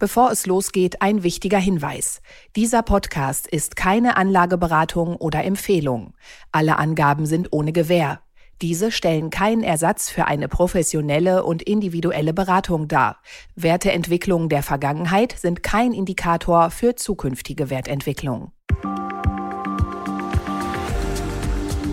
Bevor 0.00 0.32
es 0.32 0.46
losgeht, 0.46 1.02
ein 1.02 1.22
wichtiger 1.22 1.58
Hinweis. 1.58 2.20
Dieser 2.56 2.82
Podcast 2.82 3.46
ist 3.46 3.76
keine 3.76 4.16
Anlageberatung 4.16 5.14
oder 5.14 5.44
Empfehlung. 5.44 6.14
Alle 6.50 6.78
Angaben 6.78 7.26
sind 7.26 7.52
ohne 7.52 7.72
Gewähr. 7.72 8.20
Diese 8.60 8.90
stellen 8.90 9.30
keinen 9.30 9.62
Ersatz 9.62 10.10
für 10.10 10.26
eine 10.26 10.48
professionelle 10.48 11.44
und 11.44 11.62
individuelle 11.62 12.34
Beratung 12.34 12.88
dar. 12.88 13.20
Werteentwicklungen 13.54 14.48
der 14.48 14.64
Vergangenheit 14.64 15.36
sind 15.38 15.62
kein 15.62 15.92
Indikator 15.92 16.70
für 16.70 16.96
zukünftige 16.96 17.70
Wertentwicklung. 17.70 18.50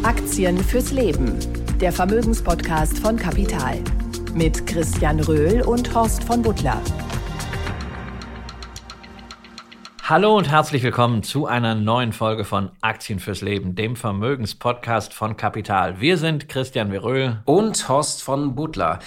Aktien 0.01 0.57
fürs 0.57 0.91
Leben. 0.91 1.37
Der 1.79 1.91
Vermögenspodcast 1.91 2.97
von 2.97 3.15
Kapital. 3.15 3.77
Mit 4.33 4.65
Christian 4.65 5.19
Röhl 5.19 5.61
und 5.61 5.93
Horst 5.93 6.23
von 6.23 6.41
Butler. 6.41 6.81
Hallo 10.11 10.37
und 10.37 10.49
herzlich 10.49 10.83
willkommen 10.83 11.23
zu 11.23 11.45
einer 11.45 11.73
neuen 11.73 12.11
Folge 12.11 12.43
von 12.43 12.71
Aktien 12.81 13.21
fürs 13.21 13.39
Leben, 13.39 13.75
dem 13.75 13.95
Vermögenspodcast 13.95 15.13
von 15.13 15.37
Kapital. 15.37 16.01
Wir 16.01 16.17
sind 16.17 16.49
Christian 16.49 16.89
Veröhl 16.89 17.41
und 17.45 17.87
Horst 17.87 18.21
von 18.21 18.53
Butler. 18.53 18.99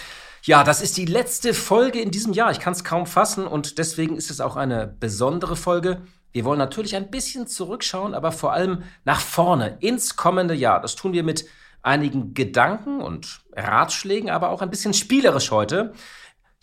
Ja, 0.44 0.64
das 0.64 0.80
ist 0.80 0.96
die 0.96 1.04
letzte 1.04 1.52
Folge 1.52 2.00
in 2.00 2.10
diesem 2.10 2.32
Jahr. 2.32 2.50
Ich 2.52 2.58
kann 2.58 2.72
es 2.72 2.84
kaum 2.84 3.04
fassen 3.04 3.46
und 3.46 3.76
deswegen 3.76 4.16
ist 4.16 4.30
es 4.30 4.40
auch 4.40 4.56
eine 4.56 4.86
besondere 4.98 5.56
Folge. 5.56 6.00
Wir 6.32 6.46
wollen 6.46 6.58
natürlich 6.58 6.96
ein 6.96 7.10
bisschen 7.10 7.46
zurückschauen, 7.46 8.14
aber 8.14 8.32
vor 8.32 8.54
allem 8.54 8.84
nach 9.04 9.20
vorne 9.20 9.76
ins 9.80 10.16
kommende 10.16 10.54
Jahr. 10.54 10.80
Das 10.80 10.94
tun 10.94 11.12
wir 11.12 11.22
mit 11.22 11.44
einigen 11.82 12.32
Gedanken 12.32 13.02
und 13.02 13.42
Ratschlägen, 13.52 14.30
aber 14.30 14.48
auch 14.48 14.62
ein 14.62 14.70
bisschen 14.70 14.94
spielerisch 14.94 15.50
heute. 15.50 15.92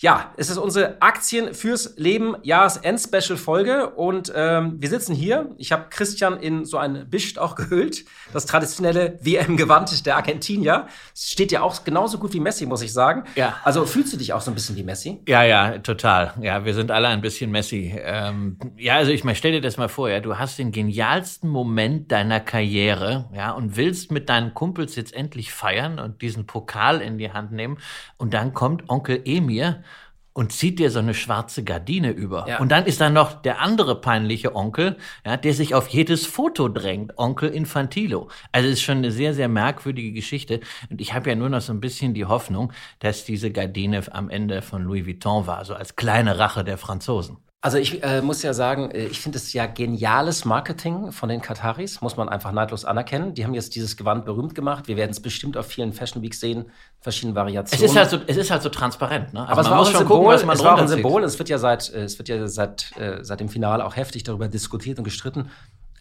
Ja, 0.02 0.34
es 0.36 0.50
ist 0.50 0.58
unsere 0.58 1.00
Aktien 1.00 1.54
fürs 1.54 1.94
Leben 1.96 2.36
Jahresend-Special-Folge 2.42 3.92
und 3.92 4.34
ähm, 4.36 4.78
wir 4.80 4.90
sitzen 4.90 5.14
hier. 5.14 5.52
Ich 5.60 5.72
habe 5.72 5.86
Christian 5.92 6.38
in 6.38 6.66
so 6.66 6.78
ein 6.78 7.08
Bischt 7.08 7.38
auch 7.38 7.54
gehüllt, 7.54 8.06
das 8.34 8.48
traditionelle 8.48 9.20
WM-Gewand 9.22 10.04
der 10.08 10.16
Argentinier. 10.16 10.88
Steht 11.16 11.52
ja 11.52 11.62
auch 11.62 11.84
genauso 11.84 12.18
gut 12.18 12.34
wie 12.34 12.40
Messi, 12.40 12.66
muss 12.66 12.82
ich 12.82 12.92
sagen. 12.92 13.26
Ja. 13.36 13.58
Also 13.64 13.86
fühlst 13.86 14.12
du 14.12 14.18
dich 14.18 14.34
auch 14.34 14.42
so 14.42 14.50
ein 14.50 14.56
bisschen 14.56 14.76
wie 14.76 14.82
Messi? 14.82 15.20
Ja, 15.28 15.44
ja, 15.44 15.78
total. 15.78 16.34
Ja, 16.42 16.66
wir 16.66 16.74
sind 16.74 16.90
alle 16.90 17.08
ein 17.10 17.22
bisschen 17.22 17.52
Messi. 17.52 17.94
Ähm, 17.96 18.58
ja, 18.78 18.96
also 18.96 19.12
ich 19.12 19.24
meine, 19.24 19.36
stell 19.36 19.52
dir 19.52 19.62
das 19.62 19.78
mal 19.78 19.88
vor, 19.88 20.10
ja, 20.10 20.20
du 20.20 20.40
hast 20.40 20.58
den 20.58 20.72
genialsten 20.72 21.48
Moment 21.48 22.12
deiner 22.12 22.40
Karriere, 22.40 23.30
ja, 23.36 23.52
und 23.52 23.78
willst 23.78 24.12
mit 24.12 24.30
deinen 24.30 24.56
Kumpels 24.56 24.96
jetzt 24.96 25.14
endlich 25.14 25.54
feiern 25.54 26.00
und 26.00 26.24
diesen 26.24 26.48
Pokal 26.48 27.02
in 27.02 27.20
die 27.20 27.32
Hand 27.32 27.52
nehmen 27.52 27.78
und 28.18 28.34
dann 28.34 28.56
kommt 28.56 28.90
Onkel 28.90 29.22
Emir 29.26 29.84
und 30.34 30.52
zieht 30.52 30.80
dir 30.80 30.92
so 30.92 31.00
eine 31.00 31.14
schwarze 31.14 31.64
Gardine 31.64 32.12
über. 32.12 32.46
Ja. 32.48 32.60
Und 32.60 32.72
dann 32.72 32.86
ist 32.86 33.02
da 33.02 33.10
noch 33.10 33.42
der 33.42 33.60
andere 33.60 34.00
peinliche 34.00 34.56
Onkel, 34.56 34.98
ja, 35.26 35.38
der 35.38 35.54
sich 35.54 35.76
auf 35.76 35.90
jedes 35.90 36.26
Foto 36.26 36.70
drängt, 36.70 37.18
Onkel 37.18 37.50
Infantilo. 37.50 38.30
Also 38.52 38.68
es 38.68 38.76
ist 38.76 38.82
schon 38.84 39.00
eine 39.00 39.12
sehr, 39.12 39.34
sehr 39.34 39.50
merkwürdige 39.50 40.14
Geschichte. 40.14 40.62
Und 40.90 41.02
ich 41.02 41.14
habe 41.14 41.30
ja 41.30 41.36
nur 41.36 41.50
noch 41.50 41.62
so 41.62 41.74
ein 41.74 41.82
bisschen 41.82 42.14
die 42.14 42.26
Hoffnung, 42.26 42.72
dass 43.00 43.26
diese 43.26 43.52
Gardine 43.52 44.04
am 44.12 44.30
Ende 44.30 44.62
von 44.62 44.84
Louis 44.84 45.06
Vuitton 45.06 45.48
war, 45.48 45.66
so 45.66 45.74
als 45.74 45.96
kleine 45.96 46.40
Rache 46.40 46.64
der 46.64 46.78
Franzosen. 46.78 47.38
Also 47.64 47.78
ich 47.78 48.04
äh, 48.04 48.24
muss 48.24 48.42
ja 48.42 48.56
sagen, 48.56 48.90
äh, 48.90 49.06
ich 49.06 49.20
finde 49.20 49.38
es 49.38 49.54
ja 49.54 49.68
geniales 49.68 50.46
Marketing 50.46 51.12
von 51.12 51.30
den 51.30 51.42
Kataris, 51.42 52.02
muss 52.02 52.18
man 52.18 52.28
einfach 52.28 52.52
neidlos 52.52 52.86
anerkennen. 52.86 53.36
Die 53.36 53.46
haben 53.46 53.54
jetzt 53.54 53.76
dieses 53.76 53.98
Gewand 53.98 54.26
berühmt 54.26 54.56
gemacht. 54.56 54.88
Wir 54.88 54.98
werden 54.98 55.12
es 55.12 55.20
bestimmt 55.20 55.56
auf 55.56 55.68
vielen 55.68 55.94
Fashion 55.94 56.24
Weeks 56.24 56.40
sehen, 56.40 56.72
verschiedene 57.02 57.36
Variationen. 57.36 57.86
Es 57.86 57.92
ist 57.92 57.96
halt 57.96 58.10
so, 58.10 58.20
es 58.26 58.36
ist 58.36 58.50
halt 58.50 58.64
so 58.64 58.70
transparent. 58.70 59.34
Ne? 59.34 59.42
Also 59.42 59.52
Aber 59.52 59.62
es 59.62 59.70
war 59.70 59.80
auch 59.80 59.86
ein 59.86 59.96
Symbol, 59.96 60.38
gucken, 60.38 60.50
es 60.50 60.64
war 60.64 60.74
auch 60.74 60.80
ein 60.80 60.88
Symbol. 60.88 61.24
Es 61.24 61.38
wird 61.38 61.50
ja 61.50 61.60
seit, 61.60 61.94
äh, 61.94 62.04
es 62.04 62.18
wird 62.18 62.30
ja 62.30 62.48
seit, 62.48 62.98
äh, 62.98 63.24
seit 63.24 63.40
dem 63.40 63.50
Finale 63.50 63.86
auch 63.86 63.96
heftig 63.96 64.24
darüber 64.24 64.48
diskutiert 64.48 64.98
und 64.98 65.04
gestritten. 65.04 65.52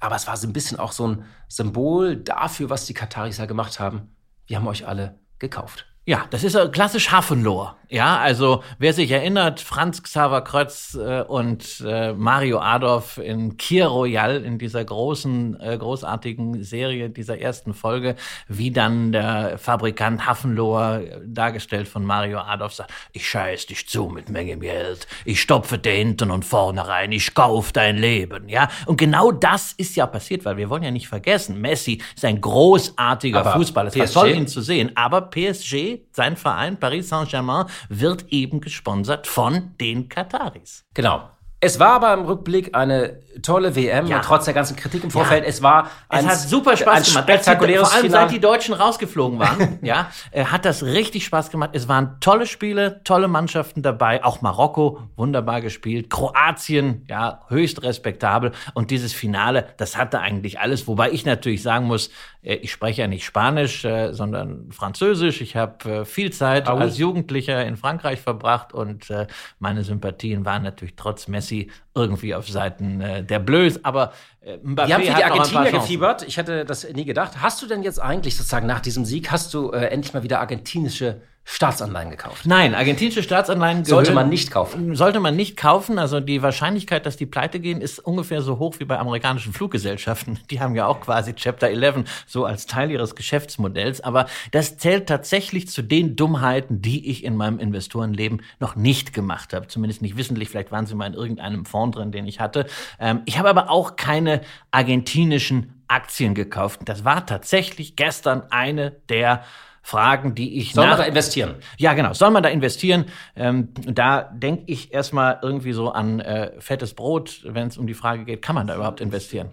Aber 0.01 0.17
es 0.17 0.27
war 0.27 0.39
so 0.39 0.47
ein 0.49 0.55
bisschen 0.55 0.79
auch 0.79 0.93
so 0.93 1.09
ein 1.09 1.25
Symbol 1.49 2.17
dafür, 2.17 2.71
was 2.71 2.87
die 2.87 2.95
Kataris 2.95 3.37
ja 3.37 3.45
gemacht 3.45 3.79
haben. 3.79 4.17
Wir 4.47 4.57
haben 4.57 4.67
euch 4.67 4.89
alle 4.89 5.19
gekauft. 5.39 5.85
Ja, 6.07 6.25
das 6.31 6.43
ist 6.43 6.57
klassisch 6.73 7.13
Hafenlohr. 7.13 7.77
Ja, 7.91 8.19
also 8.19 8.63
wer 8.79 8.93
sich 8.93 9.11
erinnert, 9.11 9.59
Franz 9.59 10.01
Xaver 10.01 10.43
Krötz 10.43 10.95
äh, 10.95 11.23
und 11.23 11.83
äh, 11.85 12.13
Mario 12.13 12.61
Adolf 12.61 13.19
in 13.19 13.57
Kier 13.57 13.89
Royal 13.89 14.45
in 14.45 14.59
dieser 14.59 14.85
großen, 14.85 15.59
äh, 15.61 15.77
großartigen 15.77 16.63
Serie 16.63 17.11
dieser 17.11 17.41
ersten 17.41 17.75
Folge, 17.75 18.15
wie 18.47 18.71
dann 18.71 19.11
der 19.11 19.59
Fabrikant 19.59 20.25
Hafenlohr, 20.25 21.01
äh, 21.01 21.21
dargestellt 21.25 21.89
von 21.89 22.05
Mario 22.05 22.39
Adolf, 22.39 22.75
sagt, 22.75 22.93
ich 23.13 23.29
scheiß 23.29 23.67
dich 23.67 23.89
zu 23.89 24.05
mit 24.07 24.29
Menge 24.29 24.57
Geld, 24.57 25.09
ich 25.25 25.41
stopfe 25.41 25.77
dir 25.77 25.95
hinten 25.95 26.31
und 26.31 26.45
vorne 26.45 26.87
rein, 26.87 27.11
ich 27.11 27.35
kauf 27.35 27.73
dein 27.73 27.97
Leben, 27.97 28.49
ja. 28.49 28.69
Und 28.87 28.99
genau 28.99 29.33
das 29.33 29.73
ist 29.73 29.97
ja 29.97 30.07
passiert, 30.07 30.45
weil 30.45 30.57
wir 30.57 30.71
wollen 30.71 30.85
ja 30.85 30.93
nicht 30.93 31.09
vergessen, 31.09 31.61
Messi 31.61 32.01
ist 32.15 32.25
ein 32.25 32.41
großartiger 32.41 33.41
aber 33.41 33.55
Fußballer, 33.55 33.89
es 33.89 34.15
war 34.15 34.23
toll 34.23 34.31
ihn 34.31 34.47
zu 34.47 34.61
sehen, 34.61 34.93
aber 34.95 35.23
PSG, 35.23 36.03
sein 36.13 36.37
Verein, 36.37 36.79
Paris 36.79 37.09
Saint-Germain, 37.09 37.67
wird 37.89 38.27
eben 38.29 38.61
gesponsert 38.61 39.27
von 39.27 39.75
den 39.81 40.09
Kataris. 40.09 40.85
Genau. 40.95 41.31
Es 41.61 41.79
war 41.79 41.93
aber 41.93 42.15
im 42.15 42.25
Rückblick 42.25 42.75
eine 42.75 43.21
tolle 43.43 43.77
WM, 43.77 44.07
ja. 44.07 44.21
trotz 44.21 44.45
der 44.45 44.55
ganzen 44.55 44.77
Kritik 44.77 45.05
im 45.05 45.11
Vorfeld. 45.11 45.45
Ja. 45.45 45.49
Es 45.49 45.63
war 45.63 45.91
ein, 46.09 46.25
es 46.25 46.31
hat 46.31 46.39
super 46.39 46.77
Spaß 46.77 47.09
gemacht. 47.09 47.25
Spektakuläres 47.25 47.89
Vor 47.89 47.97
allem 47.99 48.11
seit 48.11 48.31
die 48.31 48.41
Deutschen 48.41 48.75
rausgeflogen 48.75 49.39
waren, 49.39 49.79
ja, 49.83 50.11
äh, 50.31 50.45
hat 50.45 50.65
das 50.65 50.83
richtig 50.83 51.25
Spaß 51.25 51.51
gemacht. 51.51 51.71
Es 51.73 51.89
waren 51.89 52.17
tolle 52.21 52.47
Spiele, 52.47 53.03
tolle 53.05 53.29
Mannschaften 53.29 53.83
dabei. 53.83 54.25
Auch 54.25 54.41
Marokko 54.41 55.01
wunderbar 55.17 55.61
gespielt, 55.61 56.11
Kroatien 56.11 57.05
ja 57.09 57.41
höchst 57.49 57.83
respektabel 57.83 58.53
und 58.75 58.91
dieses 58.91 59.13
Finale, 59.13 59.69
das 59.77 59.97
hatte 59.97 60.21
eigentlich 60.21 60.61
alles. 60.61 60.87
Wobei 60.87 61.11
ich 61.11 61.25
natürlich 61.25 61.63
sagen 61.63 61.87
muss, 61.87 62.11
äh, 62.43 62.55
ich 62.57 62.73
spreche 62.73 63.03
ja 63.03 63.07
nicht 63.07 63.25
Spanisch, 63.25 63.85
äh, 63.85 64.13
sondern 64.13 64.73
Französisch. 64.73 65.41
Ich 65.41 65.57
habe 65.57 66.05
viel 66.05 66.33
Zeit 66.33 66.69
als 66.69 66.99
Jugendlicher 66.99 67.65
in 67.65 67.77
Frankreich 67.77 68.21
verbracht 68.21 68.73
und 68.73 69.13
meine 69.59 69.83
Sympathien 69.83 70.45
waren 70.45 70.63
natürlich 70.63 70.95
trotz 70.97 71.29
Messi 71.29 71.71
irgendwie 72.03 72.35
auf 72.35 72.49
Seiten 72.49 73.01
äh, 73.01 73.23
der 73.23 73.39
Blöds, 73.39 73.85
aber 73.85 74.13
äh, 74.41 74.57
Mbappé 74.57 74.89
Wir 74.89 74.95
haben 74.95 75.03
für 75.03 75.15
die 75.15 75.25
Argentinier 75.25 75.71
gefiebert. 75.73 76.23
Ich 76.27 76.37
hätte 76.37 76.65
das 76.65 76.91
nie 76.93 77.05
gedacht. 77.05 77.41
Hast 77.41 77.61
du 77.63 77.67
denn 77.67 77.83
jetzt 77.83 78.01
eigentlich 78.01 78.37
sozusagen 78.37 78.67
nach 78.67 78.81
diesem 78.81 79.05
Sieg, 79.05 79.31
hast 79.31 79.55
du 79.55 79.71
äh, 79.71 79.87
endlich 79.87 80.15
mal 80.15 80.23
wieder 80.23 80.41
argentinische 80.41 81.21
Staatsanleihen 81.53 82.11
gekauft? 82.11 82.47
Nein, 82.47 82.77
argentinische 82.77 83.25
Staatsanleihen 83.25 83.85
sollte 83.85 84.13
man 84.13 84.29
nicht 84.29 84.53
kaufen. 84.53 84.95
Sollte 84.95 85.19
man 85.19 85.35
nicht 85.35 85.57
kaufen. 85.57 85.99
Also 85.99 86.21
die 86.21 86.43
Wahrscheinlichkeit, 86.43 87.07
dass 87.07 87.17
die 87.17 87.27
pleite 87.27 87.59
gehen, 87.59 87.81
ist 87.81 87.99
ungefähr 87.99 88.41
so 88.41 88.61
hoch 88.61 88.77
wie 88.79 88.85
bei 88.85 88.99
amerikanischen 88.99 89.53
Fluggesellschaften. 89.53 90.39
Die 90.51 90.61
haben 90.61 90.77
ja 90.77 90.87
auch 90.87 91.01
quasi 91.01 91.35
Chapter 91.35 91.69
11 91.69 92.25
so 92.27 92.45
als 92.45 92.67
Teil 92.67 92.93
ihres 92.93 93.17
Geschäftsmodells. 93.17 94.01
Aber 94.01 94.27
das 94.53 94.77
zählt 94.77 95.09
tatsächlich 95.09 95.67
zu 95.67 95.83
den 95.83 96.15
Dummheiten, 96.15 96.83
die 96.83 97.11
ich 97.11 97.25
in 97.25 97.35
meinem 97.35 97.59
Investorenleben 97.59 98.43
noch 98.61 98.77
nicht 98.77 99.13
gemacht 99.13 99.53
habe. 99.53 99.67
Zumindest 99.67 100.03
nicht 100.03 100.17
wissentlich. 100.17 100.51
Vielleicht 100.51 100.71
waren 100.71 100.87
sie 100.87 100.95
mal 100.95 101.07
in 101.07 101.15
irgendeinem 101.15 101.67
Fonds 101.67 101.97
drin, 101.97 102.13
den 102.13 102.29
ich 102.29 102.39
hatte. 102.39 102.67
Ähm, 103.01 103.23
ich 103.25 103.39
habe 103.39 103.49
aber 103.49 103.71
auch 103.71 103.97
keine 103.97 104.41
argentinischen 104.71 105.83
Aktien 105.89 106.37
gekauft. 106.37 106.83
Das 106.85 107.05
war 107.05 107.27
tatsächlich 107.27 107.97
gestern 107.97 108.45
eine 108.51 108.93
der 109.09 109.43
Fragen, 109.83 110.35
die 110.35 110.59
ich. 110.59 110.73
Soll 110.73 110.87
man 110.87 110.99
da 110.99 111.05
investieren? 111.05 111.55
Ja, 111.79 111.95
genau. 111.95 112.13
Soll 112.13 112.31
man 112.31 112.43
da 112.43 112.49
investieren? 112.49 113.07
Ähm, 113.35 113.69
da 113.75 114.23
denke 114.23 114.65
ich 114.67 114.93
erstmal 114.93 115.39
irgendwie 115.43 115.73
so 115.73 115.91
an 115.91 116.21
äh, 116.21 116.53
fettes 116.61 116.95
Brot, 116.95 117.41
wenn 117.45 117.69
es 117.69 117.79
um 117.79 117.87
die 117.87 117.95
Frage 117.95 118.25
geht, 118.25 118.43
kann 118.43 118.55
man 118.55 118.67
da 118.67 118.75
überhaupt 118.75 119.01
investieren? 119.01 119.51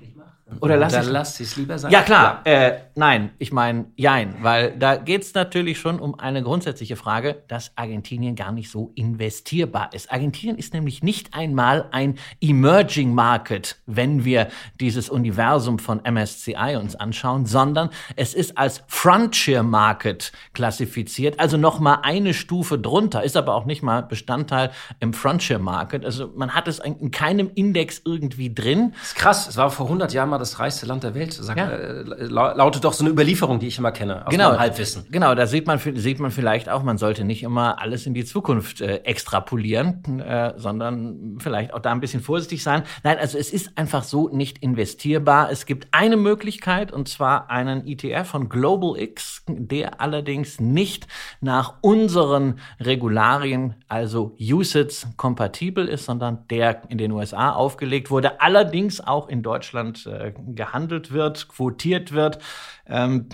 Oder 0.61 0.77
lass 0.77 0.93
Dann 0.93 1.07
lass 1.07 1.39
es 1.41 1.57
lieber 1.57 1.77
sein. 1.77 1.91
Ja, 1.91 2.01
klar. 2.01 2.41
Ja. 2.45 2.51
Äh, 2.51 2.79
nein, 2.95 3.31
ich 3.37 3.51
meine, 3.51 3.85
jein. 3.95 4.35
Weil 4.41 4.71
da 4.71 4.95
geht 4.95 5.23
es 5.23 5.33
natürlich 5.33 5.77
schon 5.77 5.99
um 5.99 6.17
eine 6.17 6.41
grundsätzliche 6.41 6.95
Frage, 6.95 7.43
dass 7.49 7.71
Argentinien 7.75 8.35
gar 8.35 8.53
nicht 8.53 8.71
so 8.71 8.91
investierbar 8.95 9.93
ist. 9.93 10.09
Argentinien 10.11 10.57
ist 10.57 10.73
nämlich 10.73 11.03
nicht 11.03 11.33
einmal 11.33 11.89
ein 11.91 12.17
Emerging 12.39 13.13
Market, 13.13 13.77
wenn 13.87 14.23
wir 14.23 14.47
dieses 14.79 15.09
Universum 15.09 15.79
von 15.79 16.01
MSCI 16.09 16.77
uns 16.79 16.95
anschauen, 16.95 17.45
sondern 17.45 17.89
es 18.15 18.33
ist 18.33 18.57
als 18.57 18.83
Frontier 18.87 19.63
Market 19.63 20.31
klassifiziert, 20.53 21.39
also 21.41 21.57
noch 21.57 21.79
mal 21.79 21.99
eine 22.03 22.33
Stufe 22.33 22.79
drunter, 22.79 23.21
ist 23.21 23.35
aber 23.35 23.53
auch 23.53 23.65
nicht 23.65 23.83
mal 23.83 24.01
Bestandteil 24.01 24.71
im 25.01 25.13
Frontier 25.13 25.59
Market. 25.59 26.05
Also 26.05 26.31
man 26.35 26.55
hat 26.55 26.69
es 26.69 26.79
in 26.79 27.11
keinem 27.11 27.51
Index 27.53 28.01
irgendwie 28.05 28.53
drin. 28.53 28.93
Das 28.93 29.09
ist 29.09 29.15
krass. 29.15 29.47
Es 29.49 29.57
war 29.57 29.69
vor 29.69 29.87
100 29.87 30.13
Jahren 30.13 30.29
mal 30.29 30.36
mal 30.37 30.39
das 30.39 30.59
reichste 30.59 30.85
Land 30.85 31.03
der 31.03 31.15
Welt? 31.15 31.33
Sag, 31.33 31.57
ja. 31.57 31.69
äh, 31.69 32.03
lautet 32.03 32.83
doch 32.83 32.93
so 32.93 33.03
eine 33.03 33.11
Überlieferung, 33.11 33.59
die 33.59 33.67
ich 33.67 33.77
immer 33.77 33.91
kenne, 33.91 34.25
aus 34.25 34.31
genau, 34.31 34.57
Halbwissen. 34.57 35.05
Genau, 35.11 35.35
da 35.35 35.47
sieht 35.47 35.67
man, 35.67 35.79
sieht 35.79 36.19
man 36.19 36.31
vielleicht 36.31 36.69
auch, 36.69 36.83
man 36.83 36.97
sollte 36.97 37.23
nicht 37.23 37.43
immer 37.43 37.81
alles 37.81 38.05
in 38.05 38.13
die 38.13 38.25
Zukunft 38.25 38.81
äh, 38.81 38.97
extrapolieren, 38.97 40.19
äh, 40.19 40.53
sondern 40.57 41.37
vielleicht 41.39 41.73
auch 41.73 41.79
da 41.79 41.91
ein 41.91 41.99
bisschen 41.99 42.21
vorsichtig 42.21 42.63
sein. 42.63 42.83
Nein, 43.03 43.17
also 43.17 43.37
es 43.37 43.51
ist 43.51 43.77
einfach 43.77 44.03
so 44.03 44.29
nicht 44.29 44.59
investierbar. 44.59 45.51
Es 45.51 45.65
gibt 45.65 45.87
eine 45.91 46.17
Möglichkeit, 46.17 46.91
und 46.91 47.07
zwar 47.09 47.49
einen 47.49 47.85
ETF 47.87 48.27
von 48.27 48.49
Global 48.49 48.99
X, 48.99 49.43
der 49.47 49.99
allerdings 50.01 50.59
nicht 50.59 51.07
nach 51.41 51.75
unseren 51.81 52.59
Regularien, 52.79 53.75
also 53.87 54.35
USITS, 54.39 55.07
kompatibel 55.17 55.87
ist, 55.87 56.05
sondern 56.05 56.47
der 56.49 56.83
in 56.89 56.97
den 56.97 57.11
USA 57.11 57.51
aufgelegt 57.51 58.09
wurde, 58.09 58.41
allerdings 58.41 59.01
auch 59.01 59.29
in 59.29 59.41
Deutschland 59.41 60.05
äh, 60.05 60.26
gehandelt 60.31 61.11
wird, 61.11 61.47
quotiert 61.47 62.11
wird. 62.11 62.39
Ähm, 62.85 63.29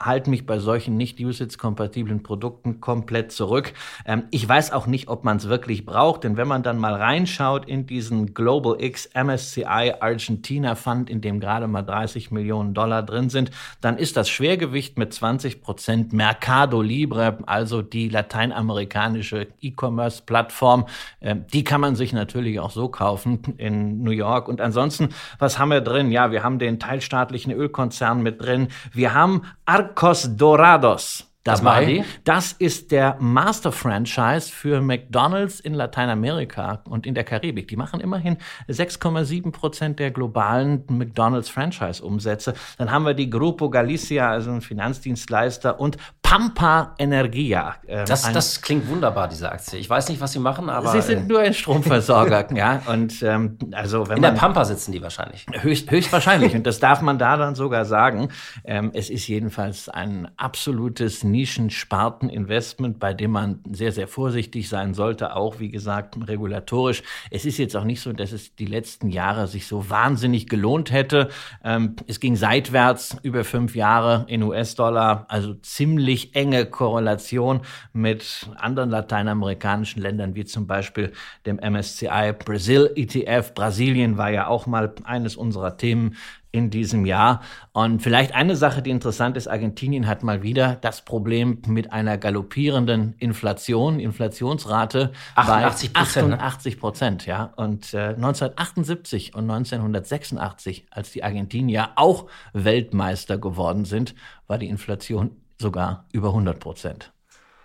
halte 0.00 0.30
mich 0.30 0.46
bei 0.46 0.58
solchen 0.58 0.96
nicht 0.96 1.20
USITS-kompatiblen 1.20 2.22
Produkten 2.22 2.80
komplett 2.80 3.32
zurück. 3.32 3.72
Ähm, 4.04 4.24
ich 4.30 4.48
weiß 4.48 4.72
auch 4.72 4.86
nicht, 4.86 5.08
ob 5.08 5.24
man 5.24 5.38
es 5.38 5.48
wirklich 5.48 5.86
braucht, 5.86 6.24
denn 6.24 6.36
wenn 6.36 6.48
man 6.48 6.62
dann 6.62 6.78
mal 6.78 6.94
reinschaut 6.94 7.66
in 7.66 7.86
diesen 7.86 8.34
Global 8.34 8.76
X 8.80 9.08
MSCI 9.14 9.94
Argentina 10.00 10.74
Fund, 10.74 11.10
in 11.10 11.20
dem 11.20 11.40
gerade 11.40 11.66
mal 11.66 11.82
30 11.82 12.30
Millionen 12.30 12.74
Dollar 12.74 13.02
drin 13.02 13.30
sind, 13.30 13.50
dann 13.80 13.98
ist 13.98 14.16
das 14.16 14.28
Schwergewicht 14.28 14.98
mit 14.98 15.12
20 15.12 15.62
Prozent 15.62 16.12
Mercado 16.12 16.82
Libre, 16.82 17.38
also 17.46 17.82
die 17.82 18.08
lateinamerikanische 18.08 19.48
E-Commerce-Plattform. 19.60 20.86
Ähm, 21.20 21.44
die 21.52 21.64
kann 21.64 21.80
man 21.80 21.96
sich 21.96 22.12
natürlich 22.12 22.60
auch 22.60 22.70
so 22.70 22.88
kaufen 22.88 23.54
in 23.58 24.02
New 24.02 24.10
York. 24.10 24.48
Und 24.48 24.60
ansonsten, 24.60 25.10
was 25.38 25.58
haben 25.58 25.70
wir 25.70 25.80
drin? 25.80 26.10
Ja, 26.10 26.30
wir 26.30 26.42
haben 26.42 26.58
den 26.58 26.78
teilstaatlichen 26.78 27.52
Ölkonzern 27.52 28.22
mit 28.22 28.42
drin. 28.42 28.68
Wir 28.92 29.14
haben 29.14 29.42
Ar 29.64 29.85
Arcos 29.86 30.36
Dorados 30.36 31.24
dabei. 31.46 32.04
Das 32.24 32.52
ist 32.52 32.90
der 32.90 33.16
Master-Franchise 33.20 34.50
für 34.50 34.80
McDonald's 34.80 35.60
in 35.60 35.74
Lateinamerika 35.74 36.82
und 36.88 37.06
in 37.06 37.14
der 37.14 37.24
Karibik. 37.24 37.68
Die 37.68 37.76
machen 37.76 38.00
immerhin 38.00 38.36
6,7 38.68 39.52
Prozent 39.52 39.98
der 39.98 40.10
globalen 40.10 40.84
McDonald's-Franchise-Umsätze. 40.88 42.54
Dann 42.78 42.90
haben 42.90 43.04
wir 43.04 43.14
die 43.14 43.30
Grupo 43.30 43.70
Galicia, 43.70 44.30
also 44.30 44.50
ein 44.50 44.60
Finanzdienstleister, 44.60 45.78
und 45.80 45.96
Pampa 46.26 46.94
Energia. 46.98 47.76
Ähm, 47.86 48.04
das, 48.04 48.32
das 48.32 48.60
klingt 48.60 48.88
wunderbar, 48.88 49.28
diese 49.28 49.52
Aktie. 49.52 49.78
Ich 49.78 49.88
weiß 49.88 50.08
nicht, 50.08 50.20
was 50.20 50.32
sie 50.32 50.40
machen, 50.40 50.68
aber. 50.68 50.88
Sie 50.90 51.00
sind 51.00 51.18
äh, 51.20 51.32
nur 51.32 51.38
ein 51.38 51.54
Stromversorger, 51.54 52.52
ja. 52.56 52.82
Und 52.86 53.22
ähm, 53.22 53.56
also 53.70 54.08
wenn 54.08 54.16
In 54.16 54.22
man, 54.22 54.34
der 54.34 54.40
Pampa 54.40 54.64
sitzen 54.64 54.90
die 54.90 55.00
wahrscheinlich. 55.00 55.46
Höchst, 55.60 55.88
höchstwahrscheinlich. 55.88 56.54
und 56.56 56.66
das 56.66 56.80
darf 56.80 57.00
man 57.00 57.18
da 57.18 57.36
dann 57.36 57.54
sogar 57.54 57.84
sagen. 57.84 58.30
Ähm, 58.64 58.90
es 58.92 59.08
ist 59.08 59.28
jedenfalls 59.28 59.88
ein 59.88 60.28
absolutes 60.36 61.22
Nischensparteninvestment, 61.36 62.98
bei 62.98 63.12
dem 63.12 63.32
man 63.32 63.60
sehr, 63.70 63.92
sehr 63.92 64.08
vorsichtig 64.08 64.68
sein 64.68 64.94
sollte, 64.94 65.36
auch 65.36 65.60
wie 65.60 65.68
gesagt 65.68 66.16
regulatorisch. 66.26 67.02
Es 67.30 67.44
ist 67.44 67.58
jetzt 67.58 67.76
auch 67.76 67.84
nicht 67.84 68.00
so, 68.00 68.12
dass 68.12 68.32
es 68.32 68.54
die 68.54 68.64
letzten 68.64 69.10
Jahre 69.10 69.46
sich 69.46 69.66
so 69.66 69.90
wahnsinnig 69.90 70.48
gelohnt 70.48 70.90
hätte. 70.90 71.28
Ähm, 71.62 71.96
es 72.06 72.20
ging 72.20 72.36
seitwärts 72.36 73.16
über 73.22 73.44
fünf 73.44 73.76
Jahre 73.76 74.24
in 74.28 74.42
US-Dollar, 74.42 75.26
also 75.28 75.54
ziemlich 75.54 76.34
enge 76.34 76.64
Korrelation 76.64 77.60
mit 77.92 78.48
anderen 78.56 78.90
lateinamerikanischen 78.90 80.00
Ländern, 80.00 80.34
wie 80.34 80.46
zum 80.46 80.66
Beispiel 80.66 81.12
dem 81.44 81.56
MSCI 81.56 82.32
Brazil 82.44 82.90
ETF. 82.96 83.52
Brasilien 83.54 84.16
war 84.16 84.30
ja 84.30 84.46
auch 84.46 84.66
mal 84.66 84.94
eines 85.04 85.36
unserer 85.36 85.76
Themen 85.76 86.16
in 86.56 86.70
diesem 86.70 87.06
Jahr. 87.06 87.42
Und 87.72 88.02
vielleicht 88.02 88.34
eine 88.34 88.56
Sache, 88.56 88.82
die 88.82 88.90
interessant 88.90 89.36
ist, 89.36 89.46
Argentinien 89.46 90.06
hat 90.06 90.22
mal 90.22 90.42
wieder 90.42 90.76
das 90.80 91.02
Problem 91.02 91.62
mit 91.66 91.92
einer 91.92 92.18
galoppierenden 92.18 93.14
Inflation, 93.18 94.00
Inflationsrate 94.00 95.12
88 95.34 95.92
bei 95.92 96.00
88 96.00 96.80
Prozent. 96.80 97.26
Ja. 97.26 97.52
Und 97.56 97.92
äh, 97.94 98.14
1978 98.14 99.34
und 99.34 99.50
1986, 99.50 100.86
als 100.90 101.12
die 101.12 101.22
Argentinier 101.22 101.90
auch 101.96 102.26
Weltmeister 102.52 103.38
geworden 103.38 103.84
sind, 103.84 104.14
war 104.46 104.58
die 104.58 104.68
Inflation 104.68 105.36
sogar 105.60 106.06
über 106.12 106.28
100 106.28 106.58
Prozent. 106.58 107.12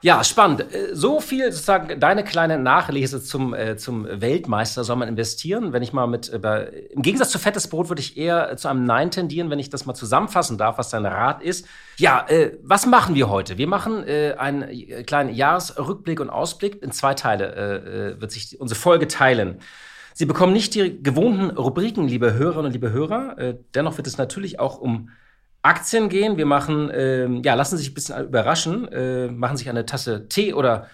Ja, 0.04 0.24
spannend. 0.24 0.62
Äh, 0.74 0.96
so 0.96 1.20
viel 1.20 1.52
sozusagen 1.52 2.00
deine 2.00 2.24
kleine 2.24 2.58
Nachlese 2.58 3.22
zum, 3.22 3.54
äh, 3.54 3.78
zum 3.78 4.08
Weltmeister 4.10 4.84
soll 4.84 4.96
man 4.96 5.08
investieren. 5.08 5.74
Wenn 5.74 5.84
ich 5.84 5.94
mal 5.94 6.08
mit, 6.08 6.30
äh, 6.30 6.64
im 6.90 7.04
Gegensatz 7.04 7.30
zu 7.30 7.38
fettes 7.38 7.68
Brot 7.68 7.90
würde 7.90 8.02
ich 8.02 8.18
eher 8.18 8.58
zu 8.58 8.68
einem 8.68 8.84
Nein 8.86 9.12
tendieren, 9.12 9.52
wenn 9.52 9.60
ich 9.60 9.70
das 9.70 9.86
mal 9.86 9.94
zusammenfassen 9.94 10.58
darf, 10.58 10.80
was 10.80 10.90
dein 10.90 11.06
Rat 11.06 11.44
ist. 11.44 11.68
Ja, 11.98 12.26
äh, 12.28 12.58
was 12.64 12.88
machen 12.88 13.14
wir 13.14 13.30
heute? 13.30 13.60
Wir 13.60 13.68
machen 13.68 14.04
äh, 14.08 14.34
einen 14.40 14.64
äh, 14.64 15.04
kleinen 15.04 15.36
Jahresrückblick 15.36 16.20
und 16.20 16.32
Ausblick. 16.32 16.82
In 16.82 16.92
zwei 16.92 17.14
Teile 17.14 17.56
äh, 17.56 17.76
äh, 17.76 18.22
wird 18.22 18.32
sich 18.32 18.60
unsere 18.60 18.80
Folge 18.80 19.08
teilen. 19.08 19.60
Sie 20.14 20.26
bekommen 20.26 20.54
nicht 20.54 20.74
die 20.74 21.02
gewohnten 21.02 21.52
Rubriken, 21.52 22.08
liebe 22.08 22.34
Hörerinnen 22.34 22.66
und 22.66 22.72
liebe 22.74 22.92
Hörer. 22.92 23.38
Äh, 23.38 23.58
dennoch 23.76 23.98
wird 23.98 24.08
es 24.08 24.18
natürlich 24.18 24.60
auch 24.60 24.80
um 24.80 25.10
Aktien 25.62 26.10
gehen. 26.10 26.38
Wir 26.38 26.46
machen, 26.46 26.90
äh, 26.90 27.28
ja, 27.44 27.54
lassen 27.54 27.78
sich 27.78 27.92
ein 27.92 27.94
bisschen 27.94 28.26
überraschen, 28.26 28.88
äh, 28.92 29.28
machen 29.28 29.58
sich 29.58 29.70
eine 29.70 29.86
Tasse 29.86 30.28
Tee 30.28 30.54
oder 30.54 30.88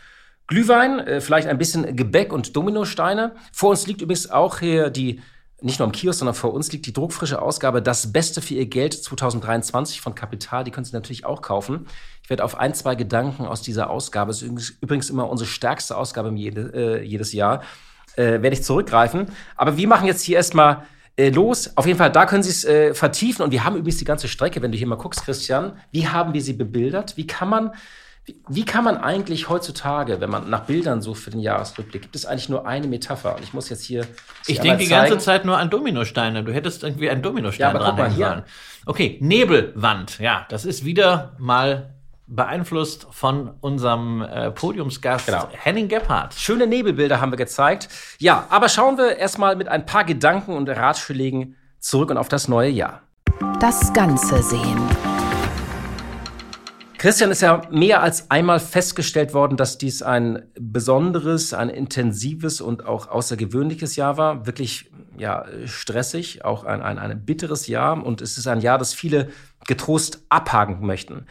Glühwein, 0.47 0.99
äh, 0.99 1.21
vielleicht 1.21 1.47
ein 1.47 1.57
bisschen 1.57 1.95
Gebäck 1.95 2.31
und 2.31 2.55
Dominosteine. 2.55 3.35
Vor 3.51 3.69
uns 3.69 3.85
liegt 3.87 4.01
übrigens 4.01 4.29
auch 4.29 4.59
hier 4.59 4.89
die, 4.89 5.21
nicht 5.61 5.79
nur 5.79 5.87
am 5.87 5.91
Kiosk, 5.91 6.19
sondern 6.19 6.35
vor 6.35 6.53
uns 6.53 6.71
liegt 6.71 6.85
die 6.85 6.93
druckfrische 6.93 7.41
Ausgabe 7.41 7.81
Das 7.81 8.13
Beste 8.13 8.41
für 8.41 8.53
Ihr 8.53 8.67
Geld 8.67 8.93
2023 8.93 9.99
von 9.99 10.15
Kapital. 10.15 10.63
Die 10.63 10.71
können 10.71 10.85
Sie 10.85 10.93
natürlich 10.93 11.25
auch 11.25 11.41
kaufen. 11.41 11.87
Ich 12.23 12.29
werde 12.29 12.43
auf 12.43 12.57
ein, 12.57 12.73
zwei 12.73 12.95
Gedanken 12.95 13.45
aus 13.45 13.61
dieser 13.61 13.89
Ausgabe, 13.89 14.31
ist 14.31 14.41
übrigens 14.41 15.09
immer 15.09 15.29
unsere 15.29 15.49
stärkste 15.49 15.97
Ausgabe 15.97 16.31
jede, 16.35 16.73
äh, 16.73 17.03
jedes 17.03 17.33
Jahr, 17.33 17.61
äh, 18.15 18.41
werde 18.41 18.53
ich 18.53 18.63
zurückgreifen. 18.63 19.27
Aber 19.55 19.77
wir 19.77 19.87
machen 19.87 20.07
jetzt 20.07 20.23
hier 20.23 20.37
erstmal 20.37 20.83
äh, 21.17 21.29
los. 21.29 21.71
Auf 21.75 21.85
jeden 21.85 21.97
Fall, 21.97 22.11
da 22.11 22.25
können 22.25 22.43
Sie 22.43 22.51
es 22.51 22.63
äh, 22.63 22.93
vertiefen. 22.93 23.43
Und 23.43 23.51
wir 23.51 23.63
haben 23.63 23.75
übrigens 23.75 23.97
die 23.97 24.05
ganze 24.05 24.27
Strecke, 24.27 24.61
wenn 24.61 24.71
du 24.71 24.77
hier 24.77 24.87
mal 24.87 24.95
guckst, 24.95 25.23
Christian, 25.25 25.73
wie 25.91 26.07
haben 26.07 26.33
wir 26.33 26.41
sie 26.41 26.53
bebildert? 26.53 27.17
Wie 27.17 27.25
kann 27.25 27.49
man, 27.49 27.71
wie, 28.25 28.39
wie 28.47 28.65
kann 28.65 28.83
man 28.83 28.97
eigentlich 28.97 29.49
heutzutage, 29.49 30.21
wenn 30.21 30.29
man 30.29 30.49
nach 30.49 30.65
Bildern 30.65 31.01
sucht 31.01 31.21
für 31.21 31.31
den 31.31 31.39
Jahresrückblick, 31.39 32.03
gibt 32.03 32.15
es 32.15 32.25
eigentlich 32.25 32.49
nur 32.49 32.67
eine 32.67 32.87
Metapher? 32.87 33.35
Und 33.35 33.43
ich 33.43 33.53
muss 33.53 33.69
jetzt 33.69 33.83
hier. 33.83 34.05
Ich 34.45 34.59
denke 34.59 34.83
die 34.83 34.89
ganze 34.89 35.17
Zeit 35.17 35.43
nur 35.43 35.57
an 35.57 35.69
Dominosteine. 35.71 36.43
Du 36.43 36.53
hättest 36.53 36.83
irgendwie 36.83 37.09
einen 37.09 37.23
Dominostein 37.23 37.73
ja, 37.73 37.91
dran 37.91 38.15
sollen. 38.15 38.43
Okay, 38.85 39.17
Nebelwand. 39.19 40.19
Ja, 40.19 40.45
das 40.49 40.65
ist 40.65 40.85
wieder 40.85 41.35
mal 41.39 41.96
beeinflusst 42.27 43.07
von 43.11 43.51
unserem 43.61 44.21
äh, 44.21 44.51
Podiumsgast 44.51 45.27
genau. 45.27 45.47
Henning 45.51 45.87
Gebhardt. 45.87 46.33
Schöne 46.33 46.67
Nebelbilder 46.67 47.21
haben 47.21 47.31
wir 47.31 47.37
gezeigt. 47.37 47.89
Ja, 48.19 48.45
aber 48.49 48.69
schauen 48.69 48.97
wir 48.97 49.17
erstmal 49.17 49.55
mit 49.55 49.67
ein 49.67 49.85
paar 49.85 50.03
Gedanken 50.03 50.53
und 50.55 50.69
Ratschlägen 50.69 51.55
zurück 51.79 52.11
und 52.11 52.17
auf 52.17 52.27
das 52.27 52.47
neue 52.47 52.69
Jahr. 52.69 53.01
Das 53.59 53.93
Ganze 53.93 54.43
sehen. 54.43 54.81
Christian 56.97 57.29
ist 57.29 57.41
ja 57.41 57.61
mehr 57.69 58.01
als 58.01 58.31
einmal 58.31 58.59
festgestellt 58.59 59.35
worden, 59.35 59.55
dass 59.55 59.77
dies 59.77 60.01
ein 60.01 60.43
besonderes, 60.59 61.53
ein 61.53 61.69
intensives 61.69 62.59
und 62.59 62.85
auch 62.85 63.07
außergewöhnliches 63.07 63.95
Jahr 63.95 64.17
war. 64.17 64.47
Wirklich 64.47 64.91
ja, 65.15 65.45
stressig, 65.65 66.43
auch 66.43 66.63
ein, 66.63 66.81
ein, 66.81 66.97
ein 66.97 67.23
bitteres 67.23 67.67
Jahr. 67.67 68.03
Und 68.03 68.21
es 68.21 68.37
ist 68.37 68.47
ein 68.47 68.61
Jahr, 68.61 68.79
das 68.79 68.95
viele 68.95 69.29
getrost 69.67 70.25
abhaken 70.29 70.85
möchten. 70.85 71.27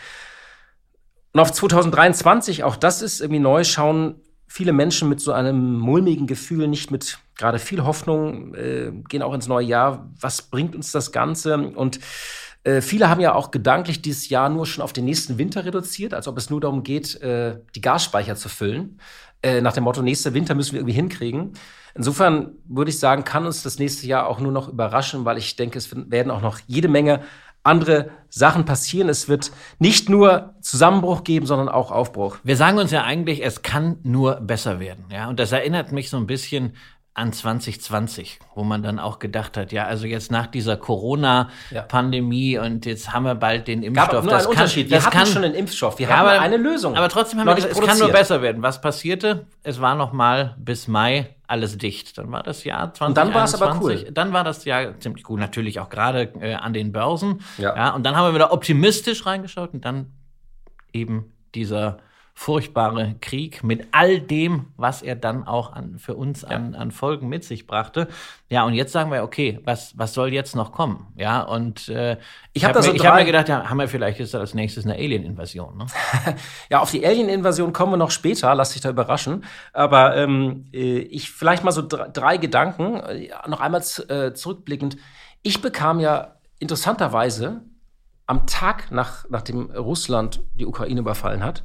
Und 1.36 1.40
auf 1.40 1.52
2023, 1.52 2.64
auch 2.64 2.76
das 2.76 3.02
ist 3.02 3.20
irgendwie 3.20 3.40
neu, 3.40 3.62
schauen 3.62 4.22
viele 4.46 4.72
Menschen 4.72 5.10
mit 5.10 5.20
so 5.20 5.32
einem 5.32 5.78
mulmigen 5.78 6.26
Gefühl, 6.26 6.66
nicht 6.66 6.90
mit 6.90 7.18
gerade 7.36 7.58
viel 7.58 7.84
Hoffnung, 7.84 8.54
äh, 8.54 8.90
gehen 9.10 9.20
auch 9.20 9.34
ins 9.34 9.46
neue 9.46 9.66
Jahr. 9.66 10.10
Was 10.18 10.40
bringt 10.40 10.74
uns 10.74 10.92
das 10.92 11.12
Ganze? 11.12 11.58
Und 11.58 12.00
äh, 12.64 12.80
viele 12.80 13.10
haben 13.10 13.20
ja 13.20 13.34
auch 13.34 13.50
gedanklich 13.50 14.00
dieses 14.00 14.30
Jahr 14.30 14.48
nur 14.48 14.64
schon 14.64 14.82
auf 14.82 14.94
den 14.94 15.04
nächsten 15.04 15.36
Winter 15.36 15.66
reduziert, 15.66 16.14
als 16.14 16.26
ob 16.26 16.38
es 16.38 16.48
nur 16.48 16.62
darum 16.62 16.82
geht, 16.82 17.20
äh, 17.20 17.58
die 17.74 17.82
Gasspeicher 17.82 18.36
zu 18.36 18.48
füllen. 18.48 18.98
Äh, 19.42 19.60
nach 19.60 19.74
dem 19.74 19.84
Motto, 19.84 20.00
nächster 20.00 20.32
Winter 20.32 20.54
müssen 20.54 20.72
wir 20.72 20.80
irgendwie 20.80 20.94
hinkriegen. 20.94 21.52
Insofern 21.94 22.52
würde 22.66 22.90
ich 22.90 22.98
sagen, 22.98 23.24
kann 23.24 23.44
uns 23.44 23.62
das 23.62 23.78
nächste 23.78 24.06
Jahr 24.06 24.26
auch 24.26 24.40
nur 24.40 24.52
noch 24.52 24.70
überraschen, 24.70 25.26
weil 25.26 25.36
ich 25.36 25.56
denke, 25.56 25.76
es 25.76 25.94
werden 25.94 26.30
auch 26.30 26.40
noch 26.40 26.60
jede 26.66 26.88
Menge 26.88 27.20
andere 27.66 28.10
Sachen 28.28 28.64
passieren. 28.64 29.08
Es 29.08 29.28
wird 29.28 29.50
nicht 29.78 30.08
nur 30.08 30.54
Zusammenbruch 30.60 31.24
geben, 31.24 31.46
sondern 31.46 31.68
auch 31.68 31.90
Aufbruch. 31.90 32.38
Wir 32.42 32.56
sagen 32.56 32.78
uns 32.78 32.90
ja 32.90 33.04
eigentlich, 33.04 33.44
es 33.44 33.62
kann 33.62 33.98
nur 34.02 34.36
besser 34.36 34.80
werden. 34.80 35.04
Ja, 35.10 35.28
und 35.28 35.40
das 35.40 35.52
erinnert 35.52 35.92
mich 35.92 36.10
so 36.10 36.16
ein 36.16 36.26
bisschen 36.26 36.74
an 37.16 37.32
2020, 37.32 38.38
wo 38.54 38.62
man 38.62 38.82
dann 38.82 38.98
auch 38.98 39.18
gedacht 39.18 39.56
hat, 39.56 39.72
ja, 39.72 39.86
also 39.86 40.06
jetzt 40.06 40.30
nach 40.30 40.46
dieser 40.46 40.76
Corona-Pandemie 40.76 42.52
ja. 42.52 42.62
und 42.62 42.84
jetzt 42.84 43.14
haben 43.14 43.24
wir 43.24 43.34
bald 43.34 43.68
den 43.68 43.82
Impfstoff. 43.82 44.10
Gab 44.10 44.24
nur 44.24 44.32
das 44.32 44.42
kann, 44.42 44.50
Unterschied. 44.50 44.90
Wir 44.90 45.02
hatten 45.02 45.16
kann, 45.16 45.26
schon 45.26 45.42
einen 45.42 45.54
Impfstoff, 45.54 45.98
wir 45.98 46.08
ja, 46.08 46.18
haben 46.18 46.28
eine 46.28 46.58
Lösung. 46.58 46.94
Aber 46.94 47.08
trotzdem 47.08 47.40
haben 47.40 47.46
wir 47.46 47.54
gesagt, 47.54 47.72
es 47.72 47.80
kann 47.80 47.98
nur 47.98 48.10
besser 48.10 48.42
werden. 48.42 48.62
Was 48.62 48.82
passierte? 48.82 49.46
Es 49.62 49.80
war 49.80 49.94
noch 49.94 50.12
mal 50.12 50.56
bis 50.58 50.88
Mai 50.88 51.34
alles 51.46 51.78
dicht. 51.78 52.18
Dann 52.18 52.30
war 52.32 52.42
das 52.42 52.64
Jahr 52.64 52.92
2021. 52.92 53.08
Und 53.08 53.16
dann 53.16 53.34
war 53.34 53.44
es 53.44 53.54
aber 53.54 53.80
cool. 53.82 54.12
Dann 54.12 54.32
war 54.34 54.44
das 54.44 54.66
Jahr 54.66 55.00
ziemlich 55.00 55.24
gut, 55.24 55.40
natürlich 55.40 55.80
auch 55.80 55.88
gerade 55.88 56.32
äh, 56.40 56.52
an 56.52 56.74
den 56.74 56.92
Börsen. 56.92 57.40
Ja. 57.56 57.74
ja. 57.74 57.94
Und 57.94 58.04
dann 58.04 58.14
haben 58.14 58.28
wir 58.28 58.34
wieder 58.34 58.52
optimistisch 58.52 59.24
reingeschaut 59.24 59.72
und 59.72 59.86
dann 59.86 60.12
eben 60.92 61.32
dieser 61.54 61.96
furchtbare 62.38 63.14
Krieg 63.22 63.64
mit 63.64 63.88
all 63.92 64.20
dem, 64.20 64.66
was 64.76 65.00
er 65.00 65.16
dann 65.16 65.46
auch 65.46 65.72
an, 65.72 65.98
für 65.98 66.14
uns 66.14 66.42
ja. 66.42 66.48
an, 66.48 66.74
an 66.74 66.90
Folgen 66.90 67.30
mit 67.30 67.44
sich 67.44 67.66
brachte. 67.66 68.08
Ja, 68.50 68.64
und 68.64 68.74
jetzt 68.74 68.92
sagen 68.92 69.10
wir, 69.10 69.22
okay, 69.24 69.58
was, 69.64 69.96
was 69.96 70.12
soll 70.12 70.34
jetzt 70.34 70.54
noch 70.54 70.70
kommen? 70.70 71.06
Ja, 71.16 71.40
und 71.40 71.88
äh, 71.88 72.18
ich 72.52 72.64
habe 72.64 72.78
hab 72.78 72.84
mir, 72.84 72.98
so 72.98 73.04
hab 73.06 73.14
mir 73.14 73.24
gedacht, 73.24 73.48
ja, 73.48 73.70
haben 73.70 73.78
wir 73.78 73.88
vielleicht 73.88 74.18
jetzt 74.18 74.34
als 74.34 74.52
nächstes 74.52 74.84
eine 74.84 74.94
Alien-Invasion. 74.94 75.78
Ne? 75.78 75.86
ja, 76.70 76.80
auf 76.80 76.90
die 76.90 77.04
Alien-Invasion 77.06 77.72
kommen 77.72 77.94
wir 77.94 77.96
noch 77.96 78.10
später, 78.10 78.54
lass 78.54 78.74
dich 78.74 78.82
da 78.82 78.90
überraschen. 78.90 79.42
Aber 79.72 80.14
ähm, 80.14 80.66
äh, 80.74 80.98
ich 80.98 81.30
vielleicht 81.30 81.64
mal 81.64 81.72
so 81.72 81.80
drei, 81.80 82.08
drei 82.08 82.36
Gedanken, 82.36 83.00
äh, 83.00 83.30
noch 83.48 83.60
einmal 83.60 83.80
äh, 84.08 84.34
zurückblickend. 84.34 84.98
Ich 85.42 85.62
bekam 85.62 86.00
ja 86.00 86.36
interessanterweise 86.58 87.62
am 88.26 88.46
Tag, 88.46 88.92
nach, 88.92 89.24
nachdem 89.30 89.70
Russland 89.70 90.42
die 90.52 90.66
Ukraine 90.66 91.00
überfallen 91.00 91.42
hat, 91.42 91.64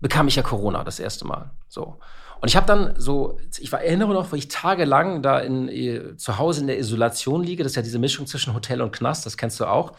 bekam 0.00 0.28
ich 0.28 0.36
ja 0.36 0.42
Corona 0.42 0.84
das 0.84 0.98
erste 0.98 1.26
Mal. 1.26 1.50
So. 1.68 1.98
Und 2.40 2.48
ich 2.48 2.56
habe 2.56 2.66
dann 2.66 2.94
so, 2.96 3.38
ich 3.58 3.72
erinnere 3.72 4.14
noch, 4.14 4.32
wo 4.32 4.36
ich 4.36 4.48
tagelang 4.48 5.22
da 5.22 5.38
in, 5.38 5.68
äh, 5.68 6.16
zu 6.16 6.38
Hause 6.38 6.62
in 6.62 6.66
der 6.66 6.78
Isolation 6.78 7.42
liege. 7.42 7.62
Das 7.62 7.72
ist 7.72 7.76
ja 7.76 7.82
diese 7.82 7.98
Mischung 7.98 8.26
zwischen 8.26 8.54
Hotel 8.54 8.80
und 8.80 8.92
Knast, 8.92 9.26
das 9.26 9.36
kennst 9.36 9.60
du 9.60 9.66
auch. 9.66 9.92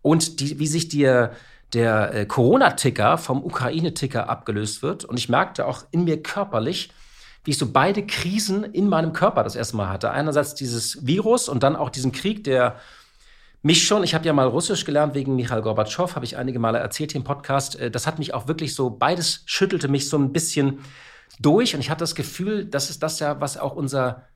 Und 0.00 0.40
die, 0.40 0.58
wie 0.58 0.66
sich 0.66 0.88
dir 0.88 1.32
der 1.72 2.14
äh, 2.14 2.26
Corona-Ticker 2.26 3.18
vom 3.18 3.42
Ukraine-Ticker 3.42 4.28
abgelöst 4.28 4.82
wird. 4.82 5.04
Und 5.04 5.18
ich 5.18 5.28
merkte 5.28 5.66
auch 5.66 5.84
in 5.90 6.04
mir 6.04 6.22
körperlich, 6.22 6.92
wie 7.44 7.52
ich 7.52 7.58
so 7.58 7.72
beide 7.72 8.06
Krisen 8.06 8.62
in 8.62 8.88
meinem 8.88 9.12
Körper 9.12 9.42
das 9.42 9.56
erste 9.56 9.76
Mal 9.76 9.88
hatte. 9.88 10.10
Einerseits 10.10 10.54
dieses 10.54 11.06
Virus 11.06 11.48
und 11.48 11.62
dann 11.62 11.74
auch 11.74 11.90
diesen 11.90 12.12
Krieg, 12.12 12.44
der 12.44 12.76
mich 13.62 13.86
schon, 13.86 14.02
ich 14.02 14.14
habe 14.14 14.26
ja 14.26 14.32
mal 14.32 14.46
Russisch 14.46 14.84
gelernt 14.84 15.14
wegen 15.14 15.36
Michael 15.36 15.62
Gorbatschow, 15.62 16.14
habe 16.14 16.24
ich 16.24 16.36
einige 16.36 16.58
Male 16.58 16.78
erzählt 16.78 17.12
hier 17.12 17.20
im 17.20 17.24
Podcast. 17.24 17.78
Äh, 17.78 17.90
das 17.90 18.06
hat 18.06 18.18
mich 18.18 18.34
auch 18.34 18.48
wirklich 18.48 18.74
so, 18.74 18.90
beides 18.90 19.42
schüttelte 19.46 19.88
mich 19.88 20.08
so 20.08 20.18
ein 20.18 20.32
bisschen 20.32 20.80
durch 21.40 21.74
und 21.74 21.80
ich 21.80 21.90
hatte 21.90 22.00
das 22.00 22.14
Gefühl, 22.14 22.66
das 22.66 22.90
ist 22.90 23.02
das 23.02 23.20
ja, 23.20 23.40
was 23.40 23.56
auch 23.56 23.74
unser 23.74 24.26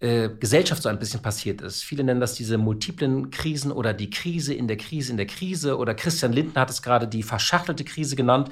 äh, 0.00 0.28
Gesellschaft 0.28 0.82
so 0.82 0.88
ein 0.88 0.98
bisschen 0.98 1.22
passiert 1.22 1.60
ist. 1.60 1.82
Viele 1.82 2.04
nennen 2.04 2.20
das 2.20 2.34
diese 2.34 2.58
multiplen 2.58 3.30
Krisen 3.30 3.72
oder 3.72 3.94
die 3.94 4.10
Krise 4.10 4.54
in 4.54 4.68
der 4.68 4.76
Krise 4.76 5.10
in 5.12 5.16
der 5.16 5.26
Krise 5.26 5.78
oder 5.78 5.94
Christian 5.94 6.32
Lindner 6.32 6.62
hat 6.62 6.70
es 6.70 6.82
gerade 6.82 7.08
die 7.08 7.22
verschachtelte 7.22 7.84
Krise 7.84 8.16
genannt. 8.16 8.50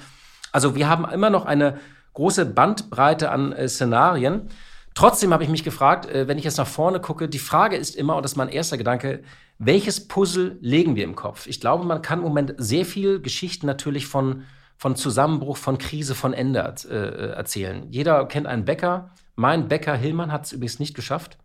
Also 0.50 0.74
wir 0.74 0.88
haben 0.88 1.04
immer 1.10 1.30
noch 1.30 1.44
eine 1.44 1.78
große 2.14 2.46
Bandbreite 2.46 3.30
an 3.30 3.52
äh, 3.52 3.68
Szenarien. 3.68 4.48
Trotzdem 4.94 5.32
habe 5.32 5.44
ich 5.44 5.50
mich 5.50 5.64
gefragt, 5.64 6.06
äh, 6.06 6.28
wenn 6.28 6.38
ich 6.38 6.44
jetzt 6.44 6.58
nach 6.58 6.66
vorne 6.66 7.00
gucke, 7.00 7.28
die 7.28 7.38
Frage 7.38 7.76
ist 7.76 7.96
immer, 7.96 8.16
und 8.16 8.22
das 8.22 8.32
ist 8.32 8.36
mein 8.36 8.48
erster 8.48 8.76
Gedanke, 8.76 9.22
welches 9.58 10.08
Puzzle 10.08 10.58
legen 10.60 10.96
wir 10.96 11.04
im 11.04 11.16
Kopf? 11.16 11.46
Ich 11.46 11.60
glaube, 11.60 11.84
man 11.84 12.02
kann 12.02 12.18
im 12.18 12.24
Moment 12.24 12.54
sehr 12.58 12.84
viel 12.84 13.20
Geschichten 13.20 13.66
natürlich 13.66 14.06
von, 14.06 14.44
von 14.76 14.96
Zusammenbruch, 14.96 15.56
von 15.56 15.78
Krise, 15.78 16.14
von 16.14 16.32
Ende 16.32 16.60
äh, 16.90 17.30
erzählen. 17.30 17.86
Jeder 17.90 18.26
kennt 18.26 18.46
einen 18.46 18.64
Bäcker. 18.64 19.10
Mein 19.36 19.68
Bäcker 19.68 19.94
Hillmann 19.94 20.32
hat 20.32 20.46
es 20.46 20.52
übrigens 20.52 20.78
nicht 20.78 20.94
geschafft. 20.94 21.38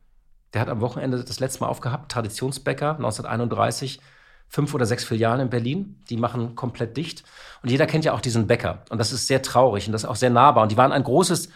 Der 0.54 0.62
hat 0.62 0.70
am 0.70 0.82
Wochenende 0.82 1.24
das 1.24 1.39
letzte 1.39 1.60
Mal 1.62 1.68
aufgehabt, 1.68 2.12
Traditionsbäcker 2.12 2.96
1931, 2.96 4.00
fünf 4.48 4.74
oder 4.74 4.86
sechs 4.86 5.04
Filialen 5.04 5.42
in 5.42 5.50
Berlin. 5.50 6.01
Die 6.10 6.18
machen 6.18 6.56
komplett 6.56 6.98
dicht. 6.98 7.24
Und 7.62 7.70
jeder 7.70 7.86
kennt 7.86 8.06
ja 8.06 8.13
auch 8.13 8.22
diesen 8.22 8.48
Bäcker. 8.48 8.84
Und 8.89 8.98
das 8.98 9.12
ist 9.12 9.27
sehr 9.27 9.42
traurig 9.42 9.88
und 9.88 9.92
das 9.92 10.04
ist 10.04 10.10
auch 10.10 10.16
sehr 10.16 10.30
nahbar. 10.30 10.63
Und 10.63 10.72
die 10.72 10.77
waren 10.77 10.92
ein 10.92 11.04
großes 11.04 11.50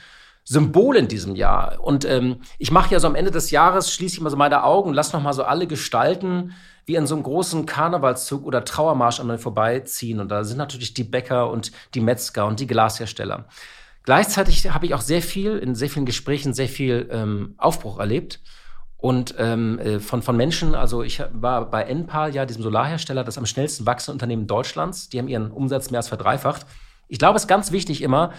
Symbol 0.44 0.96
in 0.98 1.08
diesem 1.08 1.36
Jahr. 1.36 1.80
Und 1.82 2.06
ähm, 2.06 2.42
ich 2.58 2.72
mache 2.72 2.92
ja 2.94 3.00
so 3.00 3.08
am 3.08 3.16
Ende 3.16 3.32
des 3.32 3.52
Jahres, 3.52 3.94
schließe 3.94 4.16
ich 4.16 4.22
mal 4.22 4.30
so 4.30 4.38
meine 4.38 4.64
Augen, 4.64 4.94
lass 4.94 5.14
noch 5.14 5.22
mal 5.22 5.34
so 5.34 5.44
alle 5.44 5.68
Gestalten 5.68 6.54
wie 6.86 6.96
in 6.96 7.06
so 7.06 7.16
einem 7.16 7.24
großen 7.24 7.66
Karnevalszug 7.66 8.46
oder 8.46 8.66
Trauermarsch 8.66 9.20
an 9.20 9.28
mir 9.28 9.38
vorbeiziehen. 9.38 10.20
Und 10.20 10.30
da 10.30 10.44
sind 10.44 10.58
natürlich 10.58 10.94
die 10.94 11.04
Bäcker 11.04 11.50
und 11.50 11.72
die 11.94 12.02
Metzger 12.02 12.48
und 12.48 12.60
die 12.60 12.68
Glashersteller. 12.68 13.48
Gleichzeitig 14.04 14.68
habe 14.72 14.88
ich 14.88 14.94
auch 14.96 15.02
sehr 15.02 15.22
viel, 15.22 15.58
in 15.58 15.76
sehr 15.76 15.90
vielen 15.90 16.08
Gesprächen, 16.08 16.54
sehr 16.54 16.68
viel 16.68 17.08
ähm, 17.12 17.54
Aufbruch 17.58 18.00
erlebt. 18.00 18.40
Und 18.98 19.36
ähm, 19.38 19.80
äh, 19.80 20.00
von, 20.00 20.22
von 20.22 20.38
Menschen, 20.38 20.76
also 20.76 21.02
ich 21.02 21.24
war 21.34 21.70
bei 21.70 21.84
Enpal, 21.84 22.34
ja, 22.36 22.46
diesem 22.46 22.62
Solarhersteller, 22.62 23.24
das 23.24 23.38
am 23.38 23.46
schnellsten 23.46 23.86
wachsende 23.86 24.14
Unternehmen 24.14 24.48
Deutschlands. 24.48 25.10
Die 25.10 25.20
haben 25.20 25.28
ihren 25.28 25.52
Umsatz 25.52 25.92
mehr 25.92 26.00
als 26.00 26.08
verdreifacht. 26.08 26.66
Ich 27.08 27.20
glaube, 27.20 27.38
es 27.38 27.44
ist 27.44 27.48
ganz 27.48 27.72
wichtig 27.72 28.02
immer, 28.02 28.32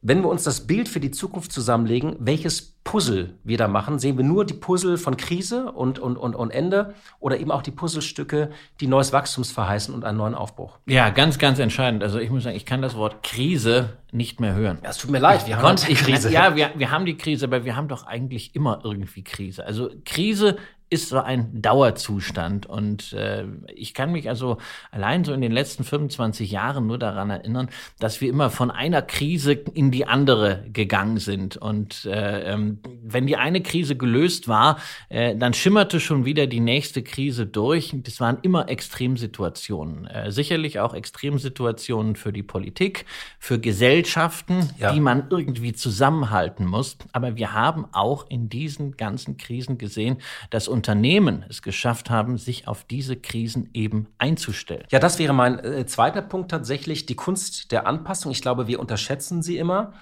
wenn 0.00 0.22
wir 0.22 0.28
uns 0.28 0.44
das 0.44 0.66
Bild 0.66 0.88
für 0.88 1.00
die 1.00 1.10
Zukunft 1.10 1.52
zusammenlegen, 1.52 2.16
welches 2.20 2.76
Puzzle 2.84 3.34
wir 3.44 3.58
da 3.58 3.68
machen, 3.68 3.98
sehen 3.98 4.16
wir 4.16 4.24
nur 4.24 4.46
die 4.46 4.54
Puzzle 4.54 4.96
von 4.96 5.16
Krise 5.16 5.72
und, 5.72 5.98
und, 5.98 6.16
und, 6.16 6.34
und 6.34 6.50
Ende 6.50 6.94
oder 7.20 7.38
eben 7.38 7.50
auch 7.50 7.62
die 7.62 7.70
Puzzlestücke, 7.70 8.50
die 8.80 8.86
neues 8.86 9.12
Wachstums 9.12 9.50
verheißen 9.50 9.94
und 9.94 10.04
einen 10.04 10.16
neuen 10.16 10.34
Aufbruch. 10.34 10.78
Ja, 10.86 11.10
ganz, 11.10 11.38
ganz 11.38 11.58
entscheidend. 11.58 12.02
Also 12.02 12.18
ich 12.18 12.30
muss 12.30 12.44
sagen, 12.44 12.56
ich 12.56 12.64
kann 12.64 12.80
das 12.80 12.96
Wort 12.96 13.22
Krise 13.22 13.98
nicht 14.10 14.40
mehr 14.40 14.54
hören. 14.54 14.78
Es 14.82 14.96
tut 14.96 15.10
mir 15.10 15.18
leid, 15.18 15.46
wir 15.46 15.60
haben 15.60 15.76
die 15.76 15.94
Krise. 15.94 16.32
Ja, 16.32 16.56
wir, 16.56 16.70
wir 16.76 16.90
haben 16.90 17.04
die 17.04 17.16
Krise, 17.16 17.46
aber 17.46 17.64
wir 17.64 17.76
haben 17.76 17.88
doch 17.88 18.06
eigentlich 18.06 18.54
immer 18.54 18.80
irgendwie 18.84 19.22
Krise. 19.22 19.66
Also 19.66 19.90
Krise 20.06 20.56
ist 20.90 21.08
so 21.08 21.18
ein 21.18 21.60
Dauerzustand. 21.60 22.66
Und 22.66 23.12
äh, 23.12 23.44
ich 23.74 23.94
kann 23.94 24.12
mich 24.12 24.28
also 24.28 24.58
allein 24.90 25.24
so 25.24 25.32
in 25.32 25.40
den 25.40 25.52
letzten 25.52 25.84
25 25.84 26.50
Jahren 26.50 26.86
nur 26.86 26.98
daran 26.98 27.30
erinnern, 27.30 27.68
dass 27.98 28.20
wir 28.20 28.28
immer 28.30 28.50
von 28.50 28.70
einer 28.70 29.02
Krise 29.02 29.52
in 29.52 29.90
die 29.90 30.06
andere 30.06 30.64
gegangen 30.72 31.18
sind. 31.18 31.56
Und 31.56 32.04
äh, 32.06 32.52
ähm, 32.52 32.78
wenn 33.02 33.26
die 33.26 33.36
eine 33.36 33.62
Krise 33.62 33.96
gelöst 33.96 34.48
war, 34.48 34.78
äh, 35.08 35.36
dann 35.36 35.52
schimmerte 35.52 36.00
schon 36.00 36.24
wieder 36.24 36.46
die 36.46 36.60
nächste 36.60 37.02
Krise 37.02 37.46
durch. 37.46 37.94
Das 37.94 38.20
waren 38.20 38.38
immer 38.42 38.68
Extremsituationen. 38.68 40.06
Äh, 40.06 40.32
sicherlich 40.32 40.80
auch 40.80 40.94
Extremsituationen 40.94 42.16
für 42.16 42.32
die 42.32 42.42
Politik, 42.42 43.04
für 43.38 43.58
Gesellschaften, 43.58 44.70
ja. 44.78 44.92
die 44.92 45.00
man 45.00 45.26
irgendwie 45.30 45.72
zusammenhalten 45.72 46.66
muss. 46.66 46.96
Aber 47.12 47.36
wir 47.36 47.52
haben 47.52 47.86
auch 47.92 48.28
in 48.30 48.48
diesen 48.48 48.96
ganzen 48.96 49.36
Krisen 49.36 49.78
gesehen, 49.78 50.18
dass 50.50 50.68
Unternehmen 50.78 51.44
es 51.48 51.60
geschafft 51.60 52.08
haben, 52.08 52.38
sich 52.38 52.68
auf 52.68 52.84
diese 52.84 53.16
Krisen 53.16 53.68
eben 53.74 54.06
einzustellen. 54.16 54.84
Ja, 54.92 55.00
das 55.00 55.18
wäre 55.18 55.32
mein 55.32 55.58
äh, 55.58 55.86
zweiter 55.86 56.22
Punkt 56.22 56.52
tatsächlich, 56.52 57.04
die 57.04 57.16
Kunst 57.16 57.72
der 57.72 57.88
Anpassung. 57.88 58.30
Ich 58.30 58.42
glaube, 58.42 58.68
wir 58.68 58.78
unterschätzen 58.78 59.42
sie 59.42 59.58
immer. 59.58 59.92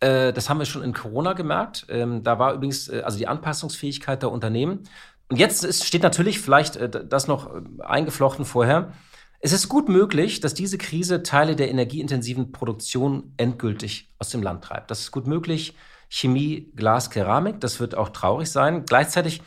Äh, 0.00 0.32
das 0.32 0.48
haben 0.48 0.58
wir 0.58 0.64
schon 0.64 0.82
in 0.82 0.94
Corona 0.94 1.34
gemerkt. 1.34 1.84
Ähm, 1.90 2.22
da 2.22 2.38
war 2.38 2.54
übrigens 2.54 2.88
äh, 2.88 3.02
also 3.04 3.18
die 3.18 3.28
Anpassungsfähigkeit 3.28 4.22
der 4.22 4.32
Unternehmen. 4.32 4.84
Und 5.28 5.38
jetzt 5.38 5.62
ist, 5.62 5.84
steht 5.84 6.02
natürlich 6.02 6.40
vielleicht 6.40 6.76
äh, 6.76 6.88
das 6.88 7.28
noch 7.28 7.50
eingeflochten 7.80 8.46
vorher. 8.46 8.94
Es 9.40 9.52
ist 9.52 9.68
gut 9.68 9.90
möglich, 9.90 10.40
dass 10.40 10.54
diese 10.54 10.78
Krise 10.78 11.22
Teile 11.22 11.54
der 11.54 11.70
energieintensiven 11.70 12.50
Produktion 12.50 13.34
endgültig 13.36 14.08
aus 14.18 14.30
dem 14.30 14.42
Land 14.42 14.64
treibt. 14.64 14.90
Das 14.90 15.00
ist 15.00 15.10
gut 15.10 15.26
möglich. 15.26 15.74
Chemie, 16.08 16.72
Glas, 16.76 17.10
Keramik, 17.10 17.60
das 17.60 17.78
wird 17.78 17.94
auch 17.94 18.08
traurig 18.08 18.50
sein. 18.50 18.86
Gleichzeitig 18.86 19.42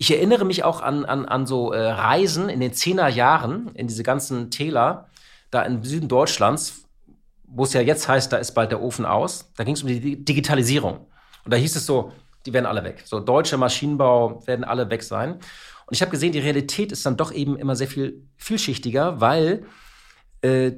ich 0.00 0.10
erinnere 0.10 0.46
mich 0.46 0.64
auch 0.64 0.80
an, 0.80 1.04
an, 1.04 1.26
an 1.26 1.44
so 1.44 1.72
äh, 1.72 1.90
Reisen 1.90 2.48
in 2.48 2.58
den 2.58 2.72
Zehner 2.72 3.08
Jahren, 3.08 3.70
in 3.74 3.86
diese 3.86 4.02
ganzen 4.02 4.50
Täler, 4.50 5.08
da 5.50 5.60
im 5.60 5.84
Süden 5.84 6.08
Deutschlands, 6.08 6.86
wo 7.46 7.64
es 7.64 7.74
ja 7.74 7.82
jetzt 7.82 8.08
heißt, 8.08 8.32
da 8.32 8.38
ist 8.38 8.52
bald 8.52 8.70
der 8.70 8.80
Ofen 8.80 9.04
aus. 9.04 9.52
Da 9.58 9.64
ging 9.64 9.74
es 9.74 9.82
um 9.82 9.88
die 9.88 10.24
Digitalisierung. 10.24 11.06
Und 11.44 11.52
da 11.52 11.58
hieß 11.58 11.76
es 11.76 11.84
so, 11.84 12.12
die 12.46 12.54
werden 12.54 12.64
alle 12.64 12.82
weg. 12.82 13.02
So 13.04 13.20
deutscher 13.20 13.58
Maschinenbau 13.58 14.42
werden 14.46 14.64
alle 14.64 14.88
weg 14.88 15.02
sein. 15.02 15.32
Und 15.32 15.90
ich 15.90 16.00
habe 16.00 16.10
gesehen, 16.10 16.32
die 16.32 16.38
Realität 16.38 16.92
ist 16.92 17.04
dann 17.04 17.18
doch 17.18 17.30
eben 17.30 17.58
immer 17.58 17.76
sehr 17.76 17.88
viel 17.88 18.22
vielschichtiger, 18.38 19.20
weil 19.20 19.66
äh, 20.40 20.72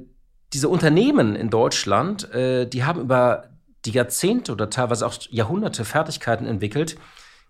diese 0.51 0.67
Unternehmen 0.67 1.37
in 1.37 1.49
Deutschland, 1.49 2.29
äh, 2.33 2.67
die 2.67 2.83
haben 2.83 2.99
über 2.99 3.51
die 3.85 3.91
Jahrzehnte 3.91 4.51
oder 4.51 4.69
teilweise 4.69 5.07
auch 5.07 5.15
Jahrhunderte 5.29 5.85
Fertigkeiten 5.85 6.45
entwickelt, 6.45 6.97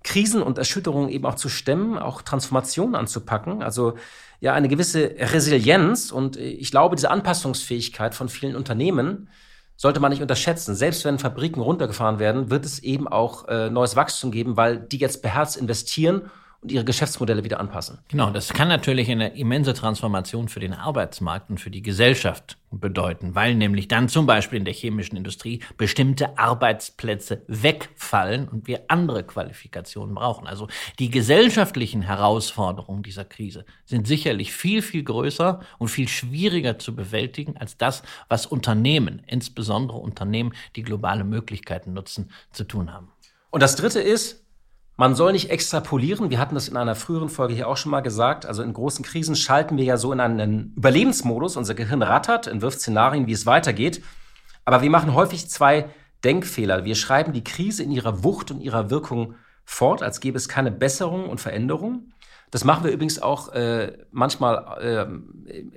Krisen 0.03 0.41
und 0.41 0.57
Erschütterungen 0.57 1.09
eben 1.09 1.25
auch 1.25 1.35
zu 1.35 1.49
stemmen, 1.49 1.97
auch 1.97 2.21
Transformationen 2.21 2.95
anzupacken. 2.95 3.63
Also 3.63 3.95
ja, 4.39 4.53
eine 4.53 4.67
gewisse 4.67 5.15
Resilienz 5.17 6.11
und 6.11 6.35
ich 6.35 6.71
glaube, 6.71 6.95
diese 6.95 7.09
Anpassungsfähigkeit 7.09 8.13
von 8.13 8.29
vielen 8.29 8.55
Unternehmen 8.55 9.29
sollte 9.77 9.99
man 9.99 10.11
nicht 10.11 10.21
unterschätzen. 10.21 10.75
Selbst 10.75 11.05
wenn 11.05 11.19
Fabriken 11.19 11.61
runtergefahren 11.61 12.19
werden, 12.19 12.49
wird 12.49 12.65
es 12.65 12.79
eben 12.79 13.07
auch 13.07 13.47
äh, 13.47 13.69
neues 13.69 13.95
Wachstum 13.95 14.31
geben, 14.31 14.57
weil 14.57 14.77
die 14.77 14.97
jetzt 14.97 15.21
beherzt 15.21 15.57
investieren 15.57 16.29
und 16.63 16.71
ihre 16.71 16.85
Geschäftsmodelle 16.85 17.43
wieder 17.43 17.59
anpassen. 17.59 17.99
Genau, 18.07 18.29
das 18.31 18.53
kann 18.53 18.69
natürlich 18.69 19.11
eine 19.11 19.35
immense 19.37 19.73
Transformation 19.73 20.47
für 20.47 20.59
den 20.59 20.73
Arbeitsmarkt 20.73 21.49
und 21.49 21.59
für 21.59 21.69
die 21.69 21.81
Gesellschaft 21.81 22.57
bedeuten, 22.71 23.35
weil 23.35 23.53
nämlich 23.53 23.87
dann 23.87 24.07
zum 24.09 24.25
Beispiel 24.25 24.57
in 24.57 24.65
der 24.65 24.73
chemischen 24.73 25.17
Industrie 25.17 25.59
bestimmte 25.77 26.37
Arbeitsplätze 26.37 27.43
wegfallen 27.47 28.47
und 28.47 28.67
wir 28.67 28.85
andere 28.87 29.23
Qualifikationen 29.23 30.15
brauchen. 30.15 30.47
Also 30.47 30.67
die 30.99 31.09
gesellschaftlichen 31.09 32.01
Herausforderungen 32.01 33.03
dieser 33.03 33.25
Krise 33.25 33.65
sind 33.85 34.07
sicherlich 34.07 34.53
viel, 34.53 34.81
viel 34.81 35.03
größer 35.03 35.59
und 35.77 35.89
viel 35.89 36.07
schwieriger 36.07 36.79
zu 36.79 36.95
bewältigen 36.95 37.57
als 37.57 37.77
das, 37.77 38.03
was 38.29 38.45
Unternehmen, 38.45 39.21
insbesondere 39.27 39.97
Unternehmen, 39.97 40.53
die 40.75 40.83
globale 40.83 41.23
Möglichkeiten 41.23 41.93
nutzen, 41.93 42.31
zu 42.51 42.63
tun 42.63 42.91
haben. 42.93 43.11
Und 43.51 43.61
das 43.61 43.75
Dritte 43.75 43.99
ist, 43.99 44.42
man 44.95 45.15
soll 45.15 45.31
nicht 45.31 45.49
extrapolieren. 45.49 46.29
Wir 46.29 46.39
hatten 46.39 46.55
das 46.55 46.67
in 46.67 46.77
einer 46.77 46.95
früheren 46.95 47.29
Folge 47.29 47.53
hier 47.53 47.67
auch 47.67 47.77
schon 47.77 47.91
mal 47.91 48.01
gesagt. 48.01 48.45
Also 48.45 48.61
in 48.61 48.73
großen 48.73 49.03
Krisen 49.03 49.35
schalten 49.35 49.77
wir 49.77 49.83
ja 49.83 49.97
so 49.97 50.13
in 50.13 50.19
einen 50.19 50.73
Überlebensmodus. 50.75 51.57
Unser 51.57 51.73
Gehirn 51.73 52.03
rattert, 52.03 52.47
entwirft 52.47 52.79
Szenarien, 52.79 53.25
wie 53.25 53.31
es 53.31 53.45
weitergeht. 53.45 54.03
Aber 54.65 54.81
wir 54.81 54.89
machen 54.89 55.13
häufig 55.13 55.49
zwei 55.49 55.89
Denkfehler. 56.23 56.85
Wir 56.85 56.95
schreiben 56.95 57.33
die 57.33 57.43
Krise 57.43 57.83
in 57.83 57.91
ihrer 57.91 58.23
Wucht 58.23 58.51
und 58.51 58.61
ihrer 58.61 58.89
Wirkung 58.89 59.35
fort, 59.65 60.03
als 60.03 60.19
gäbe 60.19 60.37
es 60.37 60.47
keine 60.47 60.71
Besserung 60.71 61.27
und 61.27 61.41
Veränderung. 61.41 62.11
Das 62.51 62.63
machen 62.63 62.83
wir 62.83 62.91
übrigens 62.91 63.21
auch 63.21 63.49
äh, 63.53 63.97
manchmal 64.11 64.77
äh, 64.79 65.05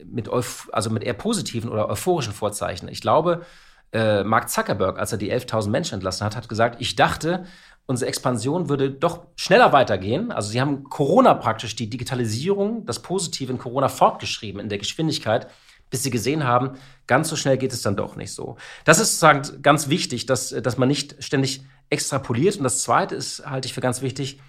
mit, 0.04 0.28
also 0.28 0.90
mit 0.90 1.04
eher 1.04 1.14
positiven 1.14 1.70
oder 1.70 1.88
euphorischen 1.88 2.34
Vorzeichen. 2.34 2.88
Ich 2.88 3.00
glaube, 3.00 3.46
äh, 3.92 4.24
Mark 4.24 4.50
Zuckerberg, 4.50 4.98
als 4.98 5.10
er 5.12 5.18
die 5.18 5.32
11.000 5.32 5.70
Menschen 5.70 5.94
entlassen 5.94 6.26
hat, 6.26 6.36
hat 6.36 6.48
gesagt, 6.50 6.80
ich 6.80 6.94
dachte, 6.94 7.46
unsere 7.86 8.08
Expansion 8.08 8.68
würde 8.68 8.90
doch 8.90 9.26
schneller 9.36 9.72
weitergehen. 9.72 10.32
Also 10.32 10.50
sie 10.50 10.60
haben 10.60 10.84
Corona 10.84 11.34
praktisch, 11.34 11.76
die 11.76 11.88
Digitalisierung, 11.88 12.84
das 12.84 13.00
Positive 13.00 13.52
in 13.52 13.58
Corona 13.58 13.88
fortgeschrieben 13.88 14.60
in 14.60 14.68
der 14.68 14.78
Geschwindigkeit, 14.78 15.48
bis 15.88 16.02
sie 16.02 16.10
gesehen 16.10 16.44
haben, 16.44 16.72
ganz 17.06 17.28
so 17.28 17.36
schnell 17.36 17.58
geht 17.58 17.72
es 17.72 17.82
dann 17.82 17.96
doch 17.96 18.16
nicht 18.16 18.32
so. 18.32 18.56
Das 18.84 18.98
ist 18.98 19.20
sozusagen 19.20 19.62
ganz 19.62 19.88
wichtig, 19.88 20.26
dass, 20.26 20.50
dass 20.50 20.78
man 20.78 20.88
nicht 20.88 21.22
ständig 21.22 21.62
extrapoliert. 21.90 22.56
Und 22.56 22.64
das 22.64 22.82
Zweite 22.82 23.14
ist, 23.14 23.46
halte 23.46 23.66
ich 23.66 23.74
für 23.74 23.80
ganz 23.80 24.02
wichtig, 24.02 24.40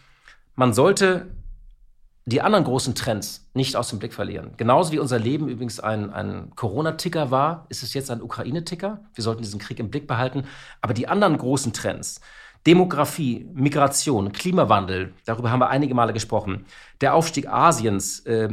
man 0.55 0.73
sollte 0.73 1.27
die 2.25 2.41
anderen 2.41 2.65
großen 2.65 2.93
Trends 2.93 3.47
nicht 3.53 3.77
aus 3.77 3.89
dem 3.89 3.99
Blick 3.99 4.13
verlieren. 4.13 4.51
Genauso 4.57 4.91
wie 4.91 4.99
unser 4.99 5.17
Leben 5.17 5.47
übrigens 5.47 5.79
ein, 5.79 6.11
ein 6.11 6.51
Corona-Ticker 6.55 7.31
war, 7.31 7.67
ist 7.69 7.83
es 7.83 7.93
jetzt 7.93 8.11
ein 8.11 8.21
Ukraine-Ticker. 8.21 8.99
Wir 9.13 9.23
sollten 9.23 9.43
diesen 9.43 9.61
Krieg 9.61 9.79
im 9.79 9.89
Blick 9.89 10.07
behalten. 10.07 10.43
Aber 10.81 10.93
die 10.93 11.07
anderen 11.07 11.37
großen 11.37 11.71
Trends, 11.71 12.19
Demografie, 12.67 13.47
Migration, 13.53 14.33
Klimawandel, 14.33 15.13
darüber 15.23 15.51
haben 15.51 15.61
wir 15.61 15.69
einige 15.69 15.95
Male 15.95 16.11
gesprochen. 16.11 16.65
Der 16.99 17.15
Aufstieg 17.15 17.47
Asiens, 17.47 18.19
äh, 18.25 18.49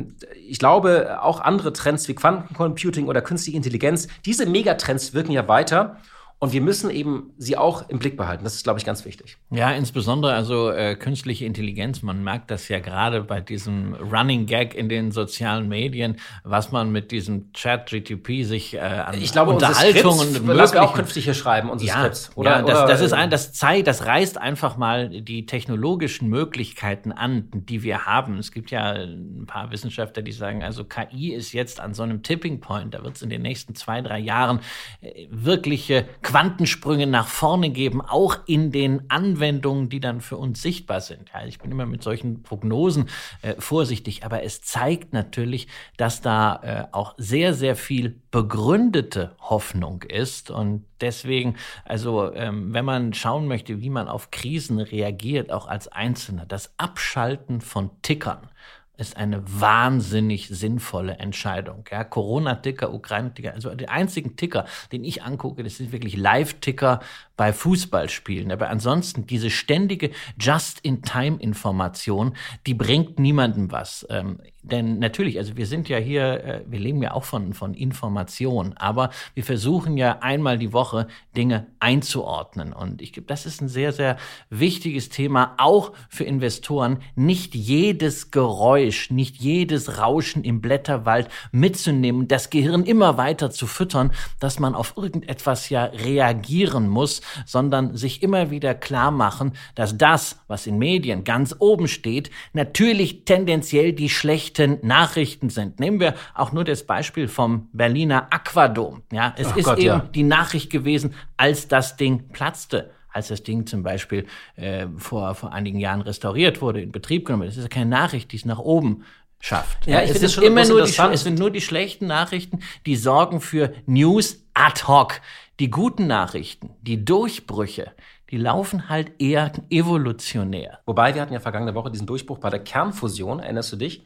ich 0.47 0.61
glaube 0.61 1.21
auch 1.21 1.41
andere 1.41 1.73
Trends 1.73 2.07
wie 2.07 2.15
Quantencomputing 2.15 3.09
oder 3.09 3.21
künstliche 3.23 3.57
Intelligenz, 3.57 4.07
diese 4.25 4.47
Megatrends 4.47 5.15
wirken 5.15 5.33
ja 5.33 5.49
weiter 5.49 5.97
und 6.45 6.53
wir 6.53 6.61
müssen 6.61 6.91
eben 6.91 7.33
sie 7.39 7.57
auch 7.57 7.89
im 7.89 7.99
Blick 7.99 8.19
behalten. 8.19 8.45
Das 8.45 8.55
ist, 8.55 8.65
glaube 8.65 8.79
ich, 8.79 8.85
ganz 8.85 9.07
wichtig. 9.07 9.39
Ja, 9.51 9.71
insbesondere 9.71 10.35
also 10.35 10.71
äh, 10.71 10.95
künstliche 10.95 11.47
Intelligenz. 11.47 12.03
Man 12.03 12.23
merkt 12.23 12.51
das 12.51 12.69
ja 12.69 12.81
gerade 12.81 13.23
bei 13.23 13.41
diesem 13.41 13.95
Running 13.95 14.45
Gag 14.45 14.75
in 14.75 14.91
den 14.91 15.11
sozialen 15.11 15.69
Medien, 15.69 16.17
was 16.43 16.71
man 16.71 16.93
mit 16.93 17.13
diesem 17.13 17.51
Chat 17.55 17.87
GTP 17.87 18.45
sich 18.45 18.75
äh, 18.75 18.81
an 18.81 19.15
ich 19.23 19.33
glaube, 19.33 19.53
Unterhaltungen 19.53 20.47
wir 20.47 20.83
auch 20.83 20.95
künftig 20.95 21.25
hier 21.25 21.33
schreiben, 21.33 21.71
unsere 21.71 21.89
ja, 21.89 21.99
Skripts. 22.01 22.31
Oder, 22.35 22.59
ja, 22.59 22.63
das, 22.63 22.91
das 22.91 23.01
ist 23.01 23.15
ein, 23.15 23.31
das 23.31 23.55
zeigt, 23.55 23.87
das 23.87 24.05
reißt 24.05 24.37
einfach 24.37 24.77
mal 24.77 25.09
die 25.09 25.47
technologischen 25.47 26.29
Möglichkeiten 26.29 27.11
an, 27.11 27.49
die 27.55 27.83
wir 27.83 28.05
haben. 28.05 28.37
Es 28.37 28.53
gibt 28.53 28.71
ja 28.71 28.93
ein 28.93 29.45
paar 29.47 29.71
Wissenschaftler, 29.71 30.23
die 30.23 30.33
sagen, 30.33 30.63
also 30.63 30.85
KI 30.85 31.33
ist 31.33 31.55
jetzt 31.55 31.81
an 31.81 31.95
so 31.95 32.03
einem 32.03 32.23
Tipping 32.23 32.61
Point. 32.61 32.93
Da 32.93 33.03
wird 33.03 33.17
es 33.17 33.23
in 33.23 33.31
den 33.31 33.41
nächsten 33.41 33.75
zwei, 33.75 34.03
drei 34.03 34.19
Jahren 34.19 34.61
äh, 35.01 35.27
wirkliche 35.31 36.05
Quantensprünge 36.35 37.07
nach 37.07 37.29
vorne 37.29 37.71
geben, 37.71 38.01
auch 38.01 38.39
in 38.47 38.73
den 38.73 39.09
Anwendungen, 39.09 39.89
die 39.89 40.01
dann 40.01 40.21
für 40.21 40.37
uns 40.37 40.61
sichtbar 40.61 41.01
sind. 41.01 41.31
Ja, 41.33 41.47
ich 41.47 41.61
bin 41.61 41.71
immer 41.71 41.87
mit 41.87 42.03
solchen 42.03 42.43
Prognosen 42.43 43.09
äh, 43.43 43.55
vorsichtig, 43.61 44.25
aber 44.25 44.43
es 44.43 44.61
zeigt 44.61 45.13
natürlich, 45.13 45.69
dass 45.97 46.23
da 46.23 46.61
äh, 46.65 46.85
auch 46.91 47.15
sehr, 47.19 47.55
sehr 47.55 47.77
viel 47.77 48.21
begründete 48.33 49.37
Hoffnung 49.39 50.03
ist. 50.03 50.51
Und 50.51 50.85
deswegen, 51.01 51.55
also 51.85 52.35
ähm, 52.35 52.75
wenn 52.75 52.85
man 52.85 53.15
schauen 53.15 53.47
möchte, 53.47 53.81
wie 53.81 53.91
man 53.91 54.09
auf 54.09 54.33
Krisen 54.33 54.81
reagiert, 54.81 55.53
auch 55.53 55.69
als 55.69 55.87
Einzelner, 55.87 56.47
das 56.47 56.75
Abschalten 56.79 57.61
von 57.61 57.91
Tickern 58.03 58.49
ist 58.97 59.17
eine 59.17 59.43
wahnsinnig 59.47 60.49
sinnvolle 60.49 61.15
Entscheidung. 61.19 61.85
Ja, 61.91 62.05
Corona-Ticker, 62.05 62.93
Ukraine-Ticker, 62.93 63.53
also 63.53 63.75
die 63.75 63.89
einzigen 63.89 64.37
Ticker, 64.37 64.67
den 64.93 65.03
ich 65.05 65.23
angucke, 65.23 65.65
das 65.65 65.77
sind 65.77 65.91
wirklich 65.93 66.17
Live-Ticker 66.17 67.01
bei 67.37 67.53
Fußballspielen. 67.53 68.53
Aber 68.53 68.71
ansonsten 68.71 69.27
diese 69.27 69.51
ständige 69.51 70.11
Just-in-Time-Information, 70.39 72.37
die 72.67 72.75
bringt 72.75 73.19
niemandem 73.19 73.73
was. 73.73 74.07
Ähm, 74.11 74.39
denn 74.65 74.99
natürlich, 74.99 75.39
also 75.39 75.59
wir 75.59 75.67
sind 75.67 75.91
ja 75.91 75.99
hier, 75.99 76.45
äh, 76.45 76.61
wir 76.67 76.79
leben 76.79 77.03
ja 77.03 77.13
auch 77.13 77.25
von, 77.25 77.53
von 77.53 77.75
Information, 77.75 78.73
aber 78.79 79.11
wir 79.35 79.45
versuchen 79.45 79.99
ja 79.99 80.21
einmal 80.21 80.57
die 80.57 80.73
Woche 80.73 81.07
Dinge 81.37 81.67
einzuordnen. 81.81 82.73
Und 82.73 83.03
ich 83.03 83.13
glaube, 83.13 83.27
das 83.27 83.45
ist 83.45 83.61
ein 83.61 83.69
sehr, 83.69 83.93
sehr 83.93 84.17
wichtiges 84.49 85.11
Thema, 85.11 85.55
auch 85.59 85.93
für 86.09 86.25
Investoren. 86.25 87.01
Nicht 87.15 87.55
jedes 87.55 88.31
Geräusch, 88.31 89.11
nicht 89.11 89.37
jedes 89.37 89.99
Rauschen 89.99 90.45
im 90.45 90.63
Blätterwald 90.63 91.29
mitzunehmen, 91.53 92.27
das 92.27 92.49
Gehirn 92.49 92.85
immer 92.85 93.19
weiter 93.19 93.51
zu 93.51 93.67
füttern, 93.67 94.13
dass 94.41 94.59
man 94.59 94.75
auf 94.75 94.97
irgendetwas 94.97 95.69
ja 95.69 95.85
reagieren 95.85 96.89
muss, 96.89 97.21
sondern 97.45 97.97
sich 97.97 98.23
immer 98.23 98.51
wieder 98.51 98.75
klar 98.75 99.11
machen, 99.11 99.53
dass 99.75 99.99
das, 99.99 100.41
was 100.49 100.67
in 100.67 100.79
Medien 100.79 101.25
ganz 101.25 101.55
oben 101.59 101.87
steht, 101.87 102.31
natürlich 102.55 103.27
tendenziell 103.27 103.93
die 103.93 104.09
schlechten 104.09 104.54
Nachrichten 104.83 105.51
sind. 105.51 105.81
Nehmen 105.81 106.01
wir 106.01 106.15
auch 106.35 106.53
nur 106.53 106.65
das 106.65 106.85
Beispiel 106.85 107.29
vom 107.29 107.69
Berliner 107.73 108.29
Aquadom. 108.31 109.03
Ja, 109.13 109.35
es 109.37 109.49
Ach 109.49 109.57
ist 109.57 109.65
Gott, 109.65 109.79
eben 109.79 109.87
ja. 109.87 110.09
die 110.15 110.23
Nachricht 110.23 110.71
gewesen, 110.71 111.15
als 111.37 111.69
das 111.69 111.97
Ding 111.97 112.29
platzte 112.33 112.91
als 113.15 113.29
das 113.29 113.45
Ding 113.45 113.65
zum 113.65 113.85
Beispiel 113.85 114.27
äh, 114.57 114.89
vor, 114.97 115.37
vor 115.37 115.53
einigen 115.53 115.79
Jahren 115.79 116.01
restauriert 116.01 116.61
wurde, 116.61 116.81
in 116.83 116.91
Betrieb 116.91 117.25
genommen. 117.25 117.47
Das 117.47 117.57
ist 117.57 117.63
ja 117.63 117.69
keine 117.69 117.89
Nachricht, 117.89 118.33
die 118.33 118.37
es 118.37 118.45
nach 118.45 118.59
oben 118.59 119.05
schafft. 119.39 119.87
Ja, 119.87 120.03
ich 120.03 120.11
es, 120.11 120.23
ist 120.23 120.39
immer 120.39 120.67
nur 120.67 120.85
die, 120.85 120.93
es 121.13 121.23
sind 121.23 121.39
nur 121.39 121.51
die 121.51 121.61
schlechten 121.61 122.07
Nachrichten, 122.07 122.61
die 122.87 122.97
sorgen 122.97 123.41
für 123.41 123.73
News 123.87 124.45
ad 124.53 124.83
hoc. 124.89 125.21
Die 125.61 125.71
guten 125.71 126.09
Nachrichten, 126.09 126.71
die 126.83 127.05
Durchbrüche, 127.05 127.93
die 128.31 128.39
laufen 128.39 128.89
halt 128.89 129.13
eher 129.21 129.53
evolutionär. 129.71 130.81
Wobei 130.85 131.15
wir 131.15 131.23
hatten 131.23 131.33
ja 131.33 131.39
vergangene 131.39 131.77
Woche 131.77 131.93
diesen 131.93 132.09
Durchbruch 132.09 132.39
bei 132.39 132.51
der 132.51 132.59
Kernfusion, 132.59 133.39
erinnerst 133.39 133.73
du 133.73 133.77
dich? 133.77 134.05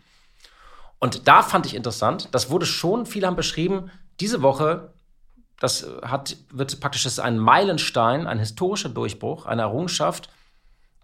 Und 1.01 1.29
da 1.29 1.43
fand 1.43 1.67
ich 1.67 1.75
interessant, 1.75 2.29
das 2.33 2.51
wurde 2.51 2.67
schon, 2.67 3.07
viele 3.07 3.27
haben 3.27 3.37
beschrieben, 3.37 3.91
diese 4.21 4.43
Woche, 4.43 4.93
das 5.61 5.87
hat, 6.03 6.37
wird 6.53 6.81
praktisch 6.81 7.07
ist 7.07 7.21
ein 7.21 7.39
Meilenstein, 7.39 8.27
ein 8.27 8.39
historischer 8.39 8.89
Durchbruch, 8.89 9.47
eine 9.47 9.63
Errungenschaft, 9.63 10.29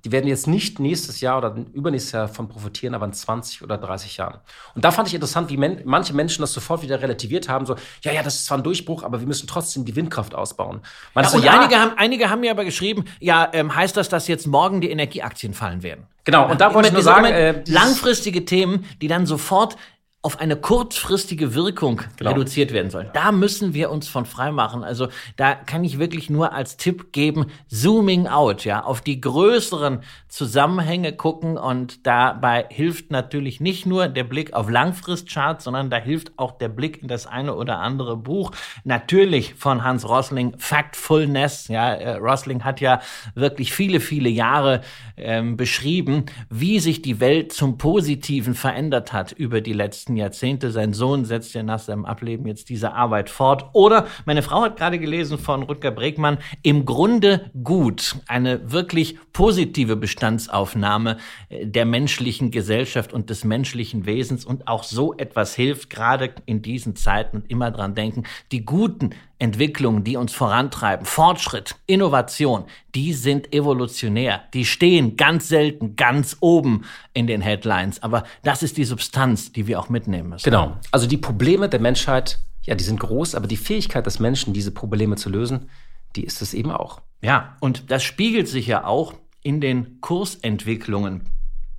die 0.04 0.12
werden 0.12 0.26
jetzt 0.26 0.46
nicht 0.46 0.78
nächstes 0.80 1.20
Jahr 1.20 1.38
oder 1.38 1.56
übernächstes 1.72 2.12
Jahr 2.12 2.26
davon 2.26 2.48
profitieren, 2.48 2.94
aber 2.94 3.06
in 3.06 3.14
20 3.14 3.62
oder 3.62 3.78
30 3.78 4.18
Jahren. 4.18 4.38
Und 4.74 4.84
da 4.84 4.90
fand 4.90 5.08
ich 5.08 5.14
interessant, 5.14 5.48
wie 5.50 5.56
men 5.56 5.80
manche 5.84 6.12
Menschen 6.12 6.42
das 6.42 6.52
sofort 6.52 6.82
wieder 6.82 7.00
relativiert 7.00 7.48
haben, 7.48 7.64
so, 7.64 7.74
ja, 8.02 8.12
ja, 8.12 8.22
das 8.22 8.36
ist 8.36 8.46
zwar 8.46 8.58
ein 8.58 8.64
Durchbruch, 8.64 9.02
aber 9.02 9.20
wir 9.20 9.26
müssen 9.26 9.46
trotzdem 9.46 9.84
die 9.84 9.96
Windkraft 9.96 10.34
ausbauen. 10.34 10.80
Ja, 11.14 11.24
so, 11.24 11.38
ja, 11.38 11.58
einige, 11.58 11.80
haben, 11.80 11.92
einige 11.96 12.28
haben 12.28 12.40
mir 12.40 12.50
aber 12.50 12.64
geschrieben, 12.64 13.06
ja, 13.18 13.48
ähm, 13.52 13.74
heißt 13.74 13.96
das, 13.96 14.10
dass 14.10 14.28
jetzt 14.28 14.46
morgen 14.46 14.82
die 14.82 14.90
Energieaktien 14.90 15.54
fallen 15.54 15.82
werden? 15.82 16.06
Genau, 16.24 16.50
und 16.50 16.60
da 16.60 16.72
wollte 16.72 16.88
ich 16.88 16.94
nur 16.94 17.02
sagen, 17.02 17.26
äh, 17.26 17.62
langfristige 17.66 18.44
Themen, 18.44 18.86
die 19.02 19.08
dann 19.08 19.26
sofort 19.26 19.76
auf 20.24 20.40
eine 20.40 20.56
kurzfristige 20.56 21.54
Wirkung 21.54 22.00
genau. 22.16 22.30
reduziert 22.30 22.72
werden 22.72 22.90
soll. 22.90 23.10
Da 23.12 23.30
müssen 23.30 23.74
wir 23.74 23.90
uns 23.90 24.08
von 24.08 24.24
frei 24.24 24.52
machen. 24.52 24.82
Also 24.82 25.08
da 25.37 25.54
kann 25.54 25.84
ich 25.84 25.98
wirklich 25.98 26.30
nur 26.30 26.54
als 26.54 26.78
Tipp 26.78 27.12
geben, 27.12 27.48
zooming 27.68 28.26
out, 28.26 28.64
ja, 28.64 28.82
auf 28.82 29.02
die 29.02 29.20
größeren 29.20 30.00
Zusammenhänge 30.28 31.12
gucken 31.12 31.58
und 31.58 32.06
dabei 32.06 32.64
hilft 32.70 33.10
natürlich 33.10 33.60
nicht 33.60 33.84
nur 33.84 34.08
der 34.08 34.24
Blick 34.24 34.54
auf 34.54 34.70
Langfristcharts, 34.70 35.64
sondern 35.64 35.90
da 35.90 35.98
hilft 35.98 36.38
auch 36.38 36.52
der 36.52 36.70
Blick 36.70 37.02
in 37.02 37.08
das 37.08 37.26
eine 37.26 37.54
oder 37.54 37.80
andere 37.80 38.16
Buch. 38.16 38.52
Natürlich 38.82 39.54
von 39.56 39.84
Hans 39.84 40.08
Rosling, 40.08 40.54
Factfulness, 40.56 41.68
ja, 41.68 41.92
äh, 41.92 42.16
Rosling 42.16 42.64
hat 42.64 42.80
ja 42.80 43.00
wirklich 43.34 43.74
viele, 43.74 44.00
viele 44.00 44.30
Jahre 44.30 44.80
ähm, 45.18 45.58
beschrieben, 45.58 46.24
wie 46.48 46.80
sich 46.80 47.02
die 47.02 47.20
Welt 47.20 47.52
zum 47.52 47.76
Positiven 47.76 48.54
verändert 48.54 49.12
hat 49.12 49.30
über 49.32 49.60
die 49.60 49.74
letzten 49.74 50.13
letzten 50.14 50.16
Jahrzehnte. 50.16 50.70
Sein 50.70 50.92
Sohn 50.92 51.24
setzt 51.24 51.55
ja 51.55 51.62
nach 51.62 51.79
seinem 51.79 52.05
Ableben 52.05 52.46
jetzt 52.46 52.68
diese 52.68 52.92
Arbeit 52.92 53.31
fort. 53.31 53.70
Oder 53.72 54.07
meine 54.24 54.42
Frau 54.42 54.62
hat 54.62 54.77
gerade 54.77 54.98
gelesen 54.98 55.38
von 55.38 55.62
Rutger 55.62 55.90
Bregmann, 55.90 56.38
im 56.62 56.85
Grunde 56.85 57.50
gut. 57.62 58.16
Eine 58.27 58.72
wirklich 58.72 59.18
positive 59.33 59.96
Bestandsaufnahme 59.96 61.18
äh, 61.48 61.66
der 61.66 61.85
menschlichen 61.85 62.50
Gesellschaft 62.50 63.12
und 63.12 63.31
des 63.31 63.44
menschlichen 63.44 64.07
Wesens. 64.07 64.44
Und 64.44 64.68
auch 64.68 64.85
so 64.85 65.14
etwas 65.14 65.55
hilft, 65.55 65.90
gerade 65.90 66.31
in 66.46 66.62
diesen 66.62 66.96
Zeiten 66.96 67.38
und 67.38 67.50
immer 67.50 67.70
dran 67.70 67.94
denken, 67.94 68.24
die 68.53 68.64
guten 68.64 69.11
Entwicklungen, 69.44 70.04
die 70.04 70.16
uns 70.16 70.33
vorantreiben, 70.33 71.04
Fortschritt, 71.04 71.76
Innovation, 71.87 72.64
die 72.94 73.12
sind 73.12 73.52
evolutionär. 73.52 74.42
Die 74.54 74.64
stehen 74.64 75.16
ganz 75.16 75.48
selten 75.48 75.96
ganz 75.96 76.38
oben 76.40 76.85
in 77.12 77.26
den 77.26 77.42
Headlines. 77.42 78.02
Aber 78.02 78.24
das 78.42 78.62
ist 78.62 78.78
die 78.78 78.85
Substanz, 78.85 79.52
die 79.52 79.66
wir 79.66 79.78
auch 79.78 79.90
mitnehmen 79.90 80.30
müssen. 80.30 80.44
Genau. 80.44 80.78
Also 80.90 81.07
die 81.07 81.18
Probleme 81.18 81.68
der 81.68 81.80
Menschheit, 81.80 82.38
ja, 82.62 82.74
die 82.74 82.85
sind 82.85 82.98
groß, 82.98 83.35
aber 83.35 83.46
die 83.46 83.59
Fähigkeit 83.59 84.07
des 84.07 84.18
Menschen, 84.18 84.54
diese 84.54 84.70
Probleme 84.70 85.16
zu 85.16 85.28
lösen, 85.28 85.68
die 86.16 86.24
ist 86.24 86.40
es 86.40 86.54
eben 86.54 86.70
auch. 86.70 87.02
Ja, 87.20 87.57
und 87.61 87.90
das 87.90 88.02
spiegelt 88.02 88.48
sich 88.48 88.66
ja 88.66 88.87
auch 88.87 89.12
in 89.42 89.61
den 89.61 90.00
Kursentwicklungen 90.00 91.28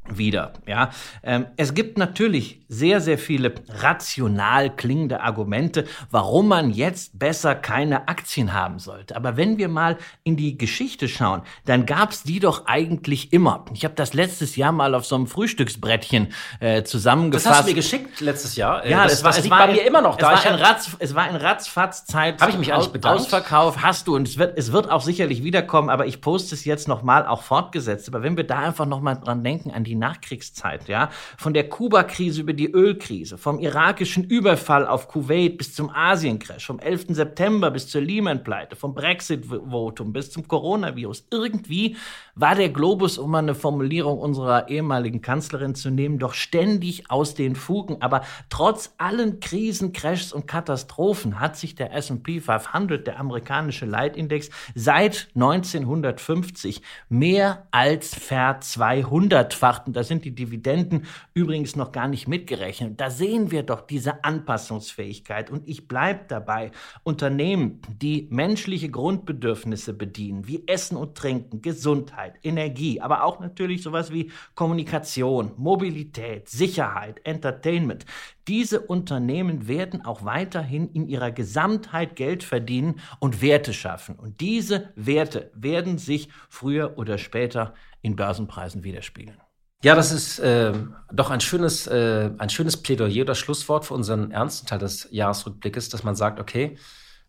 wieder. 0.10 0.54
Ja, 0.68 0.92
ähm, 1.24 1.48
es 1.58 1.74
gibt 1.74 1.98
natürlich 1.98 2.62
sehr, 2.68 3.02
sehr 3.02 3.18
viele 3.18 3.54
rational 3.70 4.76
klingende 4.76 5.22
Argumente, 5.22 5.86
warum 6.12 6.48
man 6.48 6.72
jetzt 6.72 7.18
besser 7.18 7.56
keine 7.56 8.08
Aktien 8.08 8.54
haben 8.54 8.80
sollte. 8.80 9.16
Aber 9.16 9.38
wenn 9.38 9.58
wir 9.58 9.68
mal 9.68 9.98
in 10.24 10.36
die 10.36 10.58
Geschichte 10.58 11.08
schauen, 11.08 11.42
dann 11.66 11.86
gab's 11.86 12.24
die 12.24 12.40
doch 12.40 12.66
eigentlich 12.66 13.34
immer. 13.34 13.66
Ich 13.74 13.84
habe 13.84 13.96
das 13.96 14.14
letztes 14.14 14.56
Jahr 14.56 14.72
mal 14.72 14.96
auf 14.96 15.06
so 15.06 15.16
einem 15.16 15.28
Frühstücksbrettchen 15.28 16.34
äh, 16.60 16.84
zusammengefasst. 16.84 17.46
Das 17.46 17.58
hast 17.60 17.66
du 17.66 17.70
mir 17.72 17.76
geschickt 17.76 18.22
letztes 18.22 18.56
Jahr. 18.56 18.86
Ja, 18.86 19.04
das, 19.04 19.14
das, 19.14 19.24
war, 19.24 19.32
das 19.32 19.46
es 19.46 19.50
war 19.50 19.68
bei 19.68 19.74
mir 19.74 19.86
immer 19.86 20.02
noch 20.02 20.18
da. 20.18 20.34
Es 20.34 20.46
war, 20.46 20.52
ein 20.52 20.60
Ratz, 20.60 20.96
es 21.00 21.16
war 21.16 21.24
ein 21.24 21.36
Ratzfatz 21.36 22.06
Zeit. 22.06 22.42
Habe 22.42 22.52
ich 22.52 22.58
mich 22.58 22.74
aus, 22.74 22.92
bedankt? 22.92 23.22
Ausverkauf 23.22 23.82
hast 23.82 24.08
du 24.08 24.16
und 24.16 24.28
es 24.28 24.38
wird, 24.38 24.58
es 24.58 24.72
wird 24.72 24.90
auch 24.90 25.02
sicherlich 25.02 25.44
wiederkommen, 25.44 25.90
aber 25.90 26.06
ich 26.06 26.22
poste 26.22 26.56
es 26.56 26.66
jetzt 26.66 26.88
nochmal 26.88 27.26
auch 27.26 27.44
fortgesetzt. 27.44 28.08
Aber 28.08 28.24
wenn 28.24 28.38
wir 28.38 28.46
da 28.46 28.60
einfach 28.60 28.86
nochmal 28.86 29.20
dran 29.20 29.44
denken 29.44 29.72
an 29.72 29.84
die 29.84 29.95
die 29.96 30.00
Nachkriegszeit, 30.00 30.88
ja, 30.88 31.10
von 31.38 31.54
der 31.54 31.70
Kuba-Krise 31.70 32.42
über 32.42 32.54
die 32.54 32.70
Ölkrise, 32.70 33.38
vom 33.38 33.60
irakischen 33.60 34.24
Überfall 34.26 34.86
auf 34.86 35.08
Kuwait 35.08 35.58
bis 35.58 35.74
zum 35.74 35.90
Asien-Crash, 35.90 36.66
vom 36.66 36.80
11. 36.80 37.06
September 37.10 37.72
bis 37.72 37.88
zur 37.88 38.02
Lehman-Pleite, 38.02 38.76
vom 38.76 38.94
Brexit-Votum 38.94 40.12
bis 40.12 40.32
zum 40.32 40.48
Coronavirus. 40.48 41.28
Irgendwie 41.32 41.96
war 42.36 42.56
der 42.56 42.70
Globus, 42.70 43.18
um 43.18 43.32
mal 43.32 43.40
eine 43.40 43.56
Formulierung 43.56 44.20
unserer 44.20 44.70
ehemaligen 44.70 45.22
Kanzlerin 45.22 45.76
zu 45.76 45.90
nehmen, 45.90 46.20
doch 46.20 46.34
ständig 46.34 47.10
aus 47.10 47.34
den 47.36 47.56
Fugen. 47.56 48.02
Aber 48.02 48.22
trotz 48.50 48.94
allen 48.98 49.40
Krisen, 49.40 49.94
Crashs 49.94 50.34
und 50.34 50.48
Katastrophen 50.48 51.40
hat 51.40 51.56
sich 51.56 51.76
der 51.76 51.94
S&P 51.94 52.42
500, 52.42 53.08
der 53.08 53.20
amerikanische 53.20 53.86
Leitindex, 53.86 54.50
seit 54.74 55.30
1950 55.36 56.82
mehr 57.08 57.68
als 57.72 58.14
verzweihundertfacht 58.14 59.85
betrachten, 59.86 59.94
da 59.94 60.04
sind 60.04 60.26
die 60.26 60.34
Dividenden 60.34 61.06
übrigens 61.34 61.76
noch 61.76 61.92
gar 61.92 62.08
nicht 62.08 62.28
mitgerechnet. 62.28 63.00
Da 63.00 63.10
sehen 63.10 63.52
wir 63.52 63.64
doch 63.64 63.82
diese 63.82 64.24
Anpassungsfähigkeit. 64.24 65.50
Und 65.50 65.68
ich 65.68 65.88
bleibe 65.88 66.26
dabei, 66.28 66.72
Unternehmen, 67.04 67.82
die 68.02 68.28
menschliche 68.32 68.90
Grundbedürfnisse 68.90 69.94
bedienen, 69.94 70.48
wie 70.48 70.68
Essen 70.68 70.98
und 70.98 71.16
Trinken, 71.16 71.62
Gesundheit, 71.62 72.36
Energie, 72.44 73.02
aber 73.02 73.24
auch 73.24 73.40
natürlich 73.40 73.84
sowas 73.84 74.12
wie 74.12 74.32
Kommunikation, 74.56 75.52
Mobilität, 75.58 76.50
Sicherheit, 76.50 77.22
Entertainment, 77.24 78.06
diese 78.48 78.80
Unternehmen 78.82 79.68
werden 79.68 80.06
auch 80.06 80.24
weiterhin 80.24 80.88
in 80.90 81.08
ihrer 81.08 81.32
Gesamtheit 81.32 82.16
Geld 82.16 82.44
verdienen 82.44 83.02
und 83.20 83.42
Werte 83.42 83.74
schaffen. 83.74 84.16
Und 84.18 84.40
diese 84.40 84.94
Werte 84.96 85.50
werden 85.56 85.98
sich 85.98 86.30
früher 86.48 87.00
oder 87.00 87.18
später 87.18 87.74
in 88.04 88.16
Börsenpreisen 88.16 88.84
widerspiegeln. 88.84 89.45
Ja, 89.84 89.94
das 89.94 90.12
ist 90.12 90.40
äh, 90.40 90.74
doch 91.14 91.30
ein 91.30 91.42
schönes, 91.42 91.86
äh, 91.88 92.32
ein 92.40 92.50
schönes 92.50 92.78
Plädoyer 92.78 93.22
oder 93.22 93.36
Schlusswort 93.36 93.86
für 93.86 93.94
unseren 93.94 94.32
ernsten 94.32 94.66
Teil 94.66 94.80
des 94.80 95.08
Jahresrückblickes, 95.12 95.90
dass 95.90 96.04
man 96.04 96.16
sagt, 96.16 96.40
okay, 96.40 96.78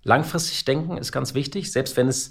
langfristig 0.02 0.64
denken 0.64 0.96
ist 0.96 1.12
ganz 1.12 1.34
wichtig, 1.34 1.70
selbst 1.70 1.96
wenn 1.96 2.08
es 2.08 2.30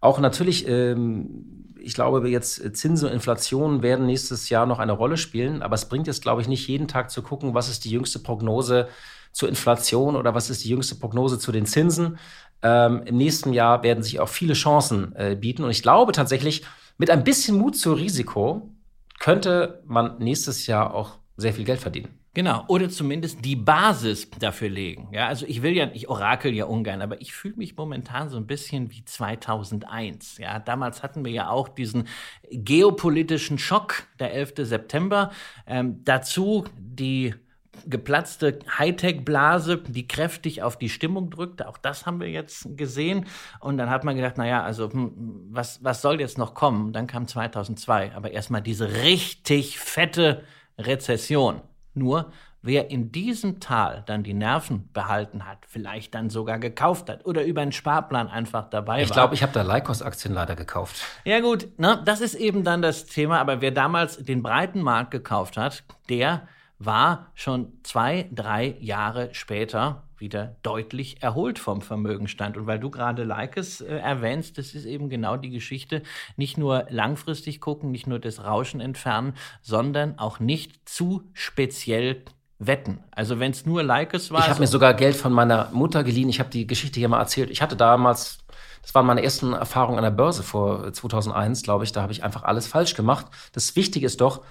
auch 0.00 0.20
natürlich, 0.20 0.68
ähm, 0.68 1.74
ich 1.80 1.94
glaube, 1.94 2.28
jetzt 2.28 2.76
Zinsen 2.76 3.08
und 3.08 3.14
Inflation 3.14 3.82
werden 3.82 4.06
nächstes 4.06 4.48
Jahr 4.48 4.66
noch 4.66 4.78
eine 4.78 4.92
Rolle 4.92 5.16
spielen, 5.16 5.60
aber 5.62 5.74
es 5.74 5.88
bringt 5.88 6.06
jetzt, 6.06 6.22
glaube 6.22 6.40
ich, 6.40 6.48
nicht 6.48 6.68
jeden 6.68 6.86
Tag 6.86 7.10
zu 7.10 7.22
gucken, 7.22 7.54
was 7.54 7.68
ist 7.68 7.84
die 7.84 7.90
jüngste 7.90 8.20
Prognose 8.20 8.88
zur 9.32 9.48
Inflation 9.48 10.14
oder 10.14 10.34
was 10.34 10.50
ist 10.50 10.62
die 10.64 10.68
jüngste 10.68 10.94
Prognose 10.94 11.38
zu 11.38 11.50
den 11.50 11.66
Zinsen. 11.66 12.18
Ähm, 12.62 13.02
Im 13.06 13.16
nächsten 13.16 13.52
Jahr 13.52 13.82
werden 13.82 14.04
sich 14.04 14.20
auch 14.20 14.28
viele 14.28 14.54
Chancen 14.54 15.14
äh, 15.16 15.34
bieten 15.34 15.64
und 15.64 15.70
ich 15.70 15.82
glaube 15.82 16.12
tatsächlich, 16.12 16.64
mit 16.96 17.10
ein 17.10 17.24
bisschen 17.24 17.56
Mut 17.58 17.76
zur 17.76 17.96
Risiko 17.98 18.70
könnte 19.18 19.82
man 19.86 20.18
nächstes 20.18 20.66
Jahr 20.66 20.94
auch 20.94 21.18
sehr 21.36 21.52
viel 21.52 21.64
Geld 21.64 21.80
verdienen. 21.80 22.18
Genau, 22.34 22.64
oder 22.66 22.88
zumindest 22.88 23.44
die 23.44 23.54
Basis 23.54 24.28
dafür 24.40 24.68
legen. 24.68 25.08
Ja, 25.12 25.28
also 25.28 25.46
ich 25.46 25.62
will 25.62 25.72
ja, 25.72 25.88
ich 25.94 26.08
orakel 26.08 26.52
ja 26.52 26.64
ungern, 26.64 27.00
aber 27.00 27.20
ich 27.20 27.32
fühle 27.32 27.54
mich 27.54 27.76
momentan 27.76 28.28
so 28.28 28.36
ein 28.36 28.48
bisschen 28.48 28.90
wie 28.90 29.04
2001. 29.04 30.38
Ja, 30.38 30.58
damals 30.58 31.04
hatten 31.04 31.24
wir 31.24 31.30
ja 31.30 31.48
auch 31.48 31.68
diesen 31.68 32.08
geopolitischen 32.50 33.58
Schock, 33.58 34.08
der 34.18 34.34
11. 34.34 34.54
September. 34.58 35.30
Ähm, 35.64 36.00
dazu 36.04 36.64
die 36.76 37.34
geplatzte 37.86 38.58
Hightech-Blase, 38.78 39.78
die 39.78 40.08
kräftig 40.08 40.62
auf 40.62 40.78
die 40.78 40.88
Stimmung 40.88 41.30
drückte. 41.30 41.68
Auch 41.68 41.78
das 41.78 42.06
haben 42.06 42.20
wir 42.20 42.30
jetzt 42.30 42.76
gesehen. 42.76 43.26
Und 43.60 43.78
dann 43.78 43.90
hat 43.90 44.04
man 44.04 44.16
gedacht, 44.16 44.38
naja, 44.38 44.62
also 44.62 44.90
hm, 44.90 45.48
was, 45.50 45.82
was 45.82 46.02
soll 46.02 46.20
jetzt 46.20 46.38
noch 46.38 46.54
kommen? 46.54 46.92
Dann 46.92 47.06
kam 47.06 47.26
2002. 47.26 48.14
Aber 48.14 48.30
erstmal 48.30 48.62
diese 48.62 49.02
richtig 49.02 49.78
fette 49.78 50.42
Rezession. 50.78 51.60
Nur, 51.94 52.32
wer 52.62 52.90
in 52.90 53.12
diesem 53.12 53.60
Tal 53.60 54.02
dann 54.06 54.22
die 54.22 54.34
Nerven 54.34 54.88
behalten 54.92 55.46
hat, 55.46 55.58
vielleicht 55.68 56.14
dann 56.14 56.30
sogar 56.30 56.58
gekauft 56.58 57.08
hat 57.10 57.26
oder 57.26 57.44
über 57.44 57.60
einen 57.60 57.72
Sparplan 57.72 58.28
einfach 58.28 58.70
dabei 58.70 59.02
ich 59.02 59.02
war. 59.02 59.04
Ich 59.04 59.12
glaube, 59.12 59.34
ich 59.34 59.42
habe 59.42 59.52
da 59.52 59.62
Leikos-Aktien 59.62 60.32
leider 60.32 60.56
gekauft. 60.56 61.04
Ja 61.24 61.40
gut, 61.40 61.68
ne, 61.78 62.02
das 62.04 62.20
ist 62.20 62.34
eben 62.34 62.64
dann 62.64 62.82
das 62.82 63.06
Thema. 63.06 63.38
Aber 63.38 63.60
wer 63.60 63.70
damals 63.70 64.16
den 64.16 64.42
breiten 64.42 64.80
Markt 64.80 65.10
gekauft 65.10 65.56
hat, 65.56 65.84
der 66.08 66.48
war 66.84 67.30
schon 67.34 67.72
zwei, 67.82 68.28
drei 68.32 68.76
Jahre 68.80 69.30
später 69.32 70.02
wieder 70.18 70.56
deutlich 70.62 71.22
erholt 71.22 71.58
vom 71.58 71.82
Vermögenstand. 71.82 72.56
Und 72.56 72.66
weil 72.66 72.78
du 72.78 72.90
gerade 72.90 73.24
Leikes 73.24 73.80
äh, 73.80 73.96
erwähnst, 73.96 74.58
das 74.58 74.74
ist 74.74 74.84
eben 74.84 75.08
genau 75.08 75.36
die 75.36 75.50
Geschichte. 75.50 76.02
Nicht 76.36 76.56
nur 76.56 76.86
langfristig 76.88 77.60
gucken, 77.60 77.90
nicht 77.90 78.06
nur 78.06 78.18
das 78.18 78.42
Rauschen 78.42 78.80
entfernen, 78.80 79.34
sondern 79.60 80.18
auch 80.18 80.40
nicht 80.40 80.88
zu 80.88 81.24
speziell 81.32 82.22
wetten. 82.58 83.02
Also 83.10 83.40
wenn 83.40 83.50
es 83.50 83.66
nur 83.66 83.82
Leikes 83.82 84.30
war. 84.30 84.40
Ich 84.40 84.48
habe 84.48 84.60
mir 84.60 84.66
sogar 84.66 84.94
Geld 84.94 85.16
von 85.16 85.32
meiner 85.32 85.68
Mutter 85.72 86.04
geliehen. 86.04 86.28
Ich 86.28 86.40
habe 86.40 86.50
die 86.50 86.66
Geschichte 86.66 87.00
hier 87.00 87.08
mal 87.08 87.20
erzählt. 87.20 87.50
Ich 87.50 87.60
hatte 87.60 87.76
damals, 87.76 88.38
das 88.82 88.94
waren 88.94 89.06
meine 89.06 89.22
ersten 89.22 89.52
Erfahrungen 89.52 89.98
an 89.98 90.04
der 90.04 90.10
Börse 90.10 90.42
vor 90.42 90.92
2001, 90.92 91.62
glaube 91.62 91.84
ich. 91.84 91.92
Da 91.92 92.02
habe 92.02 92.12
ich 92.12 92.22
einfach 92.22 92.44
alles 92.44 92.66
falsch 92.66 92.94
gemacht. 92.94 93.26
Das 93.52 93.76
Wichtige 93.76 94.06
ist 94.06 94.20
doch, 94.20 94.42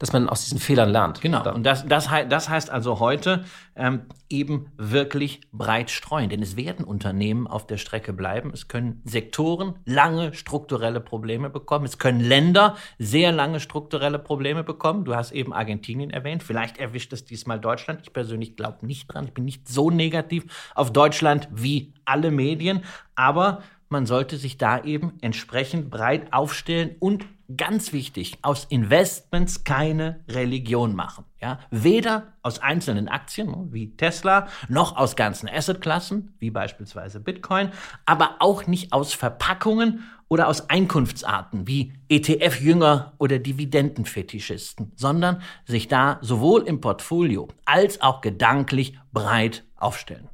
dass 0.00 0.12
man 0.14 0.28
aus 0.28 0.44
diesen 0.44 0.58
Fehlern 0.58 0.88
lernt. 0.88 1.20
Genau. 1.20 1.54
Und 1.54 1.64
das, 1.64 1.86
das, 1.86 2.08
das 2.28 2.48
heißt 2.48 2.70
also 2.70 2.98
heute 3.00 3.44
ähm, 3.76 4.06
eben 4.30 4.72
wirklich 4.76 5.42
breit 5.52 5.90
streuen. 5.90 6.30
Denn 6.30 6.42
es 6.42 6.56
werden 6.56 6.84
Unternehmen 6.84 7.46
auf 7.46 7.66
der 7.66 7.76
Strecke 7.76 8.14
bleiben. 8.14 8.50
Es 8.52 8.66
können 8.66 9.02
Sektoren 9.04 9.74
lange 9.84 10.32
strukturelle 10.32 11.00
Probleme 11.00 11.50
bekommen. 11.50 11.84
Es 11.84 11.98
können 11.98 12.20
Länder 12.20 12.76
sehr 12.98 13.30
lange 13.30 13.60
strukturelle 13.60 14.18
Probleme 14.18 14.64
bekommen. 14.64 15.04
Du 15.04 15.14
hast 15.14 15.32
eben 15.32 15.52
Argentinien 15.52 16.10
erwähnt. 16.10 16.42
Vielleicht 16.42 16.78
erwischt 16.78 17.12
es 17.12 17.26
diesmal 17.26 17.60
Deutschland. 17.60 18.00
Ich 18.02 18.14
persönlich 18.14 18.56
glaube 18.56 18.86
nicht 18.86 19.06
dran. 19.06 19.26
Ich 19.26 19.34
bin 19.34 19.44
nicht 19.44 19.68
so 19.68 19.90
negativ 19.90 20.70
auf 20.74 20.94
Deutschland 20.94 21.46
wie 21.52 21.92
alle 22.06 22.30
Medien. 22.30 22.84
Aber 23.14 23.62
man 23.90 24.06
sollte 24.06 24.38
sich 24.38 24.56
da 24.56 24.82
eben 24.82 25.12
entsprechend 25.20 25.90
breit 25.90 26.32
aufstellen 26.32 26.96
und 27.00 27.26
ganz 27.56 27.92
wichtig, 27.92 28.38
aus 28.42 28.66
Investments 28.68 29.64
keine 29.64 30.20
Religion 30.28 30.94
machen. 30.94 31.24
Ja? 31.40 31.58
Weder 31.70 32.34
aus 32.42 32.58
einzelnen 32.60 33.08
Aktien 33.08 33.72
wie 33.72 33.96
Tesla, 33.96 34.48
noch 34.68 34.96
aus 34.96 35.16
ganzen 35.16 35.48
Assetklassen 35.48 36.34
wie 36.38 36.50
beispielsweise 36.50 37.20
Bitcoin, 37.20 37.70
aber 38.06 38.36
auch 38.40 38.66
nicht 38.66 38.92
aus 38.92 39.12
Verpackungen 39.12 40.04
oder 40.28 40.46
aus 40.46 40.70
Einkunftsarten 40.70 41.66
wie 41.66 41.92
ETF-Jünger 42.08 43.14
oder 43.18 43.38
Dividendenfetischisten, 43.38 44.92
sondern 44.94 45.42
sich 45.64 45.88
da 45.88 46.18
sowohl 46.20 46.62
im 46.62 46.80
Portfolio 46.80 47.48
als 47.64 48.00
auch 48.00 48.20
gedanklich 48.20 48.96
breit 49.12 49.64
aufstellen. 49.76 50.28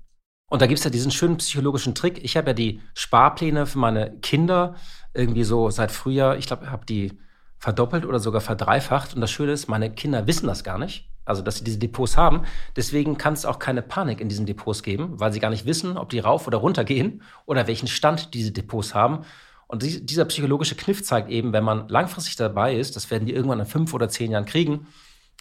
Und 0.48 0.62
da 0.62 0.66
gibt 0.66 0.78
es 0.78 0.84
ja 0.84 0.90
diesen 0.90 1.10
schönen 1.10 1.38
psychologischen 1.38 1.94
Trick. 1.94 2.22
Ich 2.22 2.36
habe 2.36 2.50
ja 2.50 2.54
die 2.54 2.80
Sparpläne 2.94 3.66
für 3.66 3.78
meine 3.78 4.16
Kinder 4.20 4.76
irgendwie 5.16 5.44
so 5.44 5.70
seit 5.70 5.90
Frühjahr, 5.90 6.36
ich 6.36 6.46
glaube, 6.46 6.70
habe 6.70 6.86
die 6.86 7.18
verdoppelt 7.58 8.04
oder 8.04 8.20
sogar 8.20 8.40
verdreifacht. 8.40 9.14
Und 9.14 9.20
das 9.20 9.30
Schöne 9.30 9.52
ist, 9.52 9.66
meine 9.68 9.90
Kinder 9.90 10.26
wissen 10.26 10.46
das 10.46 10.62
gar 10.62 10.78
nicht. 10.78 11.08
also 11.26 11.42
dass 11.42 11.56
sie 11.56 11.64
diese 11.64 11.78
Depots 11.78 12.16
haben. 12.16 12.42
Deswegen 12.76 13.18
kann 13.18 13.34
es 13.34 13.44
auch 13.44 13.58
keine 13.58 13.82
Panik 13.82 14.20
in 14.20 14.28
diesen 14.28 14.46
Depots 14.46 14.82
geben, 14.82 15.18
weil 15.20 15.32
sie 15.32 15.40
gar 15.40 15.50
nicht 15.50 15.66
wissen, 15.66 15.98
ob 15.98 16.08
die 16.08 16.20
rauf 16.20 16.46
oder 16.46 16.58
runter 16.58 16.84
gehen 16.84 17.22
oder 17.46 17.66
welchen 17.66 17.88
Stand 17.88 18.32
diese 18.32 18.52
Depots 18.52 18.94
haben. 18.94 19.24
Und 19.66 19.82
dieser 19.82 20.24
psychologische 20.26 20.76
Kniff 20.76 21.02
zeigt 21.02 21.28
eben, 21.28 21.52
wenn 21.52 21.64
man 21.64 21.88
langfristig 21.88 22.36
dabei 22.36 22.76
ist, 22.76 22.94
das 22.94 23.10
werden 23.10 23.26
die 23.26 23.34
irgendwann 23.34 23.58
in 23.58 23.66
fünf 23.66 23.92
oder 23.92 24.08
zehn 24.08 24.30
Jahren 24.30 24.44
kriegen, 24.44 24.86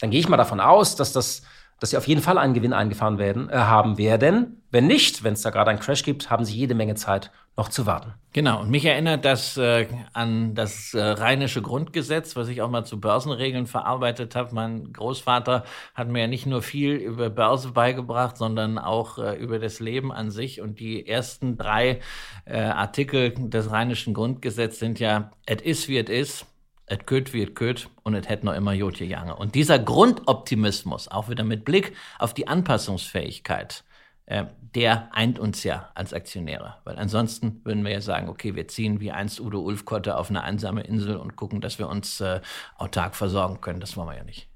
dann 0.01 0.09
gehe 0.09 0.19
ich 0.19 0.27
mal 0.27 0.37
davon 0.37 0.59
aus, 0.59 0.95
dass 0.95 1.13
das 1.13 1.43
dass 1.79 1.89
sie 1.89 1.97
auf 1.97 2.07
jeden 2.07 2.21
Fall 2.21 2.37
einen 2.37 2.53
Gewinn 2.53 2.73
eingefahren 2.73 3.17
werden, 3.17 3.49
äh, 3.49 3.55
haben 3.55 3.97
werden. 3.97 4.61
Wenn 4.71 4.87
nicht, 4.87 5.23
wenn 5.23 5.33
es 5.33 5.41
da 5.41 5.49
gerade 5.49 5.69
einen 5.69 5.79
Crash 5.79 6.03
gibt, 6.03 6.29
haben 6.29 6.45
sie 6.45 6.55
jede 6.55 6.75
Menge 6.75 6.95
Zeit, 6.95 7.31
noch 7.57 7.69
zu 7.69 7.85
warten. 7.85 8.13
Genau, 8.33 8.59
und 8.59 8.69
mich 8.69 8.83
erinnert 8.83 9.23
das 9.23 9.55
äh, 9.55 9.87
an 10.11 10.55
das 10.55 10.93
äh, 10.93 11.01
rheinische 11.01 11.61
Grundgesetz, 11.61 12.35
was 12.35 12.49
ich 12.49 12.61
auch 12.61 12.69
mal 12.69 12.83
zu 12.83 12.99
Börsenregeln 12.99 13.65
verarbeitet 13.65 14.35
habe. 14.35 14.53
Mein 14.53 14.91
Großvater 14.91 15.63
hat 15.93 16.09
mir 16.09 16.21
ja 16.21 16.27
nicht 16.27 16.45
nur 16.45 16.61
viel 16.61 16.95
über 16.95 17.29
Börse 17.29 17.71
beigebracht, 17.71 18.35
sondern 18.35 18.77
auch 18.77 19.17
äh, 19.17 19.37
über 19.37 19.59
das 19.59 19.79
Leben 19.79 20.11
an 20.11 20.31
sich. 20.31 20.59
Und 20.59 20.81
die 20.81 21.07
ersten 21.07 21.57
drei 21.57 22.01
äh, 22.43 22.59
Artikel 22.59 23.31
des 23.31 23.71
rheinischen 23.71 24.13
Grundgesetzes 24.13 24.79
sind 24.79 24.99
ja, 24.99 25.31
et 25.45 25.61
is 25.61 25.87
wie 25.87 25.97
et 25.97 26.09
is 26.09 26.45
et 26.87 27.07
köt 27.07 27.33
wie 27.33 27.41
et 27.41 27.55
köt 27.55 27.89
und 28.03 28.15
et 28.15 28.29
hätt 28.29 28.43
noch 28.43 28.53
immer 28.53 28.73
Jotje 28.73 29.05
Jange. 29.05 29.35
Und 29.35 29.55
dieser 29.55 29.79
Grundoptimismus, 29.79 31.07
auch 31.07 31.29
wieder 31.29 31.43
mit 31.43 31.65
Blick 31.65 31.95
auf 32.19 32.33
die 32.33 32.47
Anpassungsfähigkeit, 32.47 33.83
äh, 34.25 34.45
der 34.75 35.09
eint 35.13 35.39
uns 35.39 35.63
ja 35.63 35.89
als 35.95 36.13
Aktionäre. 36.13 36.77
Weil 36.83 36.97
ansonsten 36.97 37.61
würden 37.63 37.83
wir 37.83 37.91
ja 37.91 38.01
sagen, 38.01 38.29
okay, 38.29 38.55
wir 38.55 38.67
ziehen 38.67 38.99
wie 38.99 39.11
einst 39.11 39.39
Udo 39.39 39.61
Ulfkotte 39.61 40.17
auf 40.17 40.29
eine 40.29 40.43
einsame 40.43 40.81
Insel 40.81 41.17
und 41.17 41.35
gucken, 41.35 41.61
dass 41.61 41.79
wir 41.79 41.87
uns 41.87 42.19
äh, 42.21 42.41
autark 42.77 43.15
versorgen 43.15 43.61
können. 43.61 43.79
Das 43.79 43.95
wollen 43.95 44.09
wir 44.09 44.17
ja 44.17 44.23
nicht. 44.23 44.49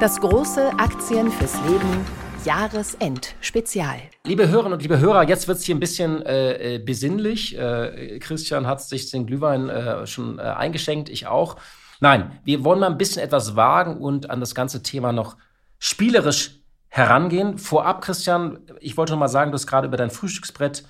Das 0.00 0.20
große 0.20 0.70
Aktien 0.78 1.30
fürs 1.30 1.54
Leben 1.62 2.04
Jahresend-Spezial. 2.44 3.98
Liebe 4.26 4.48
Hörerinnen 4.48 4.72
und 4.72 4.82
liebe 4.82 4.98
Hörer, 4.98 5.28
jetzt 5.28 5.46
wird 5.46 5.58
es 5.58 5.64
hier 5.64 5.74
ein 5.74 5.80
bisschen 5.80 6.22
äh, 6.22 6.74
äh, 6.74 6.78
besinnlich. 6.78 7.56
Äh, 7.56 8.18
Christian 8.18 8.66
hat 8.66 8.82
sich 8.82 9.10
den 9.10 9.26
Glühwein 9.26 9.68
äh, 9.68 10.06
schon 10.06 10.38
äh, 10.38 10.42
eingeschenkt, 10.42 11.08
ich 11.08 11.26
auch. 11.26 11.56
Nein, 12.00 12.38
wir 12.44 12.64
wollen 12.64 12.80
mal 12.80 12.90
ein 12.90 12.98
bisschen 12.98 13.22
etwas 13.22 13.54
wagen 13.54 13.98
und 13.98 14.30
an 14.30 14.40
das 14.40 14.54
ganze 14.54 14.82
Thema 14.82 15.12
noch 15.12 15.36
spielerisch 15.78 16.60
herangehen. 16.88 17.58
Vorab, 17.58 18.02
Christian, 18.02 18.58
ich 18.80 18.96
wollte 18.96 19.12
noch 19.12 19.20
mal 19.20 19.28
sagen, 19.28 19.52
du 19.52 19.54
hast 19.54 19.66
gerade 19.66 19.86
über 19.86 19.96
dein 19.96 20.10
Frühstücksbrett 20.10 20.84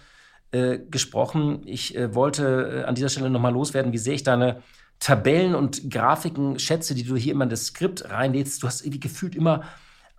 äh, 0.53 0.79
gesprochen. 0.79 1.63
Ich 1.67 1.97
wollte 2.13 2.85
an 2.87 2.95
dieser 2.95 3.09
Stelle 3.09 3.31
noch 3.31 3.41
mal 3.41 3.53
loswerden, 3.53 3.93
wie 3.93 3.99
sehr 3.99 4.15
ich 4.15 4.23
deine 4.23 4.63
Tabellen 5.03 5.57
und 5.57 5.91
Grafiken 5.91 6.61
schätze, 6.61 6.95
die 6.95 7.03
du 7.03 7.17
hier 7.17 7.33
immer 7.33 7.43
in 7.43 7.51
das 7.51 7.67
Skript 7.67 8.09
reinlädst. 8.09 8.63
Du 8.63 8.69
hast 8.69 8.83
irgendwie 8.83 9.01
gefühlt 9.01 9.35
immer 9.35 9.65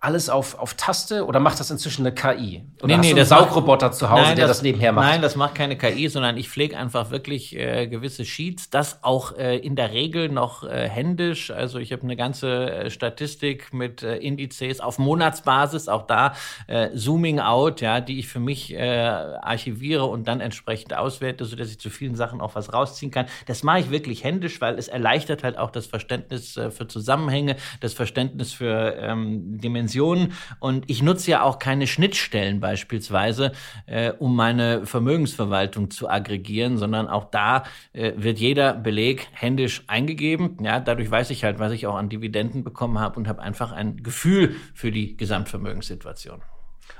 alles 0.04 0.28
auf, 0.28 0.58
auf 0.58 0.74
Taste 0.74 1.24
oder 1.24 1.40
macht 1.40 1.58
das 1.58 1.70
inzwischen 1.70 2.06
eine 2.06 2.14
KI? 2.14 2.62
Oder 2.82 2.98
nee, 2.98 3.14
nee, 3.14 3.14
das 3.14 3.32
einen 3.32 3.40
Saugroboter 3.40 3.90
zu 3.90 4.10
Hause, 4.10 4.22
nein, 4.22 4.36
der 4.36 4.46
das, 4.46 4.60
nebenher 4.60 4.92
macht? 4.92 5.08
Nein, 5.08 5.22
das 5.22 5.34
macht 5.34 5.54
keine 5.54 5.78
KI, 5.78 6.08
sondern 6.08 6.36
ich 6.36 6.50
pflege 6.50 6.76
einfach 6.76 7.10
wirklich 7.10 7.56
äh, 7.56 7.86
gewisse 7.86 8.26
Sheets, 8.26 8.68
das 8.68 9.02
auch 9.02 9.36
äh, 9.36 9.56
in 9.56 9.76
der 9.76 9.92
Regel 9.92 10.28
noch 10.28 10.62
äh, 10.62 10.88
händisch. 10.88 11.50
Also 11.50 11.78
ich 11.78 11.90
habe 11.90 12.02
eine 12.02 12.16
ganze 12.16 12.70
äh, 12.70 12.90
Statistik 12.90 13.72
mit 13.72 14.02
äh, 14.02 14.16
Indizes 14.16 14.80
auf 14.80 14.98
Monatsbasis, 14.98 15.88
auch 15.88 16.06
da 16.06 16.34
äh, 16.66 16.90
Zooming 16.94 17.40
out, 17.40 17.80
ja, 17.80 18.00
die 18.00 18.18
ich 18.18 18.28
für 18.28 18.40
mich 18.40 18.74
archiviere 18.74 20.04
und 20.04 20.28
dann 20.28 20.40
entsprechend 20.40 20.94
auswerte, 20.94 21.44
sodass 21.44 21.70
ich 21.70 21.78
zu 21.78 21.90
vielen 21.90 22.14
Sachen 22.14 22.40
auch 22.40 22.54
was 22.54 22.72
rausziehen 22.72 23.10
kann. 23.10 23.26
Das 23.46 23.62
mache 23.62 23.80
ich 23.80 23.90
wirklich 23.90 24.24
händisch, 24.24 24.60
weil 24.60 24.78
es 24.78 24.88
erleichtert 24.88 25.44
halt 25.44 25.56
auch 25.56 25.70
das 25.70 25.86
Verständnis 25.86 26.52
für 26.54 26.88
Zusammenhänge, 26.88 27.56
das 27.80 27.94
Verständnis 27.94 28.52
für 28.52 28.96
ähm, 28.98 29.60
Dimensionen 29.60 29.93
Dimensionen. 29.94 30.32
Und 30.58 30.84
ich 30.90 31.02
nutze 31.02 31.30
ja 31.30 31.42
auch 31.42 31.58
keine 31.58 31.86
Schnittstellen 31.86 32.60
beispielsweise, 32.60 33.52
äh, 33.86 34.12
um 34.12 34.36
meine 34.36 34.86
Vermögensverwaltung 34.86 35.90
zu 35.90 36.08
aggregieren, 36.08 36.76
sondern 36.76 37.08
auch 37.08 37.30
da 37.30 37.64
äh, 37.92 38.12
wird 38.16 38.38
jeder 38.38 38.74
Beleg 38.74 39.28
händisch 39.32 39.84
eingegeben. 39.86 40.58
Ja, 40.60 40.80
dadurch 40.80 41.10
weiß 41.10 41.30
ich 41.30 41.44
halt, 41.44 41.58
was 41.58 41.72
ich 41.72 41.86
auch 41.86 41.96
an 41.96 42.08
Dividenden 42.08 42.64
bekommen 42.64 42.98
habe 42.98 43.16
und 43.16 43.28
habe 43.28 43.42
einfach 43.42 43.72
ein 43.72 44.02
Gefühl 44.02 44.56
für 44.74 44.90
die 44.90 45.16
Gesamtvermögenssituation. 45.16 46.42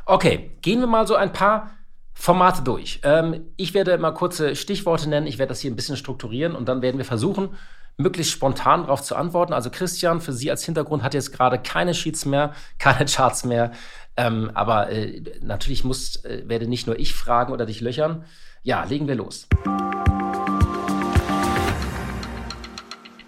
Okay, 0.07 0.53
gehen 0.63 0.81
wir 0.81 0.87
mal 0.87 1.07
so 1.07 1.15
ein 1.15 1.33
paar 1.33 1.71
Formate 2.15 2.63
durch. 2.63 3.01
Ähm, 3.03 3.47
ich 3.57 3.75
werde 3.75 3.99
mal 3.99 4.13
kurze 4.13 4.55
Stichworte 4.55 5.09
nennen. 5.09 5.27
Ich 5.27 5.39
werde 5.39 5.49
das 5.49 5.61
hier 5.61 5.71
ein 5.71 5.77
bisschen 5.77 5.97
strukturieren 5.97 6.55
und 6.55 6.69
dann 6.69 6.81
werden 6.81 6.99
wir 6.99 7.05
versuchen, 7.05 7.51
möglichst 7.97 8.33
spontan 8.33 8.83
darauf 8.83 9.03
zu 9.03 9.17
antworten. 9.17 9.53
Also 9.53 9.71
Christian, 9.71 10.21
für 10.21 10.33
Sie 10.33 10.51
als 10.51 10.65
Hintergrund 10.65 11.03
hat 11.03 11.15
jetzt 11.15 11.33
gerade 11.33 11.59
keine 11.59 11.95
Sheets 11.95 12.25
mehr, 12.25 12.53
keine 12.79 13.05
Charts 13.07 13.45
mehr. 13.45 13.73
Ähm, 14.17 14.51
aber 14.55 14.91
äh, 14.91 15.23
natürlich 15.43 15.85
muss, 15.85 16.25
äh, 16.25 16.43
werde 16.47 16.69
nicht 16.69 16.87
nur 16.87 16.99
ich 16.99 17.15
fragen 17.15 17.53
oder 17.53 17.67
dich 17.67 17.81
löchern. 17.81 18.25
Ja, 18.63 18.85
legen 18.85 19.09
wir 19.09 19.17
los. 19.17 19.49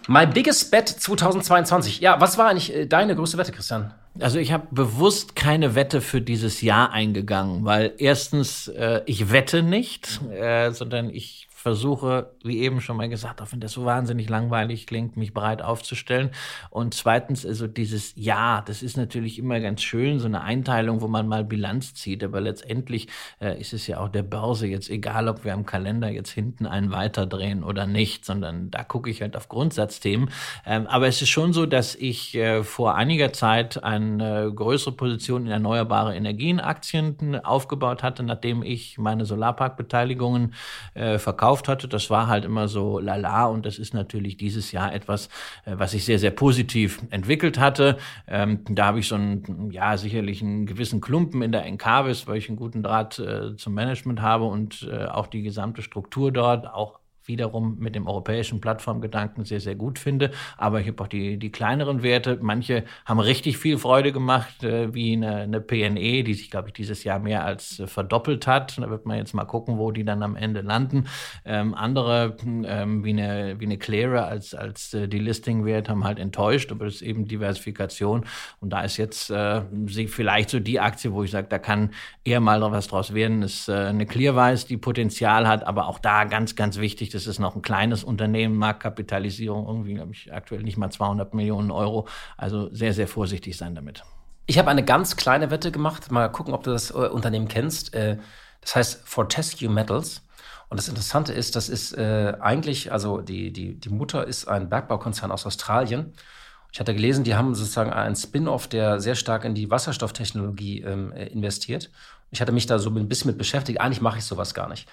My 0.09 0.25
Biggest 0.25 0.71
Bet 0.71 0.89
2022. 0.89 2.01
Ja, 2.01 2.21
was 2.21 2.39
war 2.39 2.49
eigentlich 2.49 2.73
äh, 2.73 2.87
deine 2.87 3.17
größte 3.17 3.39
Wette, 3.39 3.51
Christian? 3.51 3.93
Also 4.21 4.39
ich 4.39 4.53
habe 4.53 4.69
bewusst 4.71 5.35
keine 5.35 5.75
Wette 5.75 6.01
für 6.01 6.21
dieses 6.21 6.63
Jahr 6.63 6.93
eingegangen, 6.93 7.65
weil 7.65 7.93
erstens 7.99 8.69
äh, 8.69 9.03
ich 9.07 9.33
wette 9.33 9.63
nicht, 9.63 10.21
äh, 10.31 10.71
sondern 10.71 11.11
ich 11.11 11.46
versuche, 11.67 12.31
wie 12.45 12.61
eben 12.61 12.81
schon 12.81 12.97
mal 12.97 13.09
gesagt, 13.09 13.43
auch 13.43 13.51
wenn 13.51 13.59
das 13.59 13.73
so 13.73 13.85
wahnsinnig 13.85 14.29
langweilig 14.29 14.87
klingt, 14.87 15.17
mich 15.17 15.35
bereit 15.35 15.63
aufzustellen. 15.63 16.31
Und 16.71 16.95
zweitens, 16.95 17.45
also 17.45 17.67
dieses 17.67 18.13
Ja, 18.15 18.63
das 18.65 18.85
ist 18.85 18.97
natürlich 18.97 19.37
immer 19.37 19.59
ganz 19.59 19.83
schön, 19.83 20.21
so 20.21 20.27
eine 20.27 20.43
Einteilung, 20.43 21.01
wo 21.01 21.09
man 21.09 21.27
mal 21.27 21.43
Bilanz 21.43 21.93
zieht. 21.95 22.23
Aber 22.23 22.41
letztendlich 22.41 23.09
äh, 23.41 23.61
ist 23.61 23.73
es 23.73 23.89
ja 23.89 23.99
auch 23.99 24.09
der 24.09 24.23
Börse 24.23 24.69
jetzt 24.69 24.89
egal, 24.89 25.27
ob 25.27 25.45
wir 25.45 25.55
am 25.55 25.67
Kalender 25.67 26.09
jetzt 26.09 26.31
hinten 26.31 26.67
einen 26.67 26.93
weiterdrehen 26.93 27.65
oder 27.65 27.89
nicht, 27.89 28.25
sondern 28.25 28.71
da 28.71 28.85
gucke 28.85 29.11
ich 29.11 29.21
halt 29.21 29.37
auf 29.37 29.49
Grundsatzthemen. 29.49 30.31
Ähm, 30.67 30.87
aber 30.87 31.09
es 31.09 31.21
ist 31.21 31.31
schon 31.31 31.53
so, 31.53 31.67
dass 31.67 31.97
ich 31.97 32.37
äh, 32.37 32.63
vor 32.63 32.95
einiger 32.95 33.33
Zeit 33.33 33.83
eine 33.83 34.53
größere 34.55 34.95
Position 34.95 35.47
in 35.47 35.51
erneuerbare 35.51 36.15
Energienaktien 36.15 37.45
aufgebaut 37.45 38.05
hatte, 38.05 38.23
nachdem 38.23 38.63
ich 38.63 38.99
meine 38.99 39.25
Solarparkbeteiligungen 39.25 40.55
äh, 40.95 41.19
verkauft 41.19 41.56
gekauft 41.57 41.69
hatte. 41.69 41.89
Das 41.89 42.11
war 42.11 42.27
halt 42.27 42.45
immer 42.45 42.69
so 42.69 42.99
lala 42.99 43.47
und 43.47 43.67
das 43.67 43.79
ist 43.79 43.95
natürlich 43.95 44.37
dieses 44.37 44.73
Jahr 44.73 44.93
etwas, 44.93 45.29
äh, 45.65 45.75
was 45.77 45.93
sich 45.93 46.05
sehr, 46.05 46.19
sehr 46.19 46.31
positiv 46.31 47.01
entwickelt 47.11 47.59
hatte. 47.59 47.97
Ähm, 48.27 48.61
da 48.69 48.87
habe 48.87 49.01
ich 49.01 49.09
so 49.09 49.15
einen, 49.15 49.71
ja, 49.71 49.97
sicherlich 49.97 50.43
einen 50.43 50.67
gewissen 50.67 51.01
Klumpen 51.01 51.43
in 51.43 51.53
der 51.53 51.65
Encarvis, 51.65 52.27
weil 52.27 52.37
ich 52.37 52.49
einen 52.49 52.59
guten 52.59 52.83
Draht 52.83 53.19
äh, 53.19 53.57
zum 53.57 53.75
Management 53.75 54.21
habe 54.21 54.45
und 54.45 54.89
äh, 54.91 55.07
auch 55.07 55.27
die 55.27 55.43
gesamte 55.43 55.83
Struktur 55.83 56.33
dort, 56.33 56.67
auch 56.67 57.01
wiederum 57.29 57.79
mit 57.79 57.95
dem 57.95 58.07
europäischen 58.07 58.61
Plattformgedanken 58.61 59.45
sehr, 59.45 59.61
sehr 59.61 59.75
gut 59.75 59.99
finde. 59.99 60.31
Aber 60.57 60.81
ich 60.81 60.89
habe 60.89 61.03
auch 61.03 61.09
die, 61.09 61.39
die 61.39 61.51
kleineren 61.51 62.03
Werte. 62.03 62.39
Manche 62.41 62.85
haben 63.05 63.21
richtig 63.21 63.59
viel 63.59 63.79
Freude 63.79 64.13
gemacht, 64.13 64.63
äh, 64.65 64.93
wie 64.93 65.13
eine, 65.15 65.37
eine 65.37 65.61
PNE, 65.61 66.25
die 66.25 66.35
sich, 66.35 66.51
glaube 66.51 66.69
ich, 66.69 66.75
dieses 66.75 67.05
Jahr 67.05 67.19
mehr 67.19 67.45
als 67.45 67.81
äh, 67.81 67.87
verdoppelt 67.87 68.47
hat. 68.47 68.79
Da 68.79 68.91
wird 68.91 69.07
man 69.07 69.19
jetzt 69.19 69.35
mal 69.35 69.45
gucken, 69.45 69.79
wo 69.79 69.91
die 69.91 70.05
dann 70.05 70.23
am 70.23 70.37
Ende 70.37 70.61
landen. 70.61 71.07
Ähm, 71.45 71.75
andere, 71.75 72.37
ähm, 72.45 73.05
wie 73.05 73.11
eine, 73.11 73.57
wie 73.59 73.67
eine 73.67 73.79
Clearer 73.79 74.27
als, 74.27 74.55
als 74.55 74.93
äh, 74.95 75.09
die 75.09 75.19
Listing-Wert, 75.19 75.89
haben 75.89 76.05
halt 76.05 76.19
enttäuscht, 76.19 76.73
aber 76.73 76.87
das 76.87 76.97
ist 76.97 77.03
eben 77.03 77.27
Diversifikation. 77.27 78.25
Und 78.61 78.71
da 78.71 78.83
ist 78.83 78.97
jetzt 78.97 79.31
äh, 79.31 79.63
vielleicht 80.09 80.51
so 80.51 80.61
die 80.61 80.81
Aktie, 80.81 81.13
wo 81.13 81.23
ich 81.23 81.31
sage, 81.31 81.47
da 81.49 81.59
kann 81.59 81.91
eher 82.25 82.41
mal 82.41 82.57
was 82.61 82.89
draus 82.89 83.15
werden, 83.15 83.43
ist 83.43 83.69
äh, 83.69 83.75
eine 83.75 84.07
Clearwise, 84.07 84.67
die 84.67 84.77
Potenzial 84.77 85.47
hat, 85.47 85.67
aber 85.67 85.89
auch 85.89 85.99
da 85.99 86.25
ganz, 86.25 86.57
ganz 86.57 86.79
wichtig, 86.79 87.11
das 87.17 87.27
ist 87.27 87.39
noch 87.39 87.57
ein 87.57 87.63
kleines 87.63 88.05
Unternehmen, 88.05 88.57
Marktkapitalisierung 88.57 89.67
irgendwie, 89.67 89.95
glaube 89.95 90.13
ich, 90.13 90.33
aktuell 90.33 90.63
nicht 90.63 90.77
mal 90.77 90.91
200 90.91 91.35
Millionen 91.35 91.71
Euro. 91.71 92.07
Also 92.37 92.73
sehr, 92.73 92.93
sehr 92.93 93.09
vorsichtig 93.09 93.57
sein 93.57 93.75
damit. 93.75 94.05
Ich 94.47 94.59
habe 94.59 94.71
eine 94.71 94.85
ganz 94.85 95.17
kleine 95.17 95.51
Wette 95.51 95.73
gemacht. 95.73 96.11
Mal 96.11 96.29
gucken, 96.29 96.55
ob 96.55 96.63
du 96.63 96.71
das 96.71 96.91
äh, 96.91 96.95
Unternehmen 96.95 97.49
kennst. 97.49 97.95
Äh, 97.95 98.19
das 98.61 98.77
heißt 98.77 99.09
Fortescue 99.09 99.69
Metals. 99.69 100.23
Und 100.69 100.79
das 100.79 100.89
Interessante 100.89 101.33
ist, 101.33 101.57
das 101.57 101.69
ist 101.69 101.97
äh, 101.97 102.35
eigentlich, 102.41 102.93
also 102.93 103.21
die, 103.21 103.53
die, 103.53 103.79
die 103.79 103.89
Mutter 103.89 104.27
ist 104.27 104.47
ein 104.49 104.69
Bergbaukonzern 104.69 105.31
aus 105.31 105.47
Australien. 105.47 106.13
Ich 106.73 106.81
hatte 106.81 106.95
gelesen, 106.95 107.25
die 107.25 107.35
haben 107.35 107.55
sozusagen 107.55 107.93
einen 107.93 108.17
Spin-off, 108.17 108.67
der 108.67 109.01
sehr 109.01 109.15
stark 109.15 109.45
in 109.45 109.55
die 109.55 109.71
Wasserstofftechnologie 109.71 110.83
ähm, 110.83 111.13
investiert. 111.13 111.91
Ich 112.31 112.41
hatte 112.41 112.53
mich 112.53 112.67
da 112.67 112.79
so 112.79 112.91
ein 112.91 113.09
bisschen 113.09 113.31
mit 113.31 113.39
beschäftigt. 113.39 113.81
Eigentlich 113.81 114.01
mache 114.01 114.19
ich 114.19 114.25
sowas 114.25 114.53
gar 114.53 114.69
nicht. 114.69 114.89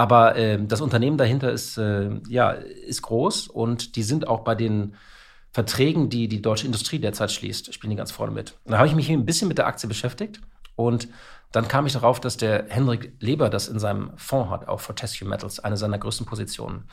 Aber 0.00 0.34
äh, 0.34 0.58
das 0.58 0.80
Unternehmen 0.80 1.18
dahinter 1.18 1.52
ist, 1.52 1.76
äh, 1.76 2.08
ja, 2.26 2.52
ist 2.52 3.02
groß 3.02 3.48
und 3.48 3.96
die 3.96 4.02
sind 4.02 4.26
auch 4.26 4.40
bei 4.40 4.54
den 4.54 4.94
Verträgen, 5.52 6.08
die 6.08 6.26
die 6.26 6.40
deutsche 6.40 6.64
Industrie 6.64 6.98
derzeit 6.98 7.30
schließt, 7.30 7.74
spielen 7.74 7.90
die 7.90 7.98
ganz 7.98 8.10
vorne 8.10 8.32
mit. 8.32 8.54
Da 8.64 8.78
habe 8.78 8.88
ich 8.88 8.94
mich 8.94 9.10
ein 9.10 9.26
bisschen 9.26 9.46
mit 9.46 9.58
der 9.58 9.66
Aktie 9.66 9.90
beschäftigt 9.90 10.40
und 10.74 11.08
dann 11.52 11.68
kam 11.68 11.84
ich 11.84 11.92
darauf, 11.92 12.18
dass 12.18 12.38
der 12.38 12.64
Henrik 12.70 13.12
Leber 13.20 13.50
das 13.50 13.68
in 13.68 13.78
seinem 13.78 14.12
Fonds 14.16 14.50
hat, 14.50 14.68
auch 14.68 14.80
Fortescue 14.80 15.28
Metals, 15.28 15.60
eine 15.60 15.76
seiner 15.76 15.98
größten 15.98 16.24
Positionen. 16.24 16.84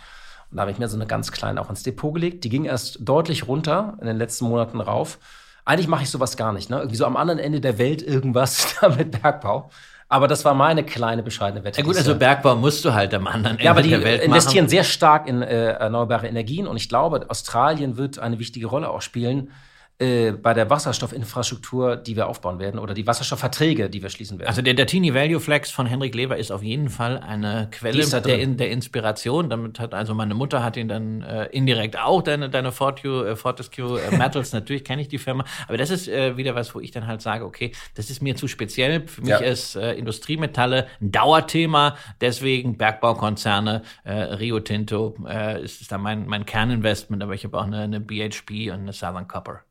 Und 0.52 0.58
da 0.58 0.64
habe 0.64 0.72
ich 0.72 0.78
mir 0.78 0.90
so 0.90 0.98
eine 0.98 1.08
ganz 1.08 1.32
kleine 1.32 1.62
auch 1.62 1.70
ins 1.70 1.84
Depot 1.84 2.14
gelegt. 2.14 2.44
Die 2.44 2.50
ging 2.50 2.66
erst 2.66 2.98
deutlich 3.00 3.48
runter 3.48 3.98
in 4.02 4.08
den 4.08 4.18
letzten 4.18 4.50
Monaten 4.50 4.82
rauf. 4.82 5.18
Eigentlich 5.64 5.88
mache 5.88 6.04
ich 6.04 6.10
sowas 6.10 6.36
gar 6.36 6.52
nicht. 6.52 6.70
Ne? 6.70 6.80
Irgendwie 6.80 6.98
so 6.98 7.06
am 7.06 7.16
anderen 7.16 7.40
Ende 7.40 7.62
der 7.62 7.78
Welt 7.78 8.02
irgendwas 8.02 8.76
mit 8.98 9.22
Bergbau. 9.22 9.70
Aber 10.10 10.28
das 10.28 10.46
war 10.46 10.54
meine 10.54 10.84
kleine 10.84 11.22
bescheidene 11.22 11.64
Wette. 11.66 11.80
Ja 11.80 11.86
gut, 11.86 11.98
also 11.98 12.16
Bergbau 12.16 12.56
musst 12.56 12.86
du 12.86 12.94
halt 12.94 13.14
am 13.14 13.28
anderen 13.28 13.58
Ende 13.58 13.66
ja, 13.66 13.72
aber 13.72 13.82
die 13.82 13.90
der 13.90 14.04
Welt 14.04 14.24
investieren 14.24 14.66
machen. 14.66 14.70
sehr 14.70 14.84
stark 14.86 15.28
in 15.28 15.42
äh, 15.42 15.72
erneuerbare 15.72 16.28
Energien 16.28 16.66
und 16.66 16.78
ich 16.78 16.88
glaube, 16.88 17.26
Australien 17.30 17.98
wird 17.98 18.18
eine 18.18 18.40
wichtige 18.40 18.68
Rolle 18.68 18.90
auch 18.90 19.02
spielen 19.02 19.52
äh, 20.00 20.32
bei 20.32 20.54
der 20.54 20.70
Wasserstoffinfrastruktur, 20.70 21.96
die 21.96 22.16
wir 22.16 22.28
aufbauen 22.28 22.60
werden 22.60 22.80
oder 22.80 22.94
die 22.94 23.08
Wasserstoffverträge, 23.08 23.90
die 23.90 24.04
wir 24.04 24.10
schließen 24.10 24.38
werden. 24.38 24.48
Also 24.48 24.62
der, 24.62 24.86
Teeny 24.86 25.16
Value 25.16 25.40
Flex 25.40 25.72
von 25.72 25.88
Henrik 25.88 26.14
Lever 26.14 26.38
ist 26.38 26.52
auf 26.52 26.62
jeden 26.62 26.90
Fall 26.90 27.18
eine 27.18 27.70
Quelle 27.72 28.06
der, 28.22 28.40
in, 28.40 28.58
der 28.58 28.70
Inspiration. 28.70 29.50
Damit 29.50 29.80
hat 29.80 29.96
also 29.96 30.14
meine 30.14 30.36
Mutter 30.36 30.64
hat 30.64 30.78
ihn 30.78 30.88
dann 30.88 31.24
äh, 31.24 31.46
indirekt 31.48 31.98
auch 31.98 32.22
deine 32.22 32.48
deine 32.50 32.72
Fortescue, 32.72 33.28
äh, 33.28 33.36
Fortescue 33.36 34.00
äh, 34.00 34.16
Metals. 34.16 34.54
Natürlich 34.54 34.84
kenne 34.84 35.02
ich 35.02 35.08
die 35.08 35.18
Firma, 35.18 35.46
aber 35.68 35.78
das 35.78 35.90
ist 35.90 36.08
äh, 36.08 36.38
wieder 36.38 36.54
was, 36.54 36.76
wo 36.76 36.80
ich 36.80 36.92
dann 36.92 37.08
halt 37.08 37.22
sage, 37.24 37.44
okay, 37.44 37.72
das 37.96 38.12
ist 38.12 38.22
mir 38.22 38.36
zu 38.36 38.48
speziell. 38.48 39.08
Für 39.08 39.22
mich 39.22 39.32
Ja. 39.32 39.38
ist 39.40 39.76
äh, 39.76 39.94
Industriemetalle 39.94 40.88
ein 41.02 41.12
Dauerthema. 41.12 41.98
Deswegen 42.22 42.78
Bergbaukonzerne, 42.78 43.82
äh, 44.04 44.12
Rio 44.14 44.60
Tinto 44.60 45.16
äh, 45.28 45.64
ist, 45.64 45.82
ist 45.82 45.92
da 45.92 45.98
mein 45.98 46.28
mein 46.28 46.46
Kerninvestment. 46.46 47.24
Aber 47.24 47.34
ich 47.34 47.44
habe 47.46 47.58
auch 47.58 47.64
eine, 47.66 47.80
eine 47.80 48.00
BHP 48.00 48.70
und 48.72 48.82
eine 48.82 48.94
Southern 48.94 49.28
Copper. 49.28 49.64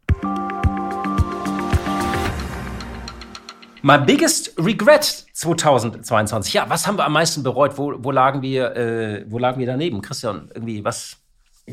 My 3.83 3.99
biggest 3.99 4.55
regret 4.59 5.27
2022. 5.33 6.55
Ja, 6.55 6.69
was 6.69 6.87
haben 6.87 6.97
wir 6.99 7.05
am 7.05 7.12
meisten 7.12 7.43
bereut? 7.43 7.79
Wo, 7.79 7.95
wo 7.99 8.11
lagen 8.11 8.43
wir, 8.43 8.75
äh, 8.77 9.25
wo 9.29 9.39
lagen 9.39 9.61
wir 9.61 9.67
daneben? 9.67 10.03
Christian, 10.03 10.51
irgendwie 10.55 10.85
was? 10.85 11.19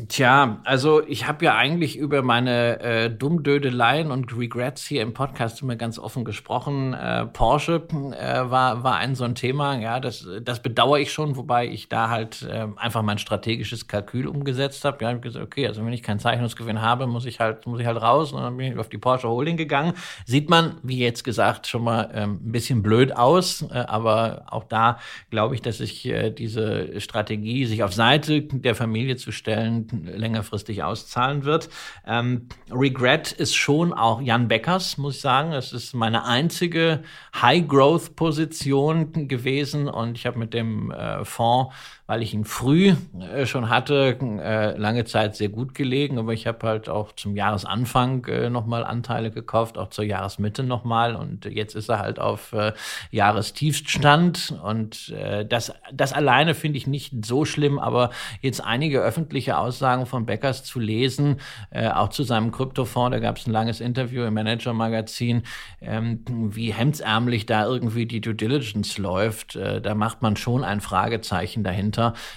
Tja, 0.08 0.60
also 0.64 1.06
ich 1.06 1.28
habe 1.28 1.44
ja 1.44 1.54
eigentlich 1.54 1.96
über 1.96 2.22
meine 2.22 2.80
äh, 2.80 3.10
Dummdödeleien 3.10 4.10
und 4.10 4.36
Regrets 4.36 4.84
hier 4.84 5.02
im 5.02 5.14
Podcast 5.14 5.62
immer 5.62 5.76
ganz 5.76 6.00
offen 6.00 6.24
gesprochen. 6.24 6.94
Äh, 6.94 7.26
Porsche 7.26 7.86
äh, 8.18 8.50
war, 8.50 8.82
war 8.82 8.96
ein 8.96 9.14
so 9.14 9.22
ein 9.22 9.36
Thema, 9.36 9.78
ja, 9.78 10.00
das, 10.00 10.26
das 10.42 10.60
bedauere 10.62 10.98
ich 10.98 11.12
schon, 11.12 11.36
wobei 11.36 11.68
ich 11.68 11.88
da 11.88 12.10
halt 12.10 12.42
äh, 12.42 12.66
einfach 12.74 13.02
mein 13.02 13.18
strategisches 13.18 13.86
Kalkül 13.86 14.26
umgesetzt 14.26 14.84
habe. 14.84 14.98
Ja, 15.00 15.10
ich 15.10 15.14
hab 15.14 15.22
gesagt, 15.22 15.44
okay, 15.44 15.68
also 15.68 15.86
wenn 15.86 15.92
ich 15.92 16.02
keinen 16.02 16.18
Zeichnungsgewinn 16.18 16.82
habe, 16.82 17.06
muss 17.06 17.24
ich 17.24 17.38
halt, 17.38 17.64
muss 17.68 17.78
ich 17.78 17.86
halt 17.86 18.02
raus 18.02 18.32
und 18.32 18.42
dann 18.42 18.56
bin 18.56 18.72
ich 18.72 18.78
auf 18.80 18.88
die 18.88 18.98
Porsche 18.98 19.28
Holding 19.28 19.56
gegangen. 19.56 19.92
Sieht 20.26 20.50
man, 20.50 20.74
wie 20.82 20.98
jetzt 20.98 21.22
gesagt, 21.22 21.68
schon 21.68 21.84
mal 21.84 22.10
ähm, 22.12 22.40
ein 22.44 22.50
bisschen 22.50 22.82
blöd 22.82 23.16
aus, 23.16 23.62
äh, 23.62 23.74
aber 23.74 24.46
auch 24.48 24.64
da 24.64 24.98
glaube 25.30 25.54
ich, 25.54 25.62
dass 25.62 25.78
sich 25.78 26.04
äh, 26.06 26.32
diese 26.32 27.00
Strategie, 27.00 27.64
sich 27.66 27.84
auf 27.84 27.94
Seite 27.94 28.42
der 28.42 28.74
Familie 28.74 29.14
zu 29.14 29.30
stellen, 29.30 29.83
längerfristig 29.92 30.82
auszahlen 30.82 31.44
wird. 31.44 31.68
Ähm, 32.06 32.48
Regret 32.70 33.32
ist 33.32 33.54
schon 33.54 33.92
auch 33.92 34.20
Jan 34.20 34.48
Beckers, 34.48 34.98
muss 34.98 35.16
ich 35.16 35.20
sagen. 35.20 35.52
Es 35.52 35.72
ist 35.72 35.94
meine 35.94 36.24
einzige 36.24 37.02
High-Growth-Position 37.40 39.28
gewesen 39.28 39.88
und 39.88 40.16
ich 40.18 40.26
habe 40.26 40.38
mit 40.38 40.54
dem 40.54 40.90
äh, 40.90 41.24
Fonds, 41.24 41.74
weil 42.06 42.22
ich 42.22 42.34
ihn 42.34 42.44
früh 42.44 42.94
äh, 43.34 43.46
schon 43.46 43.70
hatte, 43.70 44.18
äh, 44.20 44.76
lange 44.76 45.06
Zeit 45.06 45.36
sehr 45.36 45.48
gut 45.48 45.74
gelegen, 45.74 46.18
aber 46.18 46.34
ich 46.34 46.46
habe 46.46 46.66
halt 46.66 46.90
auch 46.90 47.12
zum 47.12 47.34
Jahresanfang 47.34 48.26
äh, 48.26 48.50
nochmal 48.50 48.84
Anteile 48.84 49.30
gekauft, 49.30 49.78
auch 49.78 49.88
zur 49.88 50.04
Jahresmitte 50.04 50.62
nochmal. 50.62 51.16
Und 51.16 51.46
jetzt 51.46 51.74
ist 51.74 51.88
er 51.88 52.00
halt 52.00 52.18
auf 52.18 52.52
äh, 52.52 52.72
Jahrestiefstand. 53.10 54.54
Und 54.62 55.10
äh, 55.10 55.46
das, 55.46 55.72
das 55.92 56.12
alleine 56.12 56.54
finde 56.54 56.76
ich 56.76 56.86
nicht 56.86 57.24
so 57.24 57.46
schlimm, 57.46 57.78
aber 57.78 58.10
jetzt 58.42 58.62
einige 58.62 59.00
öffentliche 59.00 59.56
Aussagen 59.56 60.04
von 60.04 60.26
Beckers 60.26 60.62
zu 60.62 60.80
lesen, 60.80 61.40
äh, 61.70 61.88
auch 61.88 62.10
zu 62.10 62.22
seinem 62.22 62.52
Kryptofonds, 62.52 63.14
da 63.14 63.18
gab 63.18 63.38
es 63.38 63.46
ein 63.46 63.52
langes 63.52 63.80
Interview 63.80 64.24
im 64.24 64.34
Manager-Magazin, 64.34 65.42
ähm, 65.80 66.20
wie 66.26 66.70
hemdsärmlich 66.72 67.46
da 67.46 67.64
irgendwie 67.64 68.04
die 68.04 68.20
Due 68.20 68.34
Diligence 68.34 68.98
läuft, 68.98 69.56
äh, 69.56 69.80
da 69.80 69.94
macht 69.94 70.20
man 70.20 70.36
schon 70.36 70.64
ein 70.64 70.82
Fragezeichen 70.82 71.64
dahinter 71.64 71.93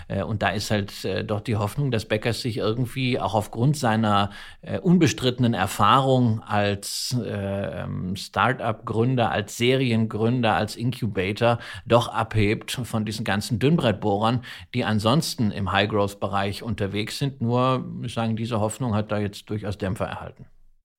äh, 0.07 0.23
und 0.23 0.41
da 0.41 0.49
ist 0.49 0.71
halt 0.71 1.05
äh, 1.05 1.23
doch 1.23 1.41
die 1.41 1.55
Hoffnung, 1.55 1.91
dass 1.91 2.05
Beckers 2.05 2.41
sich 2.41 2.57
irgendwie 2.57 3.19
auch 3.19 3.33
aufgrund 3.33 3.77
seiner 3.77 4.31
äh, 4.61 4.79
unbestrittenen 4.79 5.53
Erfahrung 5.53 6.41
als 6.41 7.15
äh, 7.19 7.83
ähm, 7.83 8.15
Start-up-Gründer, 8.15 9.31
als 9.31 9.57
Seriengründer, 9.57 10.55
als 10.55 10.75
Incubator 10.75 11.59
doch 11.85 12.07
abhebt 12.07 12.71
von 12.83 13.05
diesen 13.05 13.25
ganzen 13.25 13.59
Dünnbrettbohrern, 13.59 14.43
die 14.73 14.85
ansonsten 14.85 15.51
im 15.51 15.71
High-Growth-Bereich 15.71 16.63
unterwegs 16.63 17.19
sind. 17.19 17.41
Nur, 17.41 17.85
ich 18.03 18.13
sagen, 18.13 18.35
diese 18.35 18.59
Hoffnung 18.59 18.95
hat 18.95 19.11
da 19.11 19.17
jetzt 19.17 19.49
durchaus 19.49 19.77
Dämpfer 19.77 20.05
erhalten. 20.05 20.45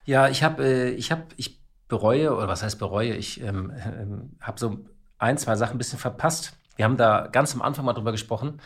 Ja, 0.05 0.29
ich 0.29 0.43
habe, 0.43 0.91
ich 0.97 1.13
habe, 1.13 1.25
ich 1.37 1.61
bereue, 1.89 2.35
oder 2.35 2.49
was 2.49 2.63
heißt 2.63 2.79
bereue? 2.79 3.15
Ich 3.15 3.43
ähm, 3.43 3.73
ähm, 3.85 4.37
habe 4.41 4.59
so 4.59 4.79
ein, 5.19 5.37
zwei 5.37 5.57
Sachen 5.57 5.75
ein 5.75 5.79
bisschen 5.79 5.99
verpasst. 5.99 6.57
Wir 6.79 6.85
haben 6.85 6.97
da 6.97 7.27
ganz 7.27 7.55
am 7.55 7.61
Anfang 7.61 7.85
mal 7.85 7.93
drüber 7.93 8.13
gesprochen, 8.13 8.61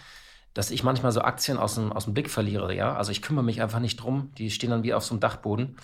dass 0.53 0.71
ich 0.71 0.85
manchmal 0.85 1.13
so 1.13 1.23
Aktien 1.23 1.57
aus 1.57 1.77
dem, 1.77 1.93
aus 1.93 2.05
dem 2.05 2.13
Blick 2.13 2.29
verliere, 2.29 2.75
ja. 2.75 2.95
Also 2.95 3.11
ich 3.11 3.23
kümmere 3.23 3.43
mich 3.43 3.63
einfach 3.63 3.81
nicht 3.81 3.97
drum. 3.97 4.33
Die 4.37 4.51
stehen 4.51 4.69
dann 4.69 4.83
wie 4.83 4.93
auf 4.93 5.03
so 5.03 5.15
einem 5.15 5.21
Dachboden. 5.21 5.77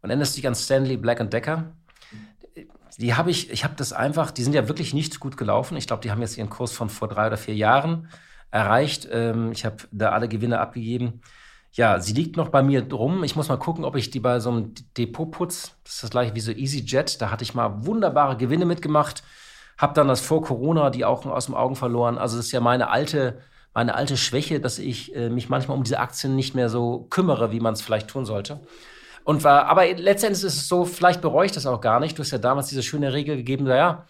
Und 0.00 0.10
erinnerst 0.10 0.36
dich 0.36 0.46
an 0.46 0.54
Stanley 0.54 0.96
Black 0.96 1.28
Decker? 1.30 1.72
Die 2.98 3.14
habe 3.14 3.32
ich, 3.32 3.50
ich 3.50 3.64
habe 3.64 3.74
das 3.76 3.92
einfach, 3.92 4.30
die 4.30 4.44
sind 4.44 4.52
ja 4.52 4.68
wirklich 4.68 4.94
nicht 4.94 5.18
gut 5.18 5.36
gelaufen. 5.36 5.76
Ich 5.76 5.88
glaube, 5.88 6.00
die 6.02 6.12
haben 6.12 6.20
jetzt 6.20 6.38
ihren 6.38 6.48
Kurs 6.48 6.70
von 6.70 6.88
vor 6.88 7.08
drei 7.08 7.26
oder 7.26 7.36
vier 7.36 7.56
Jahren 7.56 8.08
erreicht. 8.52 9.08
Ähm, 9.10 9.50
ich 9.50 9.64
habe 9.64 9.78
da 9.90 10.10
alle 10.12 10.28
Gewinne 10.28 10.60
abgegeben. 10.60 11.22
Ja, 11.72 11.98
sie 11.98 12.12
liegt 12.12 12.36
noch 12.36 12.50
bei 12.50 12.62
mir 12.62 12.82
drum. 12.82 13.24
Ich 13.24 13.34
muss 13.34 13.48
mal 13.48 13.56
gucken, 13.56 13.84
ob 13.84 13.96
ich 13.96 14.10
die 14.10 14.20
bei 14.20 14.38
so 14.38 14.50
einem 14.50 14.74
Depot 14.96 15.28
putz. 15.28 15.76
Das 15.82 15.94
ist 15.94 16.02
das 16.04 16.10
gleiche 16.10 16.36
wie 16.36 16.40
so 16.40 16.52
EasyJet. 16.52 17.20
Da 17.20 17.32
hatte 17.32 17.42
ich 17.42 17.54
mal 17.54 17.84
wunderbare 17.84 18.36
Gewinne 18.36 18.64
mitgemacht. 18.64 19.24
Hab 19.78 19.94
dann 19.94 20.08
das 20.08 20.20
vor 20.20 20.42
Corona 20.42 20.90
die 20.90 21.04
Augen 21.04 21.30
aus 21.30 21.46
dem 21.46 21.54
Augen 21.54 21.76
verloren. 21.76 22.18
Also 22.18 22.36
das 22.36 22.46
ist 22.46 22.52
ja 22.52 22.60
meine 22.60 22.90
alte, 22.90 23.40
meine 23.72 23.94
alte 23.94 24.16
Schwäche, 24.16 24.60
dass 24.60 24.78
ich 24.78 25.14
äh, 25.14 25.30
mich 25.30 25.48
manchmal 25.48 25.76
um 25.76 25.84
diese 25.84 25.98
Aktien 25.98 26.36
nicht 26.36 26.54
mehr 26.54 26.68
so 26.68 27.06
kümmere, 27.10 27.52
wie 27.52 27.60
man 27.60 27.74
es 27.74 27.82
vielleicht 27.82 28.08
tun 28.08 28.24
sollte. 28.24 28.60
Und 29.24 29.42
war, 29.42 29.66
aber 29.66 29.86
letztendlich 29.86 30.44
ist 30.44 30.56
es 30.56 30.68
so, 30.68 30.84
vielleicht 30.84 31.22
bereue 31.22 31.46
ich 31.46 31.52
das 31.52 31.66
auch 31.66 31.80
gar 31.80 31.98
nicht. 31.98 32.16
Du 32.18 32.22
hast 32.22 32.30
ja 32.30 32.38
damals 32.38 32.68
diese 32.68 32.82
schöne 32.82 33.12
Regel 33.12 33.36
gegeben, 33.36 33.64
naja, 33.64 34.06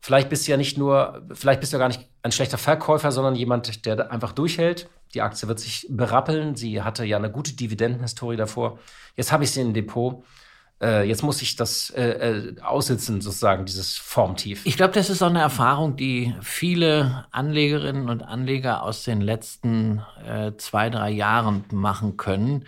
vielleicht 0.00 0.28
bist 0.28 0.46
du 0.46 0.50
ja 0.50 0.56
nicht 0.56 0.76
nur, 0.76 1.22
vielleicht 1.32 1.60
bist 1.60 1.72
du 1.72 1.76
ja 1.76 1.80
gar 1.80 1.88
nicht 1.88 2.08
ein 2.22 2.32
schlechter 2.32 2.58
Verkäufer, 2.58 3.12
sondern 3.12 3.36
jemand, 3.36 3.86
der 3.86 4.10
einfach 4.10 4.32
durchhält. 4.32 4.88
Die 5.14 5.22
Aktie 5.22 5.48
wird 5.48 5.60
sich 5.60 5.86
berappeln. 5.88 6.56
Sie 6.56 6.82
hatte 6.82 7.04
ja 7.04 7.16
eine 7.16 7.30
gute 7.30 7.54
Dividendenhistorie 7.54 8.36
davor. 8.36 8.78
Jetzt 9.14 9.32
habe 9.32 9.44
ich 9.44 9.52
sie 9.52 9.60
im 9.60 9.72
Depot. 9.72 10.24
Äh, 10.82 11.08
jetzt 11.08 11.22
muss 11.22 11.40
ich 11.40 11.56
das 11.56 11.90
äh, 11.90 12.02
äh, 12.02 12.60
aussitzen, 12.60 13.20
sozusagen, 13.20 13.64
dieses 13.64 13.96
Formtief. 13.96 14.66
Ich 14.66 14.76
glaube, 14.76 14.92
das 14.92 15.08
ist 15.08 15.22
auch 15.22 15.30
eine 15.30 15.40
Erfahrung, 15.40 15.96
die 15.96 16.34
viele 16.42 17.26
Anlegerinnen 17.30 18.10
und 18.10 18.22
Anleger 18.22 18.82
aus 18.82 19.04
den 19.04 19.22
letzten 19.22 20.02
äh, 20.26 20.52
zwei, 20.58 20.90
drei 20.90 21.10
Jahren 21.10 21.64
machen 21.72 22.18
können. 22.18 22.66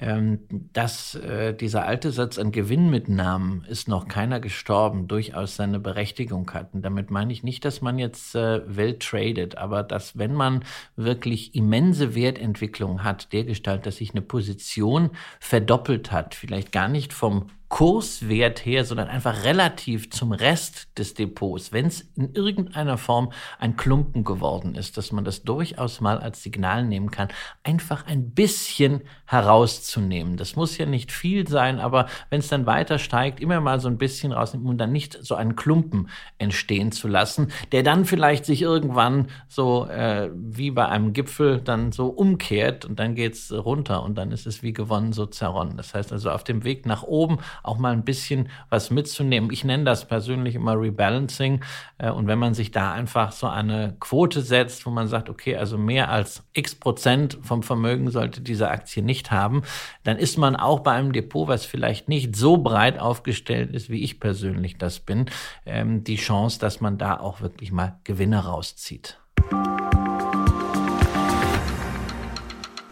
Ähm, 0.00 0.38
dass 0.72 1.16
äh, 1.16 1.52
dieser 1.52 1.84
alte 1.84 2.12
Satz 2.12 2.38
an 2.38 2.52
Gewinnmitnahmen 2.52 3.64
ist 3.64 3.88
noch 3.88 4.06
keiner 4.06 4.38
gestorben, 4.38 5.08
durchaus 5.08 5.56
seine 5.56 5.80
Berechtigung 5.80 6.48
hat. 6.52 6.72
Und 6.72 6.82
damit 6.82 7.10
meine 7.10 7.32
ich 7.32 7.42
nicht, 7.42 7.64
dass 7.64 7.82
man 7.82 7.98
jetzt 7.98 8.36
äh, 8.36 8.60
wild 8.64 9.00
tradet, 9.02 9.58
aber 9.58 9.82
dass 9.82 10.16
wenn 10.16 10.34
man 10.34 10.64
wirklich 10.94 11.56
immense 11.56 12.14
Wertentwicklung 12.14 13.02
hat, 13.02 13.32
dergestalt, 13.32 13.86
dass 13.86 13.96
sich 13.96 14.12
eine 14.12 14.22
Position 14.22 15.10
verdoppelt 15.40 16.12
hat, 16.12 16.36
vielleicht 16.36 16.70
gar 16.70 16.86
nicht 16.86 17.12
vom 17.12 17.50
Kurswert 17.68 18.64
her, 18.64 18.84
sondern 18.84 19.08
einfach 19.08 19.44
relativ 19.44 20.10
zum 20.10 20.32
Rest 20.32 20.88
des 20.98 21.12
Depots, 21.12 21.70
wenn 21.70 21.86
es 21.86 22.00
in 22.16 22.32
irgendeiner 22.32 22.96
Form 22.96 23.30
ein 23.58 23.76
Klumpen 23.76 24.24
geworden 24.24 24.74
ist, 24.74 24.96
dass 24.96 25.12
man 25.12 25.24
das 25.24 25.42
durchaus 25.42 26.00
mal 26.00 26.18
als 26.18 26.42
Signal 26.42 26.84
nehmen 26.84 27.10
kann, 27.10 27.28
einfach 27.62 28.06
ein 28.06 28.30
bisschen 28.30 29.02
herauszunehmen. 29.26 30.38
Das 30.38 30.56
muss 30.56 30.78
ja 30.78 30.86
nicht 30.86 31.12
viel 31.12 31.46
sein, 31.46 31.78
aber 31.78 32.06
wenn 32.30 32.40
es 32.40 32.48
dann 32.48 32.64
weiter 32.64 32.98
steigt, 32.98 33.38
immer 33.38 33.60
mal 33.60 33.80
so 33.80 33.88
ein 33.88 33.98
bisschen 33.98 34.32
rausnehmen 34.32 34.66
und 34.66 34.78
dann 34.78 34.92
nicht 34.92 35.18
so 35.20 35.34
einen 35.34 35.54
Klumpen 35.54 36.08
entstehen 36.38 36.90
zu 36.90 37.06
lassen, 37.06 37.52
der 37.72 37.82
dann 37.82 38.06
vielleicht 38.06 38.46
sich 38.46 38.62
irgendwann 38.62 39.28
so 39.46 39.86
äh, 39.86 40.30
wie 40.34 40.70
bei 40.70 40.88
einem 40.88 41.12
Gipfel 41.12 41.60
dann 41.60 41.92
so 41.92 42.06
umkehrt 42.06 42.86
und 42.86 42.98
dann 42.98 43.14
geht's 43.14 43.52
runter 43.52 44.02
und 44.02 44.16
dann 44.16 44.32
ist 44.32 44.46
es 44.46 44.62
wie 44.62 44.72
gewonnen 44.72 45.12
so 45.12 45.26
zerronnen. 45.26 45.76
Das 45.76 45.94
heißt 45.94 46.12
also 46.12 46.30
auf 46.30 46.44
dem 46.44 46.64
Weg 46.64 46.86
nach 46.86 47.02
oben 47.02 47.38
auch 47.62 47.78
mal 47.78 47.92
ein 47.92 48.04
bisschen 48.04 48.48
was 48.70 48.90
mitzunehmen. 48.90 49.50
Ich 49.52 49.64
nenne 49.64 49.84
das 49.84 50.06
persönlich 50.06 50.54
immer 50.54 50.78
Rebalancing. 50.78 51.62
Äh, 51.98 52.10
Und 52.10 52.26
wenn 52.26 52.38
man 52.38 52.54
sich 52.54 52.70
da 52.70 52.92
einfach 52.92 53.32
so 53.32 53.46
eine 53.46 53.96
Quote 54.00 54.42
setzt, 54.42 54.86
wo 54.86 54.90
man 54.90 55.08
sagt, 55.08 55.28
okay, 55.28 55.56
also 55.56 55.78
mehr 55.78 56.10
als 56.10 56.42
x 56.52 56.74
Prozent 56.74 57.38
vom 57.42 57.62
Vermögen 57.62 58.10
sollte 58.10 58.40
diese 58.40 58.68
Aktie 58.70 59.02
nicht 59.02 59.30
haben, 59.30 59.62
dann 60.04 60.16
ist 60.16 60.38
man 60.38 60.56
auch 60.56 60.80
bei 60.80 60.92
einem 60.92 61.12
Depot, 61.12 61.48
was 61.48 61.64
vielleicht 61.64 62.08
nicht 62.08 62.36
so 62.36 62.58
breit 62.58 62.98
aufgestellt 62.98 63.72
ist, 63.72 63.90
wie 63.90 64.02
ich 64.02 64.20
persönlich 64.20 64.78
das 64.78 65.00
bin, 65.00 65.26
ähm, 65.66 66.04
die 66.04 66.16
Chance, 66.16 66.58
dass 66.58 66.80
man 66.80 66.98
da 66.98 67.18
auch 67.18 67.40
wirklich 67.40 67.72
mal 67.72 67.98
Gewinne 68.04 68.44
rauszieht. 68.44 69.18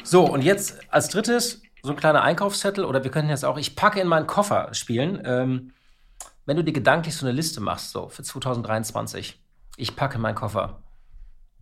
So, 0.02 0.24
und 0.24 0.44
jetzt 0.44 0.78
als 0.92 1.08
drittes 1.08 1.62
so 1.82 1.90
ein 1.90 1.96
kleiner 1.96 2.22
Einkaufszettel 2.22 2.84
oder 2.84 3.04
wir 3.04 3.10
könnten 3.10 3.30
jetzt 3.30 3.44
auch, 3.44 3.58
ich 3.58 3.76
packe 3.76 4.00
in 4.00 4.08
meinen 4.08 4.26
Koffer 4.26 4.72
spielen. 4.72 5.22
Ähm, 5.24 5.72
wenn 6.44 6.56
du 6.56 6.64
dir 6.64 6.72
gedanklich 6.72 7.14
so 7.14 7.26
eine 7.26 7.34
Liste 7.34 7.60
machst, 7.60 7.90
so 7.90 8.08
für 8.08 8.22
2023, 8.22 9.40
ich 9.76 9.96
packe 9.96 10.16
in 10.16 10.20
meinen 10.20 10.34
Koffer. 10.34 10.82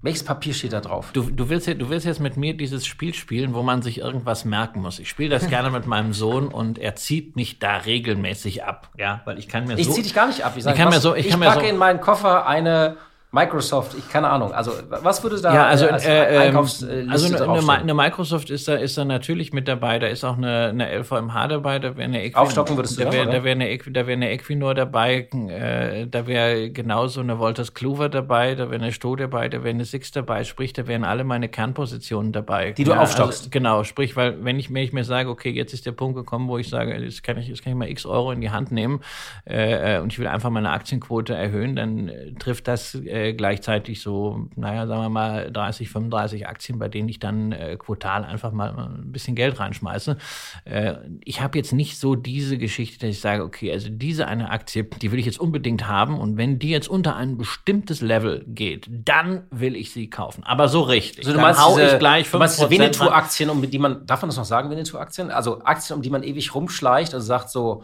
Welches 0.02 0.22
Papier 0.22 0.52
steht 0.52 0.74
da 0.74 0.82
drauf? 0.82 1.12
Du, 1.14 1.30
du, 1.30 1.48
willst, 1.48 1.66
du 1.66 1.88
willst 1.88 2.04
jetzt 2.04 2.20
mit 2.20 2.36
mir 2.36 2.54
dieses 2.54 2.84
Spiel 2.84 3.14
spielen, 3.14 3.54
wo 3.54 3.62
man 3.62 3.80
sich 3.80 4.00
irgendwas 4.00 4.44
merken 4.44 4.82
muss. 4.82 4.98
Ich 4.98 5.08
spiele 5.08 5.30
das 5.30 5.48
gerne 5.48 5.70
mit 5.70 5.86
meinem 5.86 6.12
Sohn 6.12 6.48
und 6.48 6.78
er 6.78 6.94
zieht 6.94 7.36
mich 7.36 7.58
da 7.58 7.78
regelmäßig 7.78 8.64
ab. 8.64 8.90
Ja, 8.98 9.22
weil 9.24 9.38
ich 9.38 9.48
kann 9.48 9.66
mir 9.66 9.78
ich 9.78 9.86
so. 9.86 9.92
zieh 9.94 10.02
dich 10.02 10.12
gar 10.12 10.26
nicht 10.26 10.44
ab. 10.44 10.52
Ich, 10.56 10.64
sag, 10.64 10.72
ich 10.72 10.78
kann 10.78 10.88
was, 10.88 10.96
mir 10.96 11.00
so. 11.00 11.14
Ich, 11.14 11.28
ich 11.28 11.40
packe 11.40 11.60
so, 11.60 11.66
in 11.66 11.78
meinen 11.78 12.02
Koffer 12.02 12.46
eine 12.46 12.98
Microsoft, 13.34 13.96
ich 13.98 14.08
keine 14.08 14.28
Ahnung. 14.28 14.52
Also 14.52 14.70
was 14.88 15.22
würde 15.24 15.40
da 15.40 15.52
ja, 15.52 15.66
also, 15.66 15.88
als 15.88 16.06
äh, 16.06 16.38
Einkaufsliste 16.38 17.10
also 17.10 17.50
eine, 17.50 17.72
eine 17.72 17.94
Microsoft 17.94 18.48
ist 18.48 18.68
da, 18.68 18.76
ist 18.76 18.96
da 18.96 19.04
natürlich 19.04 19.52
mit 19.52 19.66
dabei. 19.66 19.98
Da 19.98 20.06
ist 20.06 20.22
auch 20.22 20.36
eine, 20.36 20.68
eine 20.68 20.98
LVMH 21.00 21.48
dabei. 21.48 21.80
Da 21.80 21.96
wäre 21.96 22.04
eine 22.04 22.24
Equin 22.24 22.36
Aufstocken 22.36 22.76
würdest 22.76 22.98
du 22.98 23.04
da 23.04 23.12
wäre 23.12 23.26
da 23.26 23.42
wär 23.42 23.52
eine, 23.52 23.76
da 23.76 24.06
wär 24.06 24.12
eine 24.12 24.30
Equinor 24.30 24.74
dabei. 24.74 25.28
Äh, 25.48 26.06
da 26.06 26.28
wäre 26.28 26.70
genauso 26.70 27.20
eine 27.20 27.40
Wolters 27.40 27.74
Kluwer 27.74 28.08
dabei. 28.08 28.54
Da 28.54 28.70
wäre 28.70 28.80
eine 28.80 28.92
Sto 28.92 29.16
dabei. 29.16 29.48
Da 29.48 29.64
wäre 29.64 29.74
eine 29.74 29.84
Six 29.84 30.12
dabei. 30.12 30.44
Sprich, 30.44 30.72
da 30.72 30.86
wären 30.86 31.02
alle 31.02 31.24
meine 31.24 31.48
Kernpositionen 31.48 32.30
dabei. 32.30 32.70
Die 32.70 32.84
du 32.84 32.92
aufstockst. 32.94 33.40
Also, 33.40 33.50
genau. 33.50 33.82
Sprich, 33.82 34.14
weil 34.14 34.44
wenn 34.44 34.60
ich, 34.60 34.72
wenn 34.72 34.84
ich 34.84 34.92
mir 34.92 35.04
sage, 35.04 35.28
okay, 35.28 35.50
jetzt 35.50 35.74
ist 35.74 35.86
der 35.86 35.92
Punkt 35.92 36.14
gekommen, 36.14 36.46
wo 36.46 36.58
ich 36.58 36.68
sage, 36.68 36.94
jetzt 36.94 37.24
kann 37.24 37.36
ich, 37.38 37.48
jetzt 37.48 37.64
kann 37.64 37.72
ich 37.72 37.78
mal 37.78 37.88
X 37.88 38.06
Euro 38.06 38.30
in 38.30 38.40
die 38.40 38.50
Hand 38.50 38.70
nehmen 38.70 39.00
äh, 39.44 39.96
äh, 39.96 40.00
und 40.00 40.12
ich 40.12 40.20
will 40.20 40.28
einfach 40.28 40.50
meine 40.50 40.70
Aktienquote 40.70 41.34
erhöhen, 41.34 41.74
dann 41.74 42.08
äh, 42.08 42.32
trifft 42.34 42.68
das 42.68 42.94
äh, 42.94 43.23
gleichzeitig 43.32 44.02
so, 44.02 44.48
naja, 44.56 44.86
sagen 44.86 45.02
wir 45.02 45.08
mal 45.08 45.50
30, 45.50 45.88
35 45.88 46.46
Aktien, 46.46 46.78
bei 46.78 46.88
denen 46.88 47.08
ich 47.08 47.18
dann 47.18 47.52
äh, 47.52 47.76
quotal 47.78 48.24
einfach 48.24 48.52
mal 48.52 48.76
ein 48.76 49.12
bisschen 49.12 49.34
Geld 49.34 49.58
reinschmeiße. 49.58 50.16
Äh, 50.64 50.94
ich 51.24 51.40
habe 51.40 51.56
jetzt 51.56 51.72
nicht 51.72 51.98
so 51.98 52.14
diese 52.14 52.58
Geschichte, 52.58 53.06
dass 53.06 53.16
ich 53.16 53.20
sage, 53.20 53.42
okay, 53.42 53.72
also 53.72 53.88
diese 53.90 54.26
eine 54.26 54.50
Aktie, 54.50 54.84
die 54.84 55.12
will 55.12 55.18
ich 55.18 55.26
jetzt 55.26 55.40
unbedingt 55.40 55.88
haben 55.88 56.18
und 56.18 56.36
wenn 56.36 56.58
die 56.58 56.70
jetzt 56.70 56.88
unter 56.88 57.16
ein 57.16 57.38
bestimmtes 57.38 58.00
Level 58.00 58.44
geht, 58.46 58.88
dann 58.90 59.44
will 59.50 59.76
ich 59.76 59.92
sie 59.92 60.10
kaufen. 60.10 60.44
Aber 60.44 60.68
so 60.68 60.82
richtig. 60.82 61.20
Also 61.20 61.30
du 61.30 61.36
Dann 61.36 61.46
meinst 61.46 61.60
hau 61.64 61.76
diese, 61.78 61.94
ich 61.94 61.98
gleich 61.98 62.30
du 62.30 62.38
meinst 62.38 62.58
diese 62.58 62.66
5% 62.66 62.70
Winnetou-Aktien, 62.70 63.50
um 63.50 63.70
die 63.70 63.78
man, 63.78 64.06
darf 64.06 64.22
man 64.22 64.28
das 64.28 64.36
noch 64.36 64.44
sagen, 64.44 64.70
Winnetou-Aktien? 64.70 65.30
Also 65.30 65.62
Aktien, 65.64 65.96
um 65.96 66.02
die 66.02 66.10
man 66.10 66.22
ewig 66.22 66.54
rumschleicht, 66.54 67.14
also 67.14 67.26
sagt 67.26 67.50
so, 67.50 67.82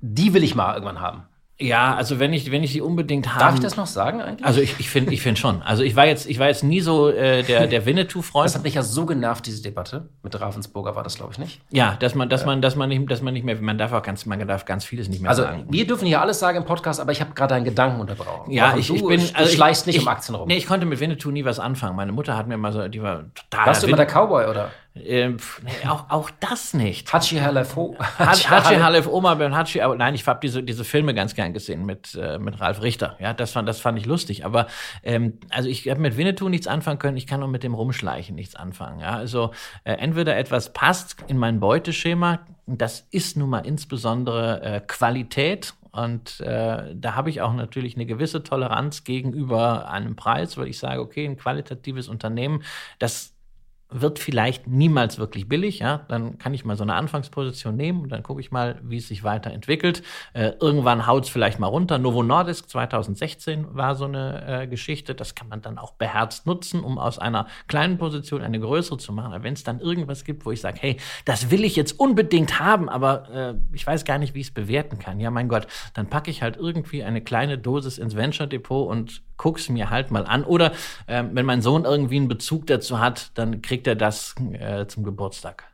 die 0.00 0.32
will 0.34 0.44
ich 0.44 0.54
mal 0.54 0.74
irgendwann 0.74 1.00
haben. 1.00 1.24
Ja, 1.60 1.94
also 1.94 2.18
wenn 2.18 2.32
ich, 2.32 2.50
wenn 2.50 2.62
ich 2.64 2.72
die 2.72 2.80
unbedingt 2.80 3.28
habe. 3.28 3.40
Darf 3.40 3.54
ich 3.54 3.60
das 3.60 3.76
noch 3.76 3.86
sagen 3.86 4.22
eigentlich? 4.22 4.46
Also 4.46 4.60
ich, 4.60 4.80
ich 4.80 4.88
finde 4.88 5.12
ich 5.12 5.20
find 5.20 5.38
schon. 5.38 5.60
Also 5.62 5.82
ich 5.82 5.94
war 5.94 6.06
jetzt, 6.06 6.28
ich 6.28 6.38
war 6.38 6.48
jetzt 6.48 6.64
nie 6.64 6.80
so 6.80 7.10
äh, 7.10 7.42
der, 7.42 7.66
der 7.66 7.84
Winnetou-Freund. 7.84 8.46
das 8.46 8.54
hat 8.54 8.62
mich 8.62 8.74
ja 8.74 8.82
so 8.82 9.04
genervt, 9.04 9.44
diese 9.46 9.62
Debatte. 9.62 10.08
Mit 10.22 10.40
Ravensburger 10.40 10.96
war 10.96 11.02
das, 11.02 11.16
glaube 11.16 11.32
ich, 11.32 11.38
nicht. 11.38 11.60
Ja, 11.70 11.96
dass 12.00 12.14
man, 12.14 12.30
dass 12.30 12.46
man, 12.46 12.62
dass 12.62 12.76
man 12.76 12.88
nicht, 12.88 13.10
dass 13.10 13.20
man 13.20 13.34
nicht 13.34 13.44
mehr, 13.44 13.56
man 13.60 13.76
darf 13.76 13.92
auch 13.92 14.02
ganz, 14.02 14.24
man 14.24 14.46
darf 14.48 14.64
ganz 14.64 14.84
vieles 14.84 15.08
nicht 15.08 15.20
mehr 15.20 15.30
Also 15.30 15.42
sagen. 15.42 15.66
wir 15.68 15.86
dürfen 15.86 16.06
hier 16.06 16.22
alles 16.22 16.38
sagen 16.38 16.56
im 16.56 16.64
Podcast, 16.64 16.98
aber 16.98 17.12
ich 17.12 17.20
habe 17.20 17.32
gerade 17.34 17.54
einen 17.54 17.66
Gedanken 17.66 18.00
unterbrochen. 18.00 18.50
Ja, 18.50 18.76
ich, 18.76 18.86
du, 18.86 18.94
ich 18.94 19.06
bin, 19.06 19.20
du 19.20 19.34
also 19.34 19.52
schleichst 19.52 19.82
ich, 19.82 19.86
nicht 19.88 19.96
ich, 19.96 20.02
um 20.02 20.08
Aktien 20.08 20.34
rum. 20.36 20.48
Nee, 20.48 20.56
ich 20.56 20.66
konnte 20.66 20.86
mit 20.86 20.98
Winnetou 20.98 21.30
nie 21.30 21.44
was 21.44 21.60
anfangen. 21.60 21.94
Meine 21.94 22.12
Mutter 22.12 22.38
hat 22.38 22.46
mir 22.46 22.56
mal 22.56 22.72
so, 22.72 22.88
die 22.88 23.02
war 23.02 23.24
total. 23.34 23.66
Warst 23.66 23.82
du 23.82 23.86
immer 23.86 23.98
der 23.98 24.06
Cowboy 24.06 24.46
oder? 24.46 24.70
Ähm, 24.94 25.36
auch, 25.86 26.10
auch 26.10 26.30
das 26.40 26.74
nicht. 26.74 27.12
Hachi 27.12 27.36
Halefo. 27.36 27.96
Hachi 28.18 28.76
Halef 28.76 29.06
Oma 29.06 29.36
Ben 29.36 29.54
Hachi, 29.54 29.80
aber 29.80 29.94
nein, 29.94 30.14
ich 30.14 30.26
habe 30.26 30.40
diese, 30.42 30.62
diese 30.62 30.84
Filme 30.84 31.14
ganz 31.14 31.34
gern 31.34 31.52
gesehen 31.52 31.86
mit, 31.86 32.14
äh, 32.20 32.38
mit 32.38 32.60
Ralf 32.60 32.82
Richter. 32.82 33.16
Ja, 33.20 33.32
das 33.32 33.52
fand, 33.52 33.68
das 33.68 33.80
fand 33.80 33.98
ich 33.98 34.06
lustig. 34.06 34.44
Aber 34.44 34.66
ähm, 35.04 35.38
also 35.50 35.68
ich 35.68 35.88
habe 35.88 36.00
mit 36.00 36.16
Winnetou 36.16 36.48
nichts 36.48 36.66
anfangen 36.66 36.98
können, 36.98 37.16
ich 37.16 37.26
kann 37.26 37.42
auch 37.42 37.48
mit 37.48 37.62
dem 37.62 37.74
Rumschleichen 37.74 38.34
nichts 38.34 38.56
anfangen. 38.56 39.00
Ja, 39.00 39.16
also 39.16 39.52
äh, 39.84 39.92
entweder 39.92 40.36
etwas 40.36 40.72
passt 40.72 41.16
in 41.28 41.38
mein 41.38 41.60
Beuteschema, 41.60 42.40
das 42.66 43.06
ist 43.10 43.36
nun 43.36 43.50
mal 43.50 43.60
insbesondere 43.66 44.62
äh, 44.62 44.80
Qualität. 44.80 45.74
Und 45.92 46.40
äh, 46.40 46.94
da 46.94 47.14
habe 47.16 47.30
ich 47.30 47.40
auch 47.42 47.52
natürlich 47.52 47.96
eine 47.96 48.06
gewisse 48.06 48.44
Toleranz 48.44 49.02
gegenüber 49.02 49.88
einem 49.90 50.14
Preis, 50.14 50.56
weil 50.56 50.68
ich 50.68 50.78
sage, 50.78 51.00
okay, 51.00 51.26
ein 51.26 51.36
qualitatives 51.36 52.08
Unternehmen, 52.08 52.62
das 53.00 53.34
wird 53.90 54.18
vielleicht 54.18 54.66
niemals 54.66 55.18
wirklich 55.18 55.48
billig, 55.48 55.80
ja, 55.80 56.04
dann 56.08 56.38
kann 56.38 56.54
ich 56.54 56.64
mal 56.64 56.76
so 56.76 56.82
eine 56.82 56.94
Anfangsposition 56.94 57.76
nehmen 57.76 58.02
und 58.02 58.10
dann 58.10 58.22
gucke 58.22 58.40
ich 58.40 58.50
mal, 58.50 58.80
wie 58.82 58.98
es 58.98 59.08
sich 59.08 59.24
weiterentwickelt. 59.24 60.02
Äh, 60.32 60.52
irgendwann 60.60 61.06
haut 61.06 61.24
es 61.24 61.30
vielleicht 61.30 61.58
mal 61.58 61.66
runter. 61.66 61.98
Novo 61.98 62.22
Nordisk 62.22 62.68
2016 62.68 63.74
war 63.74 63.96
so 63.96 64.04
eine 64.04 64.62
äh, 64.62 64.66
Geschichte, 64.66 65.14
das 65.14 65.34
kann 65.34 65.48
man 65.48 65.62
dann 65.62 65.78
auch 65.78 65.92
beherzt 65.92 66.46
nutzen, 66.46 66.84
um 66.84 66.98
aus 66.98 67.18
einer 67.18 67.46
kleinen 67.66 67.98
Position 67.98 68.42
eine 68.42 68.60
größere 68.60 68.98
zu 68.98 69.12
machen. 69.12 69.32
Aber 69.32 69.42
wenn 69.44 69.54
es 69.54 69.64
dann 69.64 69.80
irgendwas 69.80 70.24
gibt, 70.24 70.46
wo 70.46 70.52
ich 70.52 70.60
sage, 70.60 70.78
hey, 70.80 70.96
das 71.24 71.50
will 71.50 71.64
ich 71.64 71.76
jetzt 71.76 71.98
unbedingt 71.98 72.60
haben, 72.60 72.88
aber 72.88 73.28
äh, 73.30 73.54
ich 73.72 73.86
weiß 73.86 74.04
gar 74.04 74.18
nicht, 74.18 74.34
wie 74.34 74.40
ich 74.40 74.48
es 74.48 74.54
bewerten 74.54 74.98
kann, 74.98 75.20
ja, 75.20 75.30
mein 75.30 75.48
Gott, 75.48 75.66
dann 75.94 76.08
packe 76.08 76.30
ich 76.30 76.42
halt 76.42 76.56
irgendwie 76.56 77.02
eine 77.02 77.20
kleine 77.20 77.58
Dosis 77.58 77.98
ins 77.98 78.16
Venture 78.16 78.46
Depot 78.46 78.88
und 78.88 79.22
guck's 79.40 79.70
mir 79.70 79.88
halt 79.88 80.10
mal 80.10 80.26
an. 80.26 80.44
Oder 80.44 80.72
ähm, 81.08 81.30
wenn 81.32 81.46
mein 81.46 81.62
Sohn 81.62 81.84
irgendwie 81.86 82.16
einen 82.16 82.28
Bezug 82.28 82.66
dazu 82.66 83.00
hat, 83.00 83.30
dann 83.34 83.62
kriegt 83.62 83.86
er 83.86 83.96
das 83.96 84.34
äh, 84.52 84.86
zum 84.86 85.02
Geburtstag. 85.02 85.64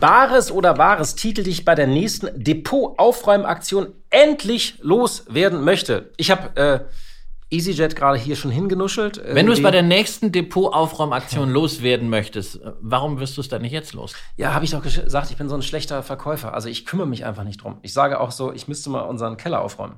Bares 0.00 0.50
oder 0.50 0.78
Wahres 0.78 1.14
Titel 1.14 1.42
dich 1.44 1.64
bei 1.64 1.74
der 1.74 1.86
nächsten 1.86 2.42
Depot-Aufräumaktion 2.42 3.88
endlich 4.10 4.78
loswerden 4.80 5.62
möchte. 5.62 6.10
Ich 6.16 6.30
habe 6.30 6.56
äh, 6.56 6.80
EasyJet 7.54 7.94
gerade 7.94 8.18
hier 8.18 8.34
schon 8.34 8.50
hingenuschelt. 8.50 9.18
Wenn 9.18 9.46
du 9.46 9.52
es 9.52 9.58
Irgendwie- 9.58 9.62
bei 9.62 9.70
der 9.70 9.82
nächsten 9.82 10.32
Depotaufräumaktion 10.32 11.50
loswerden 11.52 12.08
möchtest, 12.08 12.56
äh, 12.56 12.72
warum 12.80 13.20
wirst 13.20 13.36
du 13.36 13.42
es 13.42 13.48
dann 13.48 13.62
nicht 13.62 13.72
jetzt 13.72 13.92
los? 13.92 14.14
Ja, 14.36 14.54
habe 14.54 14.64
ich 14.64 14.70
doch 14.72 14.82
gesagt, 14.82 15.30
ich 15.30 15.36
bin 15.36 15.48
so 15.48 15.54
ein 15.54 15.62
schlechter 15.62 16.02
Verkäufer. 16.02 16.52
Also 16.54 16.68
ich 16.68 16.84
kümmere 16.86 17.06
mich 17.06 17.24
einfach 17.24 17.44
nicht 17.44 17.62
drum. 17.62 17.76
Ich 17.82 17.92
sage 17.92 18.18
auch 18.18 18.32
so, 18.32 18.52
ich 18.52 18.66
müsste 18.66 18.90
mal 18.90 19.02
unseren 19.02 19.36
Keller 19.36 19.60
aufräumen. 19.60 19.96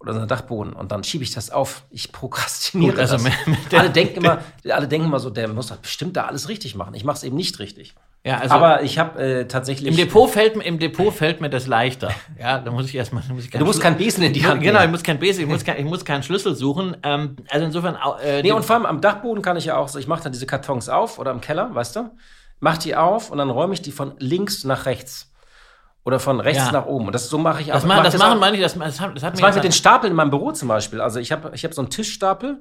Oder 0.00 0.12
unseren 0.12 0.28
Dachboden. 0.28 0.72
Und 0.72 0.92
dann 0.92 1.04
schiebe 1.04 1.22
ich 1.22 1.32
das 1.32 1.50
auf. 1.50 1.84
Ich 1.90 2.10
prokrastiniere 2.10 2.92
Gut, 2.92 3.00
also 3.00 3.18
das. 3.18 3.78
alle, 3.78 3.90
denken 3.90 4.16
immer, 4.16 4.38
alle 4.68 4.88
denken 4.88 5.08
immer 5.08 5.20
so, 5.20 5.28
der 5.28 5.46
muss 5.48 5.66
doch 5.66 5.76
bestimmt 5.76 6.16
da 6.16 6.24
alles 6.24 6.48
richtig 6.48 6.74
machen. 6.74 6.94
Ich 6.94 7.04
mache 7.04 7.18
es 7.18 7.22
eben 7.22 7.36
nicht 7.36 7.58
richtig. 7.58 7.94
Ja, 8.24 8.38
also 8.38 8.54
Aber 8.54 8.82
ich 8.82 8.98
habe 8.98 9.22
äh, 9.22 9.46
tatsächlich... 9.46 9.88
im 9.90 9.96
Depot 9.96 10.28
fällt 10.28 10.56
mir 10.56 10.64
im 10.64 10.78
Depot 10.78 11.12
fällt 11.12 11.40
mir 11.40 11.48
das 11.48 11.66
leichter. 11.66 12.10
Ja, 12.38 12.58
da 12.58 12.70
muss 12.70 12.86
ich 12.86 12.94
erstmal 12.94 13.22
muss 13.28 13.44
ich 13.44 13.50
Du 13.50 13.64
musst 13.64 13.80
keinen 13.80 13.98
Besen 13.98 14.22
in 14.22 14.32
die 14.32 14.46
Hand 14.46 14.62
Genau, 14.62 14.82
ich 14.82 14.90
muss 14.90 15.02
kein 15.02 15.18
Besen, 15.18 15.42
ich 15.42 15.48
muss 15.48 15.64
kein, 15.64 15.78
ich 15.78 15.84
muss 15.84 16.04
keinen 16.04 16.22
Schlüssel 16.22 16.54
suchen. 16.54 16.96
Ähm, 17.02 17.36
also 17.50 17.66
insofern 17.66 17.96
äh, 18.22 18.42
Nee, 18.42 18.52
und 18.52 18.64
vor 18.64 18.76
allem 18.76 18.86
am 18.86 19.00
Dachboden 19.02 19.42
kann 19.42 19.56
ich 19.58 19.66
ja 19.66 19.76
auch 19.76 19.88
so, 19.88 19.98
ich 19.98 20.06
mache 20.06 20.22
dann 20.22 20.32
diese 20.32 20.46
Kartons 20.46 20.88
auf 20.88 21.18
oder 21.18 21.30
im 21.30 21.42
Keller, 21.42 21.74
weißt 21.74 21.96
du? 21.96 22.10
Mach 22.60 22.78
die 22.78 22.96
auf 22.96 23.30
und 23.30 23.38
dann 23.38 23.50
räume 23.50 23.74
ich 23.74 23.82
die 23.82 23.92
von 23.92 24.14
links 24.18 24.64
nach 24.64 24.86
rechts. 24.86 25.29
Oder 26.04 26.18
von 26.18 26.40
rechts 26.40 26.64
Ja. 26.66 26.72
nach 26.72 26.86
oben. 26.86 27.06
Und 27.06 27.12
das 27.14 27.28
so 27.28 27.36
mache 27.38 27.60
ich 27.60 27.66
das, 27.68 27.82
auch. 27.84 27.86
machen, 27.88 28.04
das 28.04 28.14
mach 28.14 28.26
machen 28.28 28.36
auch- 28.36 28.40
meine 28.40 28.56
ich, 28.56 28.62
das, 28.62 28.74
das 28.78 29.00
hat, 29.00 29.14
das 29.14 29.22
hat 29.22 29.34
Das 29.34 29.40
mir 29.42 29.52
mit 29.54 29.64
den 29.64 29.72
Stapeln 29.72 30.10
in 30.12 30.16
meinem 30.16 30.30
Büro 30.30 30.50
zum 30.52 30.68
Beispiel. 30.68 31.00
Also 31.00 31.20
ich 31.20 31.30
habe 31.30 31.50
ich 31.54 31.64
hab 31.64 31.74
so 31.74 31.82
einen 31.82 31.90
Tischstapel 31.90 32.58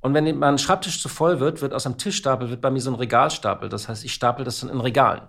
und 0.00 0.12
wenn 0.14 0.38
mein 0.38 0.58
Schreibtisch 0.58 1.00
zu 1.00 1.08
voll 1.08 1.40
wird, 1.40 1.62
wird 1.62 1.72
aus 1.72 1.84
dem 1.84 1.96
Tischstapel 1.96 2.50
wird 2.50 2.60
bei 2.60 2.70
mir 2.70 2.80
so 2.80 2.90
ein 2.90 2.96
Regalstapel. 2.96 3.68
Das 3.70 3.88
heißt, 3.88 4.04
ich 4.04 4.12
stapel 4.12 4.44
das 4.44 4.60
dann 4.60 4.68
in 4.70 4.80
Regalen. 4.80 5.22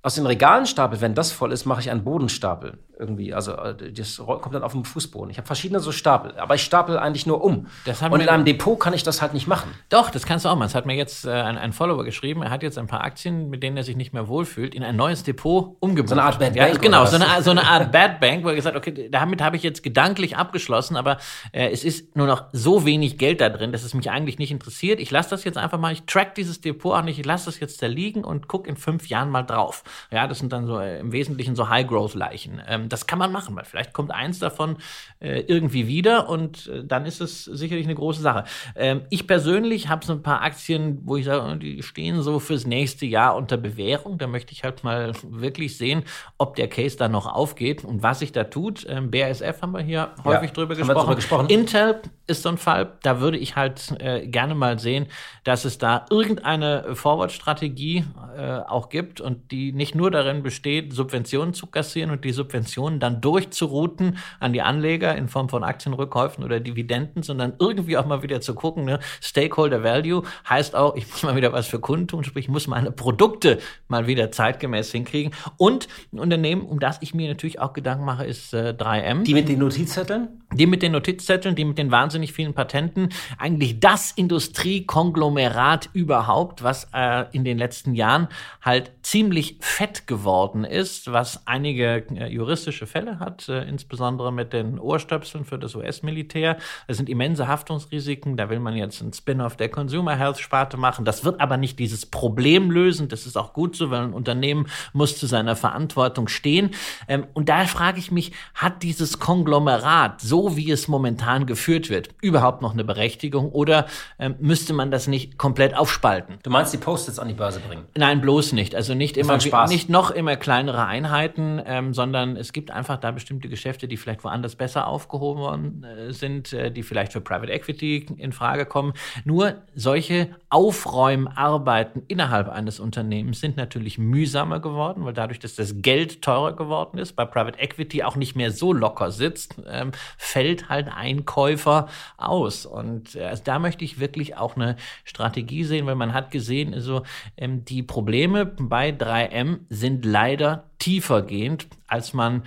Aus 0.00 0.14
den 0.14 0.26
Regalen 0.26 0.66
stapel, 0.66 1.00
wenn 1.00 1.14
das 1.14 1.32
voll 1.32 1.52
ist, 1.52 1.64
mache 1.64 1.80
ich 1.80 1.90
einen 1.90 2.04
Bodenstapel 2.04 2.78
irgendwie. 2.98 3.32
Also 3.32 3.52
äh, 3.52 3.92
das 3.92 4.16
kommt 4.16 4.54
dann 4.54 4.62
auf 4.62 4.72
den 4.72 4.84
Fußboden. 4.84 5.30
Ich 5.30 5.38
habe 5.38 5.46
verschiedene 5.46 5.80
so 5.80 5.92
Stapel, 5.92 6.38
aber 6.38 6.54
ich 6.54 6.62
stapel 6.62 6.98
eigentlich 6.98 7.26
nur 7.26 7.42
um. 7.42 7.66
Und 8.10 8.20
in 8.20 8.28
einem 8.28 8.44
Depot 8.44 8.78
kann 8.78 8.92
ich 8.92 9.02
das 9.02 9.22
halt 9.22 9.34
nicht 9.34 9.46
machen. 9.46 9.72
Doch, 9.88 10.10
das 10.10 10.26
kannst 10.26 10.44
du 10.44 10.48
auch 10.48 10.56
mal. 10.56 10.66
Es 10.66 10.74
hat 10.74 10.86
mir 10.86 10.94
jetzt 10.94 11.24
äh, 11.24 11.30
ein, 11.30 11.56
ein 11.58 11.72
Follower 11.72 12.04
geschrieben. 12.04 12.42
Er 12.42 12.50
hat 12.50 12.62
jetzt 12.62 12.78
ein 12.78 12.86
paar 12.86 13.02
Aktien, 13.02 13.50
mit 13.50 13.62
denen 13.62 13.76
er 13.76 13.84
sich 13.84 13.96
nicht 13.96 14.12
mehr 14.12 14.28
wohlfühlt, 14.28 14.74
in 14.74 14.82
ein 14.82 14.96
neues 14.96 15.22
Depot 15.22 15.76
umgebucht. 15.80 16.10
So 16.10 16.14
eine 16.14 16.22
Art 16.22 16.38
Bad 16.38 16.56
ja, 16.56 16.66
Bank 16.66 16.82
Genau, 16.82 17.02
oder 17.02 17.10
so 17.10 17.16
eine, 17.16 17.42
so 17.42 17.50
eine 17.50 17.66
Art 17.66 17.92
Bad 17.92 18.20
Bank, 18.20 18.44
wo 18.44 18.48
er 18.48 18.54
gesagt 18.54 18.76
hat, 18.76 18.88
okay, 18.88 19.08
damit 19.10 19.42
habe 19.42 19.56
ich 19.56 19.62
jetzt 19.62 19.82
gedanklich 19.82 20.36
abgeschlossen, 20.36 20.96
aber 20.96 21.18
äh, 21.52 21.70
es 21.70 21.84
ist 21.84 22.16
nur 22.16 22.26
noch 22.26 22.44
so 22.52 22.84
wenig 22.84 23.18
Geld 23.18 23.40
da 23.40 23.48
drin, 23.48 23.72
dass 23.72 23.84
es 23.84 23.94
mich 23.94 24.10
eigentlich 24.10 24.38
nicht 24.38 24.50
interessiert. 24.50 25.00
Ich 25.00 25.10
lasse 25.10 25.30
das 25.30 25.44
jetzt 25.44 25.58
einfach 25.58 25.78
mal, 25.78 25.92
ich 25.92 26.04
track 26.04 26.34
dieses 26.34 26.60
Depot 26.60 26.94
auch 26.94 27.02
nicht, 27.02 27.18
ich 27.18 27.26
lasse 27.26 27.46
das 27.46 27.60
jetzt 27.60 27.82
da 27.82 27.86
liegen 27.86 28.24
und 28.24 28.48
gucke 28.48 28.68
in 28.68 28.76
fünf 28.76 29.08
Jahren 29.08 29.30
mal 29.30 29.42
drauf. 29.42 29.82
Ja, 30.10 30.26
das 30.26 30.38
sind 30.38 30.52
dann 30.52 30.66
so 30.66 30.78
äh, 30.78 30.98
im 31.00 31.12
Wesentlichen 31.12 31.56
so 31.56 31.68
High-Growth-Leichen. 31.68 32.62
Ähm, 32.66 32.88
das 32.88 33.06
kann 33.06 33.18
man 33.18 33.32
machen, 33.32 33.56
weil 33.56 33.64
vielleicht 33.64 33.92
kommt 33.92 34.10
eins 34.10 34.38
davon 34.38 34.76
äh, 35.20 35.40
irgendwie 35.40 35.86
wieder 35.86 36.28
und 36.28 36.68
äh, 36.68 36.84
dann 36.84 37.06
ist 37.06 37.20
es 37.20 37.44
sicherlich 37.44 37.86
eine 37.86 37.94
große 37.94 38.22
Sache. 38.22 38.44
Ähm, 38.76 39.02
ich 39.10 39.26
persönlich 39.26 39.88
habe 39.88 40.04
so 40.04 40.12
ein 40.12 40.22
paar 40.22 40.42
Aktien, 40.42 41.00
wo 41.04 41.16
ich 41.16 41.24
sage, 41.24 41.56
die 41.58 41.82
stehen 41.82 42.22
so 42.22 42.38
fürs 42.38 42.66
nächste 42.66 43.06
Jahr 43.06 43.36
unter 43.36 43.56
Bewährung. 43.56 44.18
Da 44.18 44.26
möchte 44.26 44.52
ich 44.52 44.64
halt 44.64 44.84
mal 44.84 45.12
wirklich 45.22 45.76
sehen, 45.76 46.04
ob 46.38 46.56
der 46.56 46.68
Case 46.68 46.96
da 46.96 47.08
noch 47.08 47.26
aufgeht 47.26 47.84
und 47.84 48.02
was 48.02 48.20
sich 48.20 48.32
da 48.32 48.44
tut. 48.44 48.86
Ähm, 48.88 49.10
BASF 49.10 49.62
haben 49.62 49.72
wir 49.72 49.80
hier 49.80 50.14
häufig 50.24 50.52
drüber 50.52 50.74
haben 50.74 50.80
wir 50.80 50.94
gesprochen. 50.94 51.06
drüber 51.06 51.16
gesprochen. 51.16 51.46
Intel 51.48 52.00
ist 52.26 52.42
so 52.42 52.50
ein 52.50 52.58
Fall, 52.58 52.92
da 53.02 53.20
würde 53.20 53.38
ich 53.38 53.56
halt 53.56 53.94
äh, 54.00 54.26
gerne 54.26 54.54
mal 54.54 54.78
sehen, 54.78 55.06
dass 55.44 55.64
es 55.64 55.78
da 55.78 56.06
irgendeine 56.10 56.94
Forward-Strategie 56.94 58.04
äh, 58.36 58.58
auch 58.60 58.88
gibt 58.88 59.20
und 59.20 59.50
die 59.50 59.72
nicht 59.78 59.94
nur 59.94 60.10
darin 60.10 60.42
besteht, 60.42 60.92
Subventionen 60.92 61.54
zu 61.54 61.66
kassieren 61.66 62.10
und 62.10 62.24
die 62.24 62.32
Subventionen 62.32 63.00
dann 63.00 63.22
durchzurouten 63.22 64.18
an 64.40 64.52
die 64.52 64.60
Anleger 64.60 65.16
in 65.16 65.28
Form 65.28 65.48
von 65.48 65.64
Aktienrückkäufen 65.64 66.44
oder 66.44 66.60
Dividenden, 66.60 67.22
sondern 67.22 67.54
irgendwie 67.58 67.96
auch 67.96 68.04
mal 68.04 68.22
wieder 68.22 68.42
zu 68.42 68.54
gucken, 68.54 68.84
ne? 68.84 68.98
Stakeholder 69.22 69.82
Value 69.82 70.22
heißt 70.48 70.74
auch, 70.74 70.96
ich 70.96 71.08
muss 71.08 71.22
mal 71.22 71.36
wieder 71.36 71.52
was 71.52 71.66
für 71.66 71.80
Kunden 71.80 72.08
tun, 72.08 72.24
sprich, 72.24 72.44
ich 72.44 72.50
muss 72.50 72.66
meine 72.66 72.90
Produkte 72.90 73.58
mal 73.88 74.06
wieder 74.06 74.30
zeitgemäß 74.30 74.92
hinkriegen. 74.92 75.32
Und 75.56 75.88
ein 76.12 76.18
Unternehmen, 76.18 76.62
um 76.62 76.80
das 76.80 76.98
ich 77.00 77.14
mir 77.14 77.28
natürlich 77.28 77.60
auch 77.60 77.72
Gedanken 77.72 78.04
mache, 78.04 78.26
ist 78.26 78.52
äh, 78.52 78.74
3M. 78.76 79.22
Die 79.22 79.34
mit 79.34 79.48
den 79.48 79.60
Notizzetteln? 79.60 80.42
Die 80.54 80.66
mit 80.66 80.80
den 80.80 80.92
Notizzetteln, 80.92 81.54
die 81.54 81.66
mit 81.66 81.76
den 81.76 81.90
wahnsinnig 81.90 82.32
vielen 82.32 82.54
Patenten. 82.54 83.10
Eigentlich 83.36 83.80
das 83.80 84.12
Industriekonglomerat 84.12 85.90
überhaupt, 85.92 86.62
was 86.62 86.88
äh, 86.94 87.26
in 87.32 87.44
den 87.44 87.58
letzten 87.58 87.94
Jahren 87.94 88.28
halt 88.62 88.92
ziemlich 89.02 89.58
fett 89.60 90.06
geworden 90.06 90.64
ist, 90.64 91.12
was 91.12 91.46
einige 91.46 92.06
äh, 92.16 92.32
juristische 92.32 92.86
Fälle 92.86 93.18
hat, 93.18 93.46
äh, 93.50 93.68
insbesondere 93.68 94.32
mit 94.32 94.54
den 94.54 94.78
Ohrstöpseln 94.78 95.44
für 95.44 95.58
das 95.58 95.74
US-Militär. 95.74 96.56
Das 96.86 96.96
sind 96.96 97.10
immense 97.10 97.46
Haftungsrisiken. 97.46 98.38
Da 98.38 98.48
will 98.48 98.58
man 98.58 98.74
jetzt 98.74 99.02
ein 99.02 99.12
Spin-off 99.12 99.56
der 99.56 99.68
Consumer 99.68 100.16
Health 100.16 100.38
Sparte 100.38 100.78
machen. 100.78 101.04
Das 101.04 101.26
wird 101.26 101.42
aber 101.42 101.58
nicht 101.58 101.78
dieses 101.78 102.06
Problem 102.06 102.70
lösen. 102.70 103.08
Das 103.08 103.26
ist 103.26 103.36
auch 103.36 103.52
gut 103.52 103.76
so, 103.76 103.90
weil 103.90 104.04
ein 104.04 104.14
Unternehmen 104.14 104.66
muss 104.94 105.18
zu 105.18 105.26
seiner 105.26 105.56
Verantwortung 105.56 106.26
stehen. 106.26 106.70
Ähm, 107.06 107.26
und 107.34 107.50
da 107.50 107.66
frage 107.66 107.98
ich 107.98 108.10
mich, 108.10 108.32
hat 108.54 108.82
dieses 108.82 109.18
Konglomerat, 109.18 110.22
so 110.22 110.37
wie 110.56 110.70
es 110.70 110.88
momentan 110.88 111.46
geführt 111.46 111.90
wird, 111.90 112.10
überhaupt 112.22 112.62
noch 112.62 112.72
eine 112.72 112.84
Berechtigung 112.84 113.50
oder 113.50 113.86
ähm, 114.18 114.36
müsste 114.40 114.72
man 114.72 114.90
das 114.90 115.06
nicht 115.06 115.38
komplett 115.38 115.76
aufspalten? 115.76 116.38
Du 116.42 116.50
meinst 116.50 116.72
die 116.72 116.78
Post-its 116.78 117.18
an 117.18 117.28
die 117.28 117.34
Börse 117.34 117.60
bringen? 117.60 117.84
Nein, 117.96 118.20
bloß 118.20 118.52
nicht. 118.52 118.74
Also 118.74 118.94
nicht 118.94 119.16
immer, 119.16 119.38
nicht 119.68 119.88
noch 119.88 120.10
immer 120.10 120.36
kleinere 120.36 120.86
Einheiten, 120.86 121.60
ähm, 121.64 121.94
sondern 121.94 122.36
es 122.36 122.52
gibt 122.52 122.70
einfach 122.70 122.98
da 122.98 123.10
bestimmte 123.10 123.48
Geschäfte, 123.48 123.88
die 123.88 123.96
vielleicht 123.96 124.24
woanders 124.24 124.56
besser 124.56 124.86
aufgehoben 124.86 125.84
äh, 125.84 126.12
sind, 126.12 126.52
äh, 126.52 126.70
die 126.70 126.82
vielleicht 126.82 127.12
für 127.12 127.20
Private 127.20 127.52
Equity 127.52 128.06
in 128.16 128.32
Frage 128.32 128.66
kommen. 128.66 128.92
Nur 129.24 129.56
solche 129.74 130.28
Aufräumarbeiten 130.50 132.02
innerhalb 132.08 132.48
eines 132.48 132.80
Unternehmens 132.80 133.40
sind 133.40 133.56
natürlich 133.56 133.98
mühsamer 133.98 134.60
geworden, 134.60 135.04
weil 135.04 135.12
dadurch, 135.12 135.38
dass 135.38 135.54
das 135.54 135.82
Geld 135.82 136.22
teurer 136.22 136.54
geworden 136.54 136.98
ist, 136.98 137.16
bei 137.16 137.24
Private 137.24 137.58
Equity 137.58 138.02
auch 138.02 138.16
nicht 138.16 138.36
mehr 138.36 138.50
so 138.50 138.72
locker 138.72 139.10
sitzt, 139.10 139.56
ähm, 139.68 139.92
fällt 140.28 140.68
halt 140.68 140.88
ein 140.88 141.24
Käufer 141.24 141.88
aus. 142.18 142.66
Und 142.66 143.16
äh, 143.16 143.24
also 143.24 143.42
da 143.44 143.58
möchte 143.58 143.84
ich 143.84 143.98
wirklich 143.98 144.36
auch 144.36 144.56
eine 144.56 144.76
Strategie 145.04 145.64
sehen, 145.64 145.86
weil 145.86 145.94
man 145.94 146.12
hat 146.12 146.30
gesehen, 146.30 146.74
also 146.74 147.02
ähm, 147.36 147.64
die 147.64 147.82
Probleme 147.82 148.44
bei 148.44 148.90
3M 148.90 149.60
sind 149.70 150.04
leider 150.04 150.64
tiefergehend, 150.78 151.66
als 151.86 152.12
man 152.12 152.44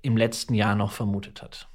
im 0.00 0.16
letzten 0.16 0.54
Jahr 0.54 0.74
noch 0.74 0.92
vermutet 0.92 1.42
hat. 1.42 1.68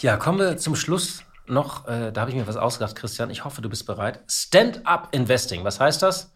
Ja, 0.00 0.16
kommen 0.16 0.38
wir 0.38 0.58
zum 0.58 0.76
Schluss 0.76 1.24
noch. 1.46 1.86
Äh, 1.88 2.12
da 2.12 2.20
habe 2.20 2.30
ich 2.30 2.36
mir 2.36 2.46
was 2.46 2.56
ausgedacht, 2.56 2.94
Christian. 2.94 3.30
Ich 3.30 3.44
hoffe, 3.44 3.62
du 3.62 3.70
bist 3.70 3.86
bereit. 3.86 4.20
Stand-up 4.28 5.08
Investing. 5.12 5.64
Was 5.64 5.80
heißt 5.80 6.02
das? 6.02 6.34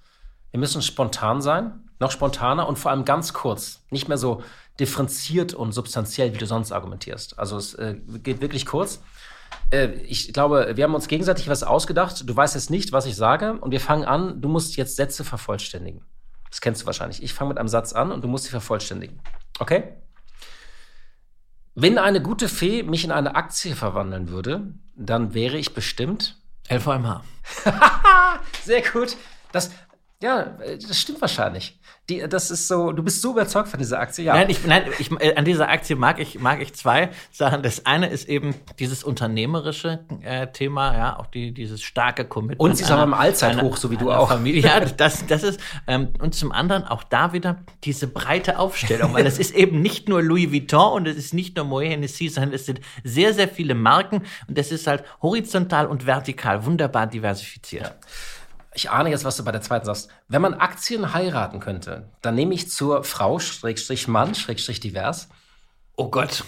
Wir 0.53 0.61
müssen 0.61 0.81
spontan 0.81 1.43
sein, 1.43 1.85
noch 1.99 2.11
spontaner 2.11 2.67
und 2.67 2.79
vor 2.79 2.93
allem 2.93 3.05
ganz 3.05 3.35
kurz. 3.35 3.85
Nicht 3.91 4.09
mehr 4.09 4.17
so 4.17 4.43
differenziert 4.79 5.55
und 5.55 5.73
substanziell, 5.73 6.35
wie 6.35 6.39
du 6.39 6.47
sonst 6.47 6.73
argumentierst. 6.73 7.39
Also 7.39 7.57
es 7.57 7.75
äh, 7.75 7.97
geht 8.23 8.41
wirklich 8.41 8.67
kurz. 8.67 9.01
Äh, 9.71 9.89
ich 10.03 10.33
glaube, 10.33 10.73
wir 10.75 10.85
haben 10.85 10.95
uns 10.95 11.09
gegenseitig 11.09 11.49
was 11.49 11.63
ausgedacht. 11.63 12.29
Du 12.29 12.37
weißt 12.37 12.55
jetzt 12.55 12.71
nicht, 12.71 12.93
was 12.93 13.07
ich 13.07 13.17
sage. 13.17 13.59
Und 13.61 13.71
wir 13.71 13.81
fangen 13.81 14.05
an. 14.05 14.41
Du 14.41 14.49
musst 14.49 14.77
jetzt 14.77 14.97
Sätze 14.97 15.25
vervollständigen. 15.25 16.03
Das 16.51 16.61
kennst 16.61 16.83
du 16.83 16.87
wahrscheinlich. 16.87 17.23
Ich 17.23 17.35
fange 17.35 17.49
mit 17.49 17.59
einem 17.59 17.69
Satz 17.69 17.93
an 17.93 18.13
und 18.13 18.23
du 18.23 18.29
musst 18.29 18.45
sie 18.45 18.51
vervollständigen. 18.51 19.21
Okay? 19.59 19.95
Wenn 21.75 21.99
eine 21.99 22.23
gute 22.23 22.49
Fee 22.49 22.83
mich 22.83 23.05
in 23.05 23.13
eine 23.13 23.35
Aktie 23.35 23.75
verwandeln 23.75 24.31
würde, 24.31 24.75
dann 24.97 25.35
wäre 25.35 25.59
ich 25.59 25.75
bestimmt 25.75 26.41
LVMH. 26.71 27.23
Sehr 28.65 28.83
gut. 28.83 29.17
Das, 29.53 29.71
ja, 30.23 30.57
das 30.81 30.99
stimmt 30.99 31.21
wahrscheinlich. 31.21 31.79
Die, 32.09 32.27
das 32.27 32.51
ist 32.51 32.69
so, 32.69 32.93
du 32.93 33.03
bist 33.03 33.21
so 33.21 33.33
überzeugt 33.33 33.69
von 33.69 33.79
dieser 33.79 33.99
Aktie, 33.99 34.25
ja. 34.25 34.35
Nein, 34.35 34.49
ich, 34.49 34.65
nein 34.65 34.85
ich, 34.99 35.11
äh, 35.21 35.35
an 35.35 35.45
dieser 35.45 35.69
Aktie 35.69 35.95
mag 35.95 36.21
ich, 36.21 36.39
mag 36.39 36.63
ich 36.63 36.73
zwei 36.73 37.11
Sachen. 37.33 37.63
Das 37.63 37.85
eine 37.85 38.09
ist 38.09 38.29
eben 38.29 38.55
dieses 38.79 39.05
unternehmerische 39.05 40.05
äh, 40.23 40.47
Thema, 40.47 40.97
ja, 40.97 41.19
auch 41.19 41.27
die, 41.27 41.53
dieses 41.53 41.83
starke 41.83 42.25
Commitment. 42.25 42.61
Und 42.61 42.77
sie 42.77 42.85
ist 42.85 42.91
aber 42.91 43.03
im 43.03 43.13
Allzeithoch, 43.13 43.77
so 43.77 43.91
wie 43.91 43.99
du 43.99 44.11
auch. 44.11 44.29
Familie. 44.29 44.63
Ja, 44.63 44.81
das, 44.81 45.27
das 45.27 45.43
ist, 45.43 45.61
ähm, 45.87 46.09
und 46.19 46.35
zum 46.35 46.51
anderen 46.51 46.85
auch 46.85 47.03
da 47.03 47.35
wieder 47.35 47.65
diese 47.85 48.07
breite 48.07 48.59
Aufstellung, 48.59 49.13
weil 49.13 49.27
es 49.27 49.39
ist 49.39 49.55
eben 49.55 49.83
nicht 49.83 50.09
nur 50.09 50.23
Louis 50.23 50.51
Vuitton 50.51 50.93
und 50.93 51.09
es 51.09 51.17
ist 51.17 51.35
nicht 51.35 51.57
nur 51.57 51.67
Moet 51.67 51.85
Hennessy, 51.85 52.29
sondern 52.29 52.55
es 52.55 52.65
sind 52.65 52.81
sehr, 53.05 53.35
sehr 53.35 53.49
viele 53.49 53.75
Marken 53.75 54.23
und 54.49 54.57
es 54.57 54.73
ist 54.73 54.87
halt 54.87 55.05
horizontal 55.21 55.87
und 55.87 56.07
vertikal 56.07 56.65
wunderbar 56.65 57.07
diversifiziert. 57.07 57.85
Ja 57.85 57.95
ich 58.77 58.91
ahne 58.91 59.11
jetzt, 59.11 59.25
was 59.25 59.37
du 59.37 59.45
bei 59.45 59.53
der 59.53 59.63
zweiten 59.63 59.87
sagst. 59.87 60.11
Wenn 60.29 60.43
man 60.43 60.55
Aktien 60.55 61.15
heiraten 61.15 61.61
könnte, 61.61 62.11
dann 62.23 62.35
nehme 62.35 62.55
ich 62.55 62.71
zur 62.71 63.05
Frau, 63.05 63.39
Schrägstrich 63.39 64.07
Mann, 64.07 64.35
Schrägstrich 64.35 64.81
divers. 64.81 65.29
Oh 65.97 66.11
Gott, 66.11 66.45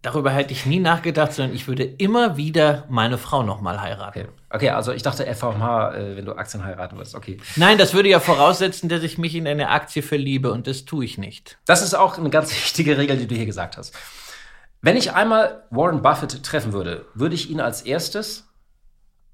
darüber 0.00 0.30
hätte 0.30 0.52
ich 0.52 0.66
nie 0.66 0.78
nachgedacht, 0.78 1.32
sondern 1.32 1.54
ich 1.54 1.66
würde 1.66 1.82
immer 1.82 2.36
wieder 2.36 2.84
meine 2.88 3.18
Frau 3.18 3.42
nochmal 3.42 3.80
heiraten. 3.80 4.20
Okay. 4.20 4.28
okay, 4.50 4.70
also 4.70 4.92
ich 4.92 5.02
dachte 5.02 5.26
FVH, 5.26 5.94
äh, 5.94 6.16
wenn 6.16 6.24
du 6.24 6.34
Aktien 6.34 6.64
heiraten 6.64 6.96
würdest, 6.96 7.16
okay. 7.16 7.38
Nein, 7.56 7.76
das 7.76 7.92
würde 7.92 8.08
ja 8.08 8.20
voraussetzen, 8.20 8.88
dass 8.88 9.02
ich 9.02 9.18
mich 9.18 9.34
in 9.34 9.48
eine 9.48 9.70
Aktie 9.70 10.02
verliebe 10.02 10.52
und 10.52 10.68
das 10.68 10.84
tue 10.84 11.04
ich 11.04 11.18
nicht. 11.18 11.58
Das 11.66 11.82
ist 11.82 11.94
auch 11.94 12.18
eine 12.18 12.30
ganz 12.30 12.50
wichtige 12.64 12.96
Regel, 12.96 13.16
die 13.16 13.26
du 13.26 13.34
hier 13.34 13.46
gesagt 13.46 13.76
hast. 13.76 13.94
Wenn 14.80 14.96
ich 14.96 15.12
einmal 15.12 15.64
Warren 15.70 16.02
Buffett 16.02 16.44
treffen 16.44 16.72
würde, 16.72 17.06
würde 17.14 17.34
ich 17.34 17.50
ihn 17.50 17.60
als 17.60 17.82
erstes 17.82 18.46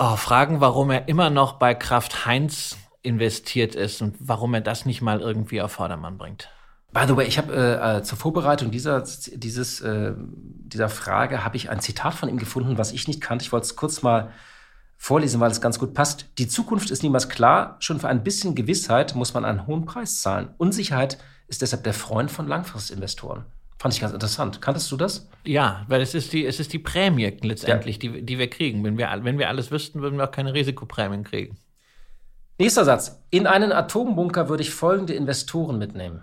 Oh, 0.02 0.16
fragen, 0.16 0.62
warum 0.62 0.90
er 0.90 1.08
immer 1.08 1.28
noch 1.28 1.58
bei 1.58 1.74
Kraft 1.74 2.24
Heinz 2.24 2.78
investiert 3.02 3.74
ist 3.74 4.00
und 4.00 4.16
warum 4.18 4.54
er 4.54 4.62
das 4.62 4.86
nicht 4.86 5.02
mal 5.02 5.20
irgendwie 5.20 5.60
auf 5.60 5.72
Vordermann 5.72 6.16
bringt. 6.16 6.48
By 6.90 7.02
the 7.06 7.14
way, 7.18 7.26
ich 7.26 7.36
habe 7.36 7.54
äh, 7.54 7.98
äh, 7.98 8.02
zur 8.02 8.16
Vorbereitung 8.16 8.70
dieser, 8.70 9.04
dieses, 9.34 9.82
äh, 9.82 10.14
dieser 10.16 10.88
Frage 10.88 11.44
habe 11.44 11.58
ich 11.58 11.68
ein 11.68 11.80
Zitat 11.80 12.14
von 12.14 12.30
ihm 12.30 12.38
gefunden, 12.38 12.78
was 12.78 12.92
ich 12.92 13.08
nicht 13.08 13.20
kannte. 13.20 13.44
Ich 13.44 13.52
wollte 13.52 13.66
es 13.66 13.76
kurz 13.76 14.00
mal 14.00 14.30
vorlesen, 14.96 15.38
weil 15.38 15.50
es 15.50 15.60
ganz 15.60 15.78
gut 15.78 15.92
passt. 15.92 16.30
Die 16.38 16.48
Zukunft 16.48 16.90
ist 16.90 17.02
niemals 17.02 17.28
klar. 17.28 17.76
Schon 17.80 18.00
für 18.00 18.08
ein 18.08 18.24
bisschen 18.24 18.54
Gewissheit 18.54 19.14
muss 19.14 19.34
man 19.34 19.44
einen 19.44 19.66
hohen 19.66 19.84
Preis 19.84 20.22
zahlen. 20.22 20.54
Unsicherheit 20.56 21.18
ist 21.46 21.60
deshalb 21.60 21.84
der 21.84 21.92
Freund 21.92 22.30
von 22.30 22.48
Langfristinvestoren. 22.48 23.44
Fand 23.80 23.94
ich 23.94 24.00
ganz 24.02 24.12
interessant. 24.12 24.60
Kanntest 24.60 24.92
du 24.92 24.98
das? 24.98 25.26
Ja, 25.42 25.86
weil 25.88 26.02
es 26.02 26.14
ist 26.14 26.34
die, 26.34 26.44
es 26.44 26.60
ist 26.60 26.74
die 26.74 26.78
Prämie 26.78 27.34
letztendlich, 27.40 28.02
ja. 28.02 28.12
die, 28.12 28.22
die 28.22 28.38
wir 28.38 28.50
kriegen. 28.50 28.84
Wenn 28.84 28.98
wir, 28.98 29.08
wenn 29.22 29.38
wir 29.38 29.48
alles 29.48 29.70
wüssten, 29.70 30.02
würden 30.02 30.18
wir 30.18 30.24
auch 30.24 30.30
keine 30.30 30.52
Risikoprämien 30.52 31.24
kriegen. 31.24 31.56
Nächster 32.58 32.84
Satz. 32.84 33.22
In 33.30 33.46
einen 33.46 33.72
Atombunker 33.72 34.50
würde 34.50 34.62
ich 34.62 34.70
folgende 34.70 35.14
Investoren 35.14 35.78
mitnehmen. 35.78 36.22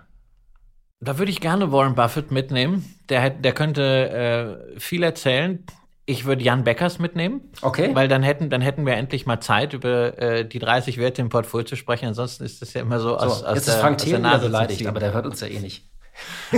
Da 1.00 1.18
würde 1.18 1.32
ich 1.32 1.40
gerne 1.40 1.72
Warren 1.72 1.96
Buffett 1.96 2.30
mitnehmen. 2.30 2.94
Der, 3.08 3.30
der 3.30 3.52
könnte 3.52 4.68
äh, 4.76 4.78
viel 4.78 5.02
erzählen. 5.02 5.66
Ich 6.06 6.26
würde 6.26 6.44
Jan 6.44 6.62
Beckers 6.62 7.00
mitnehmen. 7.00 7.40
Okay. 7.60 7.90
Weil 7.92 8.06
dann 8.06 8.22
hätten, 8.22 8.50
dann 8.50 8.60
hätten 8.60 8.86
wir 8.86 8.94
endlich 8.94 9.26
mal 9.26 9.40
Zeit, 9.40 9.72
über 9.72 10.16
äh, 10.16 10.48
die 10.48 10.60
30 10.60 10.98
Werte 10.98 11.22
im 11.22 11.28
Portfolio 11.28 11.66
zu 11.66 11.74
sprechen. 11.74 12.06
Ansonsten 12.06 12.44
ist 12.44 12.62
das 12.62 12.72
ja 12.72 12.82
immer 12.82 13.00
so, 13.00 13.08
so 13.08 13.16
aus, 13.16 13.42
aus 13.42 13.56
jetzt 13.56 13.66
der, 13.66 13.74
ist 13.74 13.80
Frank 13.80 13.96
aus 13.96 14.08
der 14.08 14.20
Nase 14.20 14.46
beleidigt, 14.46 14.86
aber 14.86 15.00
der 15.00 15.12
hört 15.12 15.26
uns 15.26 15.40
ja 15.40 15.48
eh 15.48 15.58
nicht. 15.58 15.88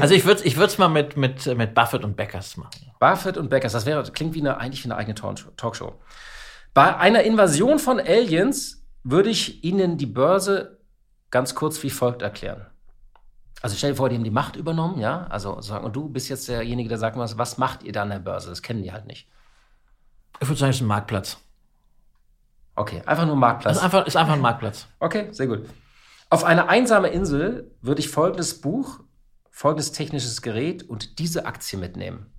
Also 0.00 0.14
ich 0.14 0.24
würde 0.24 0.40
es 0.40 0.46
ich 0.46 0.56
würd's 0.56 0.78
mal 0.78 0.88
mit, 0.88 1.16
mit, 1.16 1.46
mit 1.56 1.74
Buffett 1.74 2.04
und 2.04 2.16
Beckers 2.16 2.56
machen. 2.56 2.92
Buffett 2.98 3.36
und 3.36 3.50
Beckers, 3.50 3.72
das 3.72 3.86
wäre, 3.86 4.02
klingt 4.12 4.34
wie 4.34 4.40
eine, 4.40 4.58
eigentlich 4.58 4.84
wie 4.84 4.88
eine 4.88 4.96
eigene 4.96 5.14
Talkshow. 5.14 5.94
Bei 6.74 6.96
einer 6.96 7.22
Invasion 7.22 7.78
von 7.78 7.98
Aliens 7.98 8.84
würde 9.02 9.30
ich 9.30 9.64
Ihnen 9.64 9.96
die 9.96 10.06
Börse 10.06 10.78
ganz 11.30 11.54
kurz 11.54 11.82
wie 11.82 11.90
folgt 11.90 12.22
erklären. 12.22 12.66
Also 13.62 13.76
stell 13.76 13.90
dir 13.90 13.96
vor, 13.96 14.08
die 14.08 14.16
haben 14.16 14.24
die 14.24 14.30
Macht 14.30 14.56
übernommen, 14.56 14.98
ja? 15.00 15.26
Also 15.28 15.60
sagen, 15.60 15.84
und 15.84 15.94
du 15.94 16.08
bist 16.08 16.28
jetzt 16.28 16.48
derjenige, 16.48 16.88
der 16.88 16.98
sagt, 16.98 17.16
was, 17.16 17.36
was 17.36 17.58
macht 17.58 17.82
ihr 17.82 17.92
da 17.92 18.02
an 18.02 18.10
der 18.10 18.18
Börse? 18.18 18.48
Das 18.48 18.62
kennen 18.62 18.82
die 18.82 18.92
halt 18.92 19.06
nicht. 19.06 19.28
Ich 20.40 20.48
würde 20.48 20.58
sagen, 20.58 20.70
es 20.70 20.76
ist 20.76 20.82
ein 20.82 20.88
Marktplatz. 20.88 21.38
Okay, 22.74 23.02
einfach 23.04 23.26
nur 23.26 23.36
Marktplatz. 23.36 23.72
Es 23.72 23.78
ist 23.78 23.84
einfach, 23.84 24.06
ist 24.06 24.16
einfach 24.16 24.32
ein 24.34 24.40
Marktplatz. 24.40 24.86
Okay, 25.00 25.28
sehr 25.32 25.46
gut. 25.46 25.68
Auf 26.30 26.44
eine 26.44 26.68
einsame 26.68 27.08
Insel 27.08 27.70
würde 27.82 28.00
ich 28.00 28.08
folgendes 28.08 28.60
Buch 28.60 29.00
folgendes 29.60 29.92
technisches 29.92 30.40
Gerät 30.40 30.84
und 30.84 31.18
diese 31.18 31.44
Aktie 31.44 31.78
mitnehmen? 31.78 32.32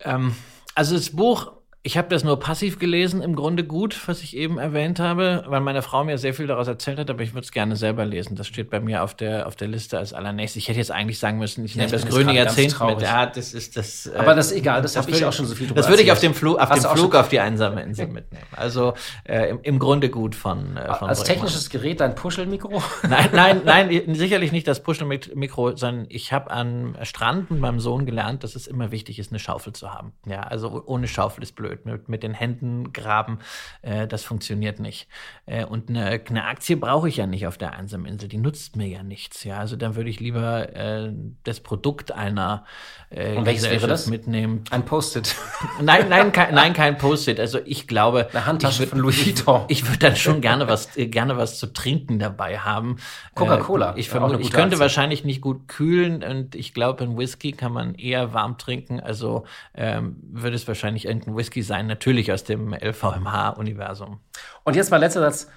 Ähm, 0.00 0.34
also 0.74 0.96
das 0.96 1.14
Buch 1.14 1.57
Ich 1.84 1.96
habe 1.96 2.08
das 2.08 2.24
nur 2.24 2.38
passiv 2.40 2.80
gelesen, 2.80 3.22
im 3.22 3.36
Grunde 3.36 3.62
gut, 3.62 4.08
was 4.08 4.20
ich 4.22 4.36
eben 4.36 4.58
erwähnt 4.58 4.98
habe, 4.98 5.44
weil 5.46 5.60
meine 5.60 5.80
Frau 5.80 6.02
mir 6.02 6.18
sehr 6.18 6.34
viel 6.34 6.48
daraus 6.48 6.66
erzählt 6.66 6.98
hat, 6.98 7.08
aber 7.08 7.22
ich 7.22 7.34
würde 7.34 7.44
es 7.44 7.52
gerne 7.52 7.76
selber 7.76 8.04
lesen. 8.04 8.34
Das 8.36 8.48
steht 8.48 8.68
bei 8.68 8.80
mir 8.80 9.04
auf 9.04 9.14
der, 9.14 9.46
auf 9.46 9.54
der 9.54 9.68
Liste 9.68 9.96
als 9.96 10.12
allernächstes. 10.12 10.60
Ich 10.62 10.68
hätte 10.68 10.78
jetzt 10.78 10.90
eigentlich 10.90 11.20
sagen 11.20 11.38
müssen, 11.38 11.64
ich 11.64 11.76
Ja, 11.76 11.82
nehme 11.82 11.92
das 11.92 12.04
grüne 12.06 12.34
Jahrzehnt 12.34 12.78
mit. 12.84 13.00
Ja, 13.00 13.26
das 13.26 13.54
ist 13.54 13.76
das. 13.76 14.06
äh, 14.06 14.16
Aber 14.16 14.34
das 14.34 14.50
ist 14.50 14.58
egal, 14.58 14.82
das, 14.82 14.96
habe 14.96 15.08
ich 15.10 15.24
auch 15.24 15.32
schon 15.32 15.46
so 15.46 15.54
viel 15.54 15.68
drüber 15.68 15.80
Das 15.80 15.88
würde 15.88 16.02
ich 16.02 16.10
auf 16.10 16.18
dem, 16.18 16.34
Flug, 16.34 16.58
auf 16.58 16.68
dem 16.68 16.82
Flug 16.82 17.14
auf 17.14 17.28
die 17.28 17.38
einsame 17.38 17.80
Insel 17.82 18.08
mitnehmen. 18.08 18.44
Also 18.56 18.94
äh, 19.24 19.50
im, 19.50 19.60
im 19.62 19.78
Grunde 19.78 20.10
gut 20.10 20.34
von, 20.34 20.76
äh, 20.76 20.92
von 20.94 21.08
Als 21.08 21.20
Breckmann. 21.20 21.46
technisches 21.46 21.70
Gerät 21.70 22.00
dein 22.00 22.16
Puschelmikro? 22.16 22.82
Nein, 23.08 23.28
nein, 23.32 23.60
nein, 23.64 24.14
sicherlich 24.14 24.50
nicht 24.50 24.66
das 24.66 24.82
Push-Mikro, 24.82 25.76
sondern 25.76 26.06
ich 26.08 26.32
habe 26.32 26.50
am 26.50 26.96
Strand 27.02 27.52
mit 27.52 27.60
meinem 27.60 27.78
Sohn 27.78 28.04
gelernt, 28.04 28.42
dass 28.42 28.56
es 28.56 28.66
immer 28.66 28.90
wichtig 28.90 29.20
ist, 29.20 29.30
eine 29.30 29.38
Schaufel 29.38 29.72
zu 29.72 29.94
haben. 29.94 30.12
Ja, 30.26 30.40
also 30.40 30.82
ohne 30.84 31.06
Schaufel 31.06 31.44
ist 31.44 31.54
blöd. 31.54 31.67
Mit, 31.84 32.08
mit 32.08 32.22
den 32.22 32.34
Händen 32.34 32.92
graben, 32.92 33.38
äh, 33.82 34.06
das 34.06 34.24
funktioniert 34.24 34.80
nicht. 34.80 35.08
Äh, 35.46 35.64
und 35.64 35.88
eine, 35.88 36.20
eine 36.28 36.44
Aktie 36.44 36.76
brauche 36.76 37.08
ich 37.08 37.16
ja 37.16 37.26
nicht 37.26 37.46
auf 37.46 37.58
der 37.58 37.72
einsamen 37.74 38.06
Insel. 38.06 38.28
Die 38.28 38.38
nutzt 38.38 38.76
mir 38.76 38.86
ja 38.88 39.02
nichts. 39.02 39.44
Ja, 39.44 39.58
also 39.58 39.76
dann 39.76 39.96
würde 39.96 40.10
ich 40.10 40.20
lieber 40.20 40.74
äh, 40.74 41.12
das 41.44 41.60
Produkt 41.60 42.12
einer 42.12 42.64
äh, 43.10 43.36
Und 43.36 43.46
welches 43.46 43.70
wäre 43.70 43.86
das? 43.86 44.06
mitnehmen. 44.08 44.64
Ein 44.70 44.84
Post-it. 44.84 45.34
Nein, 45.82 46.08
nein, 46.08 46.32
kein, 46.32 46.54
nein, 46.54 46.72
kein 46.72 46.98
Post-it. 46.98 47.40
Also 47.40 47.58
ich 47.64 47.86
glaube, 47.86 48.28
Eine 48.32 48.46
Handtasche 48.46 48.82
ich 48.84 48.88
würd- 48.88 48.90
von 48.90 48.98
Louis 49.00 49.24
Vuitton. 49.26 49.64
Ich 49.68 49.86
würde 49.86 49.98
dann 49.98 50.16
schon 50.16 50.40
gerne 50.40 50.68
was, 50.68 50.96
äh, 50.96 51.06
gerne 51.06 51.36
was 51.36 51.58
zu 51.58 51.72
trinken 51.72 52.18
dabei 52.18 52.58
haben. 52.58 52.96
Coca-Cola. 53.34 53.94
Äh, 53.94 54.00
ich 54.00 54.06
Ja, 54.08 54.14
auch 54.14 54.18
vermute, 54.20 54.40
ich 54.42 54.50
könnte 54.50 54.66
Aktie. 54.68 54.78
wahrscheinlich 54.80 55.24
nicht 55.24 55.40
gut 55.40 55.68
kühlen 55.68 56.22
und 56.22 56.54
ich 56.54 56.74
glaube, 56.74 57.04
ein 57.04 57.16
Whisky 57.16 57.52
kann 57.52 57.72
man 57.72 57.94
eher 57.94 58.32
warm 58.34 58.58
trinken. 58.58 59.00
Also 59.00 59.44
ähm, 59.74 60.16
würde 60.22 60.56
es 60.56 60.66
wahrscheinlich 60.68 61.06
irgendein 61.06 61.36
Whisky 61.36 61.57
sein, 61.62 61.86
natürlich 61.86 62.32
aus 62.32 62.44
dem 62.44 62.74
LVMH-Universum. 62.74 64.20
Und 64.64 64.76
jetzt 64.76 64.90
mein 64.90 65.00
letzter 65.00 65.20
Satz. 65.20 65.50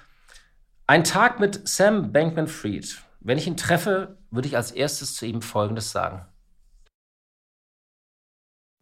Ein 0.86 1.04
Tag 1.04 1.40
mit 1.40 1.68
Sam 1.68 2.12
Bankman-Fried. 2.12 3.02
Wenn 3.20 3.38
ich 3.38 3.46
ihn 3.46 3.56
treffe, 3.56 4.18
würde 4.30 4.48
ich 4.48 4.56
als 4.56 4.72
erstes 4.72 5.14
zu 5.14 5.26
ihm 5.26 5.42
Folgendes 5.42 5.92
sagen. 5.92 6.26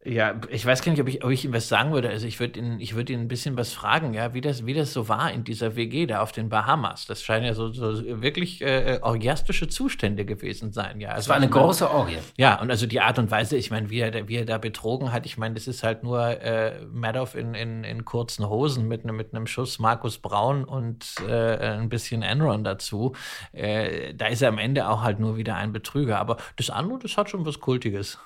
Ja, 0.03 0.41
ich 0.49 0.65
weiß 0.65 0.81
gar 0.81 0.93
nicht, 0.93 1.01
ob 1.03 1.09
ich, 1.09 1.23
ob 1.23 1.31
ich 1.31 1.45
ihm 1.45 1.53
was 1.53 1.69
sagen 1.69 1.93
würde. 1.93 2.09
Also 2.09 2.27
ich 2.27 2.41
würde 2.41 2.59
ihn, 2.59 2.81
ich 2.81 2.95
würde 2.95 3.13
ihn 3.13 3.21
ein 3.21 3.29
bisschen 3.29 3.59
was 3.59 3.75
fragen, 3.75 4.15
ja, 4.15 4.33
wie 4.33 4.41
das, 4.41 4.65
wie 4.65 4.73
das 4.73 4.95
so 4.95 5.11
war 5.11 5.31
in 5.31 5.45
dieser 5.45 5.77
WG 5.77 6.07
da 6.07 6.23
auf 6.23 6.33
den 6.33 6.49
Bahamas. 6.49 7.05
Das 7.05 7.23
scheinen 7.23 7.45
ja 7.45 7.53
so, 7.53 7.71
so 7.71 8.23
wirklich 8.23 8.63
äh, 8.63 8.99
orgiastische 9.03 9.69
Zustände 9.69 10.25
gewesen 10.25 10.73
sein, 10.73 11.01
ja. 11.03 11.11
Es 11.11 11.17
Also 11.17 11.29
war 11.31 11.37
eine 11.37 11.51
große 11.51 11.91
Orgie. 11.91 12.17
Ja, 12.39 12.59
und 12.63 12.71
also 12.71 12.87
die 12.87 13.03
Art 13.03 13.19
und 13.19 13.31
Weise, 13.31 13.59
ich 13.59 13.71
meine, 13.71 13.91
wie 13.91 13.99
er, 14.01 14.11
da- 14.11 14.27
wie 14.27 14.37
er 14.37 14.47
da 14.47 14.57
betrogen 14.57 15.13
hat, 15.13 15.27
ich 15.27 15.37
meine, 15.37 15.55
das 15.57 15.67
ist 15.69 15.83
halt 15.83 16.03
nur 16.03 16.19
äh, 16.41 16.81
Madoff 16.91 17.35
in, 17.35 17.53
in, 17.53 17.85
in 17.85 18.07
kurzen 18.07 18.49
Hosen 18.49 18.89
mit, 18.89 19.05
einem 19.05 19.17
mit 19.17 19.35
einem 19.35 19.47
Schuss 19.47 19.79
Markus 19.79 20.17
Braun 20.17 20.65
und 20.65 21.05
äh, 21.29 21.57
ein 21.77 21.91
bisschen 21.91 22.23
Enron 22.23 22.65
dazu. 22.65 23.15
Äh, 23.53 24.15
da 24.15 24.29
ist 24.29 24.41
er 24.41 24.49
am 24.49 24.57
Ende 24.57 24.89
auch 24.89 25.03
halt 25.03 25.21
nur 25.21 25.37
wieder 25.37 25.57
ein 25.57 25.73
Betrüger. 25.75 26.19
Aber 26.21 26.39
das 26.57 26.71
andere, 26.71 27.01
das 27.01 27.19
hat 27.19 27.29
schon 27.29 27.45
was 27.45 27.61
Kultiges. 27.61 28.19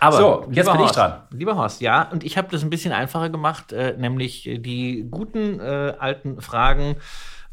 Aber, 0.00 0.16
So, 0.16 0.46
jetzt 0.50 0.66
bin 0.66 0.74
ich 0.74 0.80
Horst, 0.82 0.96
dran. 0.96 1.22
Lieber 1.30 1.56
Horst, 1.56 1.80
ja, 1.80 2.02
und 2.10 2.24
ich 2.24 2.36
habe 2.36 2.48
das 2.50 2.62
ein 2.62 2.70
bisschen 2.70 2.92
einfacher 2.92 3.30
gemacht, 3.30 3.72
äh, 3.72 3.94
nämlich 3.96 4.46
äh, 4.46 4.58
die 4.58 5.06
guten 5.10 5.60
äh, 5.60 5.94
alten 5.98 6.40
Fragen 6.42 6.96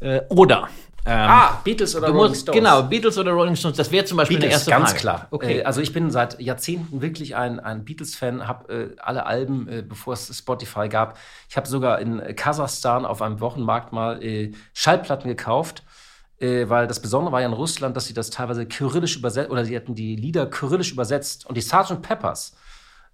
äh, 0.00 0.20
oder. 0.28 0.68
Ähm, 1.04 1.12
Ah, 1.18 1.60
Beatles 1.64 1.96
oder 1.96 2.10
Rolling 2.10 2.28
musst, 2.30 2.42
Stones? 2.42 2.58
genau, 2.60 2.82
Beatles 2.84 3.18
oder 3.18 3.32
Rolling 3.32 3.56
Stones, 3.56 3.76
das 3.76 3.90
wäre 3.90 4.04
zum 4.04 4.18
Beispiel 4.18 4.36
eine 4.36 4.44
Beatles, 4.46 4.60
erste 4.68 4.70
ganz 4.70 4.90
Frage. 4.90 5.00
klar. 5.00 5.26
Okay. 5.32 5.58
Äh, 5.58 5.64
also 5.64 5.80
ich 5.80 5.92
bin 5.92 6.12
seit 6.12 6.40
Jahrzehnten 6.40 7.02
wirklich 7.02 7.34
ein, 7.34 7.58
ein 7.58 7.84
Beatles-Fan, 7.84 8.46
habe 8.46 8.72
äh, 8.72 8.96
alle 9.02 9.26
Alben, 9.26 9.66
äh, 9.68 9.82
bevor 9.82 10.12
es 10.12 10.36
Spotify 10.38 10.88
gab. 10.88 11.18
Ich 11.48 11.56
habe 11.56 11.66
sogar 11.66 11.98
in 11.98 12.20
Kasachstan 12.36 13.04
auf 13.04 13.20
einem 13.20 13.40
Wochenmarkt 13.40 13.92
mal 13.92 14.22
äh, 14.22 14.52
Schallplatten 14.74 15.28
gekauft, 15.28 15.82
äh, 16.42 16.68
weil 16.68 16.88
das 16.88 17.00
Besondere 17.00 17.32
war 17.32 17.40
ja 17.40 17.46
in 17.46 17.52
Russland, 17.52 17.96
dass 17.96 18.06
sie 18.06 18.14
das 18.14 18.30
teilweise 18.30 18.66
kyrillisch 18.66 19.16
übersetzt, 19.16 19.50
oder 19.50 19.64
sie 19.64 19.76
hatten 19.76 19.94
die 19.94 20.16
Lieder 20.16 20.46
kyrillisch 20.46 20.92
übersetzt. 20.92 21.46
Und 21.46 21.56
die 21.56 21.62
Sgt. 21.62 22.02
Peppers, 22.02 22.56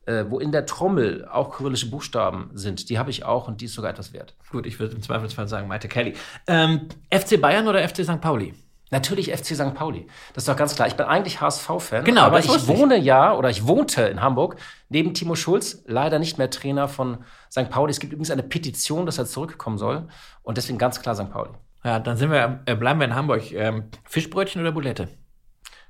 äh, 0.07 0.25
wo 0.29 0.39
in 0.39 0.51
der 0.51 0.65
Trommel 0.65 1.29
auch 1.31 1.55
kyrillische 1.55 1.91
Buchstaben 1.91 2.51
sind, 2.55 2.89
die 2.89 2.99
habe 2.99 3.11
ich 3.11 3.25
auch 3.25 3.47
und 3.47 3.61
die 3.61 3.67
ist 3.67 3.75
sogar 3.75 3.91
etwas 3.91 4.15
wert. 4.15 4.35
Gut, 4.51 4.67
ich 4.67 4.81
würde 4.81 4.97
im 4.97 5.03
Zweifelsfall 5.03 5.47
sagen 5.47 5.69
Maite 5.69 5.89
Kelly. 5.89 6.15
Ähm, 6.47 6.89
FC 7.13 7.39
Bayern 7.39 7.69
oder 7.69 7.87
FC 7.87 8.03
St. 8.03 8.21
Pauli? 8.21 8.55
Natürlich 8.91 9.31
FC 9.31 9.55
St. 9.55 9.75
Pauli. 9.75 10.07
Das 10.33 10.45
ist 10.45 10.49
doch 10.49 10.57
ganz 10.57 10.75
klar. 10.75 10.89
Ich 10.89 10.95
bin 10.95 11.05
eigentlich 11.05 11.43
HSV-Fan. 11.43 12.05
Genau, 12.05 12.23
aber 12.23 12.39
ich 12.39 12.49
wusste 12.49 12.73
ich. 12.73 12.79
wohne 12.79 12.97
ja 12.97 13.35
oder 13.37 13.51
ich 13.51 13.67
wohnte 13.67 14.05
in 14.05 14.23
Hamburg 14.23 14.57
neben 14.89 15.13
Timo 15.13 15.35
Schulz, 15.35 15.83
leider 15.87 16.19
nicht 16.19 16.39
mehr 16.39 16.49
Trainer 16.49 16.89
von 16.89 17.19
St. 17.51 17.69
Pauli. 17.69 17.91
Es 17.91 18.01
gibt 18.01 18.15
übrigens 18.15 18.31
eine 18.31 18.43
Petition, 18.43 19.05
dass 19.05 19.19
er 19.19 19.27
zurückkommen 19.27 19.77
soll. 19.77 20.09
Und 20.43 20.57
deswegen 20.57 20.79
ganz 20.79 21.03
klar 21.03 21.15
St. 21.15 21.31
Pauli. 21.31 21.51
Ja, 21.89 21.99
dann 21.99 22.19
sind 22.19 22.31
wir, 22.31 22.61
äh, 22.67 22.75
bleiben 22.75 23.01
wir 23.01 23.07
in 23.07 23.15
Hamburg. 23.15 23.51
Ähm, 23.51 23.85
Fischbrötchen 24.05 24.61
oder 24.61 24.73
Bulette? 24.73 25.09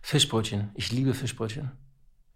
Fischbrötchen. 0.00 0.70
Ich 0.74 0.92
liebe 0.92 1.12
Fischbrötchen. 1.12 1.72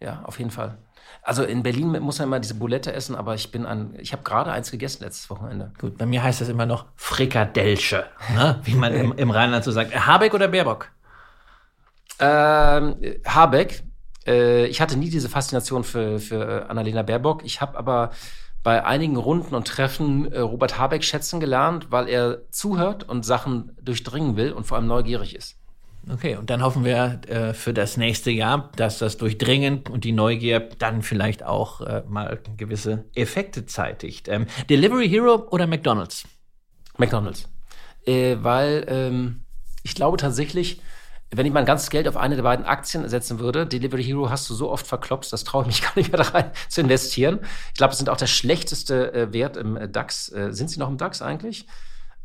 Ja, 0.00 0.22
auf 0.24 0.40
jeden 0.40 0.50
Fall. 0.50 0.78
Also 1.22 1.44
in 1.44 1.62
Berlin 1.62 1.96
muss 2.00 2.18
man 2.18 2.26
immer 2.26 2.40
diese 2.40 2.56
Bulette 2.56 2.92
essen, 2.92 3.14
aber 3.14 3.36
ich 3.36 3.52
bin 3.52 3.64
an, 3.64 3.94
ich 4.00 4.12
habe 4.12 4.24
gerade 4.24 4.50
eins 4.50 4.72
gegessen 4.72 5.04
letztes 5.04 5.30
Wochenende. 5.30 5.70
Gut, 5.78 5.96
bei 5.96 6.06
mir 6.06 6.24
heißt 6.24 6.40
das 6.40 6.48
immer 6.48 6.66
noch 6.66 6.86
Frikadelsche, 6.96 8.04
ne? 8.34 8.58
wie 8.64 8.74
man 8.74 8.92
im, 8.94 9.12
im 9.12 9.30
Rheinland 9.30 9.62
so 9.62 9.70
sagt. 9.70 9.92
Äh, 9.92 10.00
Habeck 10.00 10.34
oder 10.34 10.48
Baerbock? 10.48 10.90
Ähm, 12.18 12.96
Habeck. 13.24 13.84
Äh, 14.26 14.66
ich 14.66 14.80
hatte 14.80 14.98
nie 14.98 15.08
diese 15.08 15.28
Faszination 15.28 15.84
für, 15.84 16.18
für 16.18 16.64
äh, 16.64 16.68
Annalena 16.68 17.02
Baerbock. 17.02 17.44
Ich 17.44 17.60
habe 17.60 17.78
aber 17.78 18.10
bei 18.62 18.84
einigen 18.84 19.16
Runden 19.16 19.54
und 19.54 19.66
Treffen 19.66 20.30
äh, 20.32 20.40
Robert 20.40 20.78
Habeck 20.78 21.04
schätzen 21.04 21.40
gelernt, 21.40 21.90
weil 21.90 22.08
er 22.08 22.50
zuhört 22.50 23.08
und 23.08 23.24
Sachen 23.24 23.76
durchdringen 23.82 24.36
will 24.36 24.52
und 24.52 24.66
vor 24.66 24.76
allem 24.76 24.86
neugierig 24.86 25.34
ist. 25.34 25.56
Okay, 26.10 26.36
und 26.36 26.50
dann 26.50 26.62
hoffen 26.62 26.84
wir 26.84 27.20
äh, 27.28 27.54
für 27.54 27.72
das 27.72 27.96
nächste 27.96 28.32
Jahr, 28.32 28.72
dass 28.76 28.98
das 28.98 29.18
Durchdringen 29.18 29.84
und 29.88 30.02
die 30.02 30.12
Neugier 30.12 30.68
dann 30.78 31.02
vielleicht 31.02 31.44
auch 31.44 31.80
äh, 31.80 32.02
mal 32.08 32.40
gewisse 32.56 33.04
Effekte 33.14 33.66
zeitigt. 33.66 34.26
Ähm, 34.26 34.46
Delivery 34.68 35.08
Hero 35.08 35.46
oder 35.50 35.68
McDonald's? 35.68 36.24
McDonalds. 36.98 37.48
Äh, 38.04 38.36
weil 38.40 38.84
ähm, 38.88 39.44
ich 39.84 39.94
glaube 39.94 40.16
tatsächlich, 40.16 40.80
wenn 41.34 41.46
ich 41.46 41.52
mein 41.52 41.64
ganzes 41.64 41.90
Geld 41.90 42.06
auf 42.08 42.16
eine 42.16 42.36
der 42.36 42.42
beiden 42.42 42.64
Aktien 42.66 43.08
setzen 43.08 43.38
würde, 43.38 43.66
Delivery 43.66 44.04
Hero 44.04 44.30
hast 44.30 44.48
du 44.50 44.54
so 44.54 44.70
oft 44.70 44.86
verklopst, 44.86 45.32
das 45.32 45.44
traue 45.44 45.62
ich 45.62 45.66
mich 45.68 45.82
gar 45.82 45.92
nicht 45.96 46.12
mehr 46.12 46.22
da 46.22 46.30
rein 46.30 46.50
zu 46.68 46.80
investieren. 46.80 47.40
Ich 47.68 47.78
glaube, 47.78 47.92
es 47.92 47.98
sind 47.98 48.08
auch 48.10 48.16
der 48.16 48.26
schlechteste 48.26 49.12
äh, 49.14 49.32
Wert 49.32 49.56
im 49.56 49.76
äh, 49.76 49.88
DAX. 49.88 50.30
Äh, 50.30 50.52
sind 50.52 50.68
sie 50.70 50.78
noch 50.78 50.88
im 50.88 50.98
DAX 50.98 51.22
eigentlich? 51.22 51.66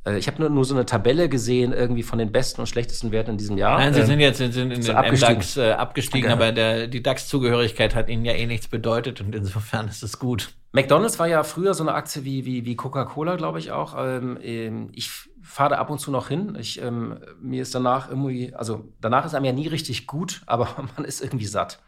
Äh, 0.05 0.17
ich 0.17 0.27
habe 0.27 0.39
nur, 0.41 0.49
nur 0.49 0.65
so 0.65 0.75
eine 0.75 0.85
Tabelle 0.85 1.29
gesehen, 1.29 1.71
irgendwie 1.73 2.03
von 2.03 2.19
den 2.19 2.31
besten 2.31 2.61
und 2.61 2.67
schlechtesten 2.67 3.11
Werten 3.11 3.31
in 3.31 3.37
diesem 3.37 3.57
Jahr. 3.57 3.79
Nein, 3.79 3.93
sie 3.93 4.01
Ähm, 4.01 4.05
sind 4.07 4.19
jetzt 4.19 4.37
sind, 4.39 4.51
sind 4.53 4.71
in 4.71 4.81
den 4.81 4.95
abgestiegen. 4.95 5.35
MDAX 5.35 5.57
äh, 5.57 5.71
abgestiegen, 5.71 6.31
Okay. 6.31 6.33
aber 6.43 6.51
der, 6.51 6.87
die 6.87 7.01
DAX-Zugehörigkeit 7.03 7.95
hat 7.95 8.09
ihnen 8.09 8.25
ja 8.25 8.33
eh 8.33 8.45
nichts 8.45 8.67
bedeutet 8.67 9.21
und 9.21 9.33
insofern 9.35 9.87
ist 9.87 10.03
es 10.03 10.19
gut. 10.19 10.49
McDonalds 10.73 11.17
war 11.17 11.27
ja 11.27 11.43
früher 11.43 11.73
so 11.73 11.83
eine 11.83 11.93
Aktie 11.93 12.23
wie, 12.25 12.45
wie, 12.45 12.65
wie 12.65 12.75
Coca-Cola, 12.75 13.35
glaube 13.37 13.59
ich 13.59 13.71
auch. 13.71 13.95
Ähm, 13.97 14.37
ähm, 14.41 14.89
ich 14.93 15.09
fahre 15.47 15.71
da 15.71 15.75
ab 15.77 15.89
und 15.89 15.99
zu 15.99 16.11
noch 16.11 16.27
hin. 16.27 16.57
Ich, 16.59 16.81
ähm, 16.81 17.19
mir 17.41 17.61
ist 17.61 17.73
danach 17.73 18.09
irgendwie, 18.09 18.53
also 18.53 18.85
danach 19.01 19.25
ist 19.25 19.33
einem 19.33 19.45
ja 19.45 19.53
nie 19.53 19.67
richtig 19.67 20.07
gut, 20.07 20.41
aber 20.47 20.67
man 20.95 21.05
ist 21.05 21.21
irgendwie 21.21 21.45
satt. 21.45 21.79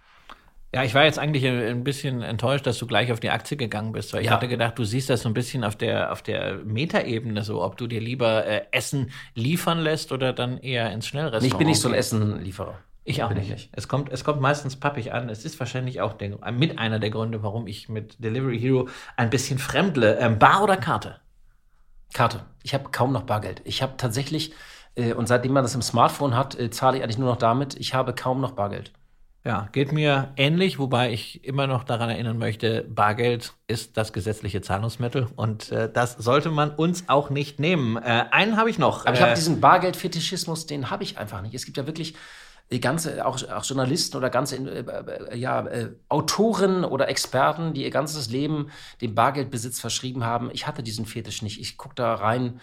Ja, 0.73 0.83
ich 0.83 0.93
war 0.93 1.03
jetzt 1.03 1.17
eigentlich 1.17 1.47
ein 1.47 1.83
bisschen 1.83 2.21
enttäuscht, 2.21 2.67
dass 2.67 2.77
du 2.77 2.85
gleich 2.85 3.11
auf 3.11 3.19
die 3.19 3.31
Aktie 3.31 3.57
gegangen 3.57 3.91
bist, 3.91 4.13
weil 4.13 4.21
ich 4.21 4.27
Ja. 4.27 4.33
hatte 4.33 4.47
gedacht, 4.47 4.77
du 4.77 4.83
siehst 4.83 5.09
das 5.09 5.23
so 5.23 5.29
ein 5.29 5.33
bisschen 5.33 5.63
auf 5.63 5.75
der, 5.75 6.11
auf 6.11 6.21
der 6.21 6.57
Metaebene 6.63 7.43
so, 7.43 7.63
ob 7.63 7.75
du 7.77 7.87
dir 7.87 7.99
lieber 7.99 8.45
äh, 8.45 8.61
Essen 8.71 9.09
liefern 9.33 9.79
lässt 9.79 10.11
oder 10.11 10.31
dann 10.31 10.59
eher 10.59 10.91
ins 10.91 11.07
Schnellrestaurant. 11.07 11.51
Ich 11.51 11.57
bin 11.57 11.65
nicht 11.67 11.79
so 11.81 11.87
ein. 11.87 11.95
Essenlieferer. 11.95 12.77
Ich 13.03 13.23
auch 13.23 13.29
bin 13.29 13.39
nicht. 13.39 13.69
Es, 13.71 13.87
kommt, 13.87 14.11
es 14.11 14.23
kommt 14.23 14.41
meistens 14.41 14.75
pappig 14.75 15.11
an. 15.11 15.29
Es 15.29 15.43
ist 15.43 15.59
wahrscheinlich 15.59 16.01
auch 16.01 16.13
der, 16.13 16.37
mit 16.51 16.77
einer 16.77 16.99
der 16.99 17.09
Gründe, 17.09 17.41
warum 17.41 17.65
ich 17.65 17.89
mit 17.89 18.23
Delivery 18.23 18.59
Hero 18.59 18.87
ein 19.17 19.31
bisschen 19.31 19.57
fremdle. 19.57 20.19
Ähm, 20.19 20.37
Bar 20.37 20.63
oder 20.63 20.77
Karte? 20.77 21.15
Karte. 22.13 22.41
Ich 22.63 22.73
habe 22.73 22.89
kaum 22.91 23.11
noch 23.11 23.23
Bargeld. 23.23 23.61
Ich 23.65 23.81
habe 23.81 23.93
tatsächlich, 23.97 24.53
äh, 24.95 25.13
und 25.13 25.27
seitdem 25.27 25.53
man 25.53 25.63
das 25.63 25.75
im 25.75 25.81
Smartphone 25.81 26.35
hat, 26.35 26.59
äh, 26.59 26.69
zahle 26.69 26.97
ich 26.97 27.03
eigentlich 27.03 27.17
nur 27.17 27.29
noch 27.29 27.37
damit. 27.37 27.75
Ich 27.75 27.93
habe 27.93 28.13
kaum 28.13 28.41
noch 28.41 28.51
Bargeld. 28.51 28.91
Ja, 29.45 29.69
geht 29.71 29.93
mir 29.93 30.33
ähnlich, 30.35 30.79
wobei 30.79 31.13
ich 31.13 31.45
immer 31.45 31.65
noch 31.65 31.85
daran 31.85 32.09
erinnern 32.09 32.37
möchte, 32.37 32.83
Bargeld 32.89 33.53
ist 33.67 33.95
das 33.95 34.11
gesetzliche 34.11 34.61
Zahlungsmittel 34.61 35.29
und 35.37 35.71
äh, 35.71 35.89
das 35.91 36.13
sollte 36.13 36.49
man 36.49 36.71
uns 36.71 37.07
auch 37.07 37.29
nicht 37.29 37.57
nehmen. 37.57 37.95
Äh, 37.95 38.25
einen 38.31 38.57
habe 38.57 38.69
ich 38.69 38.77
noch. 38.77 39.05
Aber 39.05 39.13
ich 39.13 39.21
äh, 39.21 39.23
habe 39.23 39.35
diesen 39.35 39.61
Bargeldfetischismus, 39.61 40.65
den 40.65 40.89
habe 40.89 41.03
ich 41.03 41.17
einfach 41.17 41.41
nicht. 41.41 41.55
Es 41.55 41.65
gibt 41.65 41.77
ja 41.77 41.87
wirklich 41.87 42.15
äh, 42.69 42.79
ganze, 42.79 43.25
auch, 43.25 43.41
auch 43.49 43.65
Journalisten 43.65 44.17
oder 44.17 44.29
ganze 44.29 44.57
äh, 44.57 44.79
äh, 44.79 45.37
ja, 45.37 45.65
äh, 45.67 45.91
Autoren 46.07 46.83
oder 46.83 47.07
Experten, 47.09 47.73
die 47.73 47.83
ihr 47.83 47.91
ganzes 47.91 48.29
Leben 48.29 48.69
dem 49.01 49.15
Bargeldbesitz 49.15 49.79
verschrieben 49.79 50.23
haben. 50.23 50.49
Ich 50.53 50.67
hatte 50.67 50.83
diesen 50.83 51.05
Fetisch 51.05 51.41
nicht. 51.41 51.59
Ich 51.59 51.77
gucke 51.77 51.95
da 51.95 52.13
rein 52.15 52.59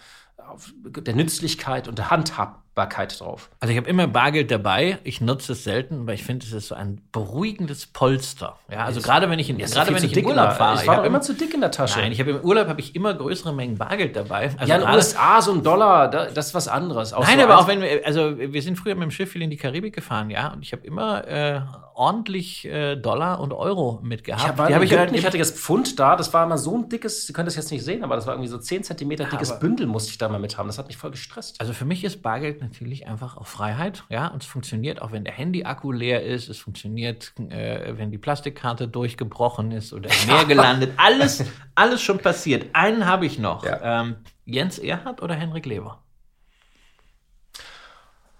der 0.83 1.15
Nützlichkeit 1.15 1.87
und 1.87 1.97
der 1.97 2.09
Handhabbarkeit 2.09 3.19
drauf. 3.19 3.49
Also 3.59 3.71
ich 3.71 3.77
habe 3.77 3.89
immer 3.89 4.07
Bargeld 4.07 4.51
dabei. 4.51 4.99
Ich 5.03 5.21
nutze 5.21 5.53
es 5.53 5.63
selten, 5.63 6.07
weil 6.07 6.15
ich 6.15 6.23
finde, 6.23 6.45
es 6.45 6.53
ist 6.53 6.67
so 6.69 6.75
ein 6.75 7.01
beruhigendes 7.11 7.87
Polster. 7.87 8.57
Ja, 8.71 8.85
also 8.85 9.01
gerade 9.01 9.29
wenn 9.29 9.39
ich 9.39 9.49
in, 9.49 9.57
gerade 9.57 9.93
wenn 9.93 10.03
ich 10.03 10.15
in 10.15 10.25
Urlaub 10.25 10.53
fahre. 10.53 10.81
Ich 10.81 10.87
war 10.87 11.05
immer 11.05 11.21
zu 11.21 11.33
dick 11.33 11.53
in 11.53 11.61
der 11.61 11.71
Tasche. 11.71 11.99
Nein, 11.99 12.11
ich 12.11 12.19
habe 12.19 12.31
im 12.31 12.41
Urlaub 12.41 12.67
habe 12.67 12.79
ich 12.79 12.95
immer 12.95 13.13
größere 13.13 13.53
Mengen 13.53 13.77
Bargeld 13.77 14.15
dabei. 14.15 14.51
Also 14.57 14.71
ja, 14.71 14.75
in 14.75 14.85
den 14.85 14.93
USA 14.93 15.41
so 15.41 15.53
ein 15.53 15.63
Dollar, 15.63 16.07
das 16.09 16.47
ist 16.47 16.53
was 16.55 16.67
anderes. 16.67 17.13
Auch 17.13 17.23
nein, 17.23 17.37
so 17.37 17.43
aber 17.43 17.59
auch 17.59 17.67
wenn 17.67 17.81
wir, 17.81 18.05
also 18.05 18.37
wir 18.37 18.61
sind 18.61 18.77
früher 18.77 18.95
mit 18.95 19.03
dem 19.03 19.11
Schiff 19.11 19.31
viel 19.31 19.41
in 19.41 19.49
die 19.49 19.57
Karibik 19.57 19.95
gefahren, 19.95 20.29
ja, 20.29 20.49
und 20.49 20.61
ich 20.61 20.71
habe 20.71 20.85
immer 20.85 21.27
äh, 21.27 21.61
ordentlich 21.97 22.63
äh, 22.65 22.95
Dollar 22.95 23.39
und 23.39 23.53
Euro 23.53 23.99
mitgehabt. 24.03 24.43
Ich, 24.43 24.75
hab, 24.75 24.83
ich, 24.83 24.95
halt, 24.95 25.11
ich 25.13 25.25
hatte 25.25 25.37
das 25.39 25.51
Pfund 25.51 25.99
da, 25.99 26.15
das 26.15 26.31
war 26.31 26.45
immer 26.45 26.59
so 26.59 26.77
ein 26.77 26.89
dickes, 26.89 27.25
Sie 27.25 27.33
können 27.33 27.47
das 27.47 27.55
jetzt 27.55 27.71
nicht 27.71 27.83
sehen, 27.83 28.03
aber 28.03 28.15
das 28.15 28.27
war 28.27 28.35
irgendwie 28.35 28.49
so 28.49 28.59
10 28.59 28.83
Zentimeter 28.83 29.25
dickes 29.25 29.49
aber, 29.49 29.61
Bündel 29.61 29.87
musste 29.87 30.11
ich 30.11 30.19
da 30.19 30.29
mal 30.29 30.39
mit 30.39 30.57
haben. 30.57 30.67
Das 30.67 30.77
hat 30.77 30.87
mich 30.87 30.97
voll 30.97 31.09
gestresst. 31.09 31.59
Also 31.59 31.73
für 31.73 31.85
mich 31.85 32.03
ist 32.03 32.21
Bargeld 32.21 32.61
natürlich 32.61 33.07
einfach 33.07 33.35
auch 33.35 33.47
Freiheit, 33.47 34.03
ja, 34.09 34.27
und 34.27 34.43
es 34.43 34.47
funktioniert 34.47 35.01
auch, 35.01 35.11
wenn 35.11 35.23
der 35.23 35.33
Handy-Akku 35.33 35.91
leer 35.91 36.23
ist, 36.23 36.49
es 36.49 36.59
funktioniert, 36.59 37.33
äh, 37.49 37.97
wenn 37.97 38.11
die 38.11 38.19
Plastikkarte 38.19 38.87
durchgebrochen 38.87 39.71
ist 39.71 39.91
oder 39.91 40.09
im 40.09 40.27
Meer 40.27 40.45
gelandet. 40.47 40.91
alles, 40.97 41.43
alles 41.73 42.01
schon 42.01 42.19
passiert. 42.19 42.67
Einen 42.73 43.07
habe 43.07 43.25
ich 43.25 43.39
noch. 43.39 43.65
Ja. 43.65 44.01
Ähm, 44.01 44.17
Jens 44.45 44.77
Erhardt 44.77 45.23
oder 45.23 45.33
Henrik 45.33 45.65
Leber? 45.65 46.03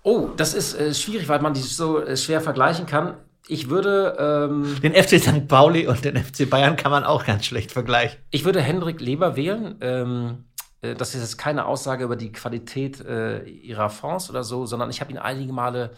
Oh, 0.03 0.29
das 0.37 0.53
ist 0.53 0.73
äh, 0.75 0.93
schwierig, 0.93 1.27
weil 1.27 1.41
man 1.41 1.53
die 1.53 1.59
so 1.59 1.99
äh, 1.99 2.15
schwer 2.15 2.39
vergleichen 2.39 2.85
kann. 2.85 3.17
Ich 3.47 3.69
würde. 3.69 4.15
Ähm, 4.49 4.79
den 4.81 4.93
FC 4.93 5.19
St. 5.19 5.47
Pauli 5.47 5.87
und 5.87 6.03
den 6.03 6.17
FC 6.17 6.49
Bayern 6.49 6.75
kann 6.75 6.91
man 6.91 7.03
auch 7.03 7.25
ganz 7.25 7.45
schlecht 7.45 7.71
vergleichen. 7.71 8.19
Ich 8.31 8.45
würde 8.45 8.61
Hendrik 8.61 9.01
Leber 9.01 9.35
wählen. 9.35 9.75
Ähm, 9.81 10.45
äh, 10.81 10.95
das 10.95 11.15
ist 11.15 11.21
jetzt 11.21 11.37
keine 11.37 11.65
Aussage 11.65 12.03
über 12.03 12.15
die 12.15 12.31
Qualität 12.31 12.99
äh, 13.01 13.43
ihrer 13.43 13.89
Fonds 13.89 14.29
oder 14.29 14.43
so, 14.43 14.65
sondern 14.65 14.89
ich 14.89 15.01
habe 15.01 15.11
ihn 15.11 15.17
einige 15.17 15.53
Male 15.53 15.91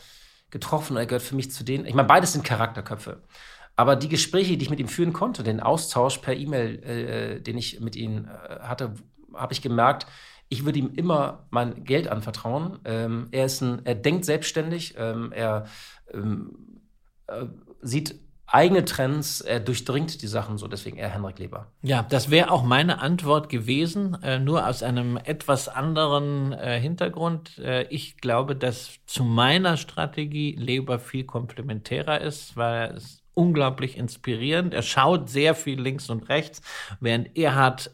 getroffen. 0.50 0.98
Er 0.98 1.06
gehört 1.06 1.24
für 1.24 1.36
mich 1.36 1.52
zu 1.52 1.64
denen. 1.64 1.86
Ich 1.86 1.94
meine, 1.94 2.08
beides 2.08 2.34
sind 2.34 2.44
Charakterköpfe. 2.44 3.22
Aber 3.76 3.96
die 3.96 4.10
Gespräche, 4.10 4.58
die 4.58 4.64
ich 4.64 4.70
mit 4.70 4.80
ihm 4.80 4.90
führen 4.90 5.14
konnte, 5.14 5.42
den 5.42 5.62
Austausch 5.62 6.18
per 6.18 6.36
E-Mail, 6.36 6.84
äh, 6.84 7.42
den 7.42 7.58
ich 7.58 7.80
mit 7.80 7.96
ihm 7.96 8.26
äh, 8.26 8.60
hatte, 8.60 8.94
habe 9.34 9.54
ich 9.54 9.62
gemerkt, 9.62 10.06
ich 10.50 10.66
würde 10.66 10.80
ihm 10.80 10.92
immer 10.96 11.46
mein 11.52 11.84
Geld 11.84 12.08
anvertrauen. 12.08 12.80
Ähm, 12.84 13.28
er 13.32 13.46
ist 13.46 13.62
ein, 13.62 13.86
er 13.86 13.96
denkt 13.96 14.26
selbstständig, 14.26 14.96
ähm, 14.98 15.32
er 15.32 15.68
ähm, 16.12 16.69
äh, 17.30 17.46
sieht 17.82 18.16
eigene 18.52 18.86
Trends, 18.86 19.42
er 19.42 19.60
durchdringt 19.60 20.22
die 20.22 20.28
Sachen 20.28 20.58
so, 20.58 20.68
deswegen 20.68 20.98
eher 20.98 21.10
Henrik 21.10 21.40
Leber. 21.40 21.72
Ja, 21.82 22.04
das 22.04 22.30
wäre 22.30 22.52
auch 22.52 22.64
meine 22.64 23.00
Antwort 23.00 23.50
gewesen, 23.50 24.18
äh, 24.24 24.40
nur 24.40 24.68
aus 24.68 24.84
einem 24.84 25.18
etwas 25.18 25.68
anderen 25.68 26.54
äh, 26.54 26.80
Hintergrund. 26.80 27.58
Äh, 27.60 27.84
ich 27.90 28.18
glaube, 28.18 28.56
dass 28.56 29.00
zu 29.06 29.24
meiner 29.24 29.78
Strategie 29.78 30.56
Leber 30.58 31.00
viel 31.00 31.26
komplementärer 31.26 32.22
ist, 32.22 32.58
weil 32.58 32.96
es 32.96 33.24
unglaublich 33.34 33.98
inspirierend. 33.98 34.74
Er 34.74 34.82
schaut 34.82 35.30
sehr 35.30 35.56
viel 35.56 35.80
links 35.80 36.10
und 36.10 36.28
rechts, 36.30 36.62
während 37.00 37.38
er 37.38 37.56
hat 37.56 37.92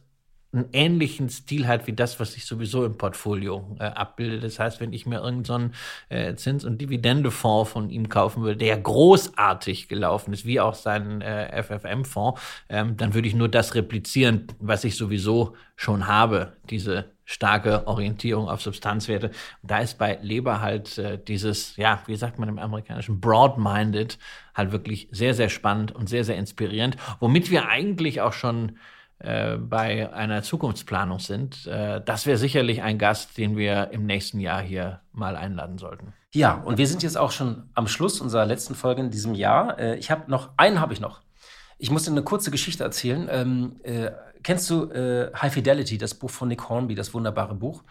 einen 0.56 0.70
ähnlichen 0.74 1.30
Stil 1.30 1.68
hat 1.68 1.88
wie 1.88 1.94
das, 1.94 2.20
was 2.20 2.36
ich 2.36 2.46
sowieso 2.46 2.86
im 2.86 2.98
Portfolio 2.98 3.76
äh, 3.80 3.86
abbilde. 3.86 4.40
Das 4.40 4.60
heißt, 4.60 4.80
wenn 4.80 4.94
ich 4.94 5.06
mir 5.06 5.22
irgendeinen 5.22 5.72
so 6.10 6.16
äh, 6.16 6.36
Zins- 6.36 6.66
und 6.66 6.80
Dividendefonds 6.82 7.72
von 7.72 7.90
ihm 7.90 8.10
kaufen 8.10 8.44
würde, 8.44 8.58
der 8.58 8.78
großartig 8.78 9.88
gelaufen 9.88 10.34
ist, 10.34 10.46
wie 10.46 10.60
auch 10.60 10.74
sein 10.74 11.22
äh, 11.22 11.62
FFM-Fonds, 11.62 12.42
ähm, 12.70 12.98
dann 12.98 13.14
würde 13.14 13.28
ich 13.28 13.36
nur 13.36 13.50
das 13.50 13.76
replizieren, 13.76 14.48
was 14.60 14.84
ich 14.84 14.96
sowieso 14.96 15.56
schon 15.76 16.08
habe, 16.08 16.54
diese 16.70 17.06
starke 17.26 17.88
Orientierung 17.88 18.48
auf 18.48 18.62
Substanzwerte. 18.62 19.28
Und 19.62 19.72
da 19.72 19.80
ist 19.80 19.98
bei 19.98 20.20
Leber 20.22 20.62
halt 20.62 20.98
äh, 20.98 21.18
dieses, 21.18 21.76
ja, 21.76 22.02
wie 22.06 22.16
sagt 22.16 22.40
man 22.40 22.50
im 22.50 22.60
amerikanischen, 22.60 23.20
broad-minded, 23.20 24.18
halt 24.54 24.72
wirklich 24.72 25.10
sehr, 25.12 25.34
sehr 25.34 25.50
spannend 25.50 25.92
und 25.92 26.08
sehr, 26.08 26.24
sehr 26.24 26.38
inspirierend, 26.38 26.98
womit 27.20 27.50
wir 27.50 27.68
eigentlich 27.68 28.22
auch 28.22 28.34
schon 28.34 28.78
äh, 29.20 29.56
bei 29.58 30.12
einer 30.14 30.44
Zukunftsplanung 30.44 31.20
sind. 31.20 31.68
Äh, 31.68 32.02
das 32.04 32.26
wäre 32.26 32.38
sicherlich 32.38 32.82
ein 32.82 32.98
Gast, 32.98 33.38
den 33.38 33.56
wir 33.56 33.92
im 33.92 34.06
nächsten 34.06 34.40
Jahr 34.40 34.62
hier 34.62 35.02
mal 35.14 35.36
einladen 35.36 35.78
sollten. 35.78 36.14
Ja, 36.34 36.56
und 36.56 36.78
wir 36.78 36.86
sind 36.86 37.02
jetzt 37.02 37.18
auch 37.18 37.32
schon 37.32 37.70
am 37.76 37.88
Schluss 37.88 38.20
unserer 38.20 38.46
letzten 38.46 38.76
Folge 38.76 39.02
in 39.02 39.10
diesem 39.10 39.34
Jahr. 39.34 39.80
Äh, 39.80 39.96
ich 39.96 40.12
habe 40.12 40.30
noch, 40.30 40.50
einen 40.58 40.82
habe 40.82 40.94
ich 40.94 41.00
noch. 41.00 41.22
Ich 41.78 41.92
muss 41.92 42.04
dir 42.04 42.12
eine 42.12 42.24
kurze 42.24 42.52
Geschichte 42.52 42.84
erzählen. 42.84 43.28
Ähm, 43.32 43.80
äh, 43.84 44.12
kennst 44.44 44.70
du 44.70 44.92
äh, 44.92 45.32
High 45.34 45.54
Fidelity, 45.54 45.98
das 45.98 46.14
Buch 46.14 46.30
von 46.30 46.50
Nick 46.50 46.68
Hornby, 46.68 46.96
das 46.96 47.14
wunderbare 47.14 47.56
Buch? 47.56 47.84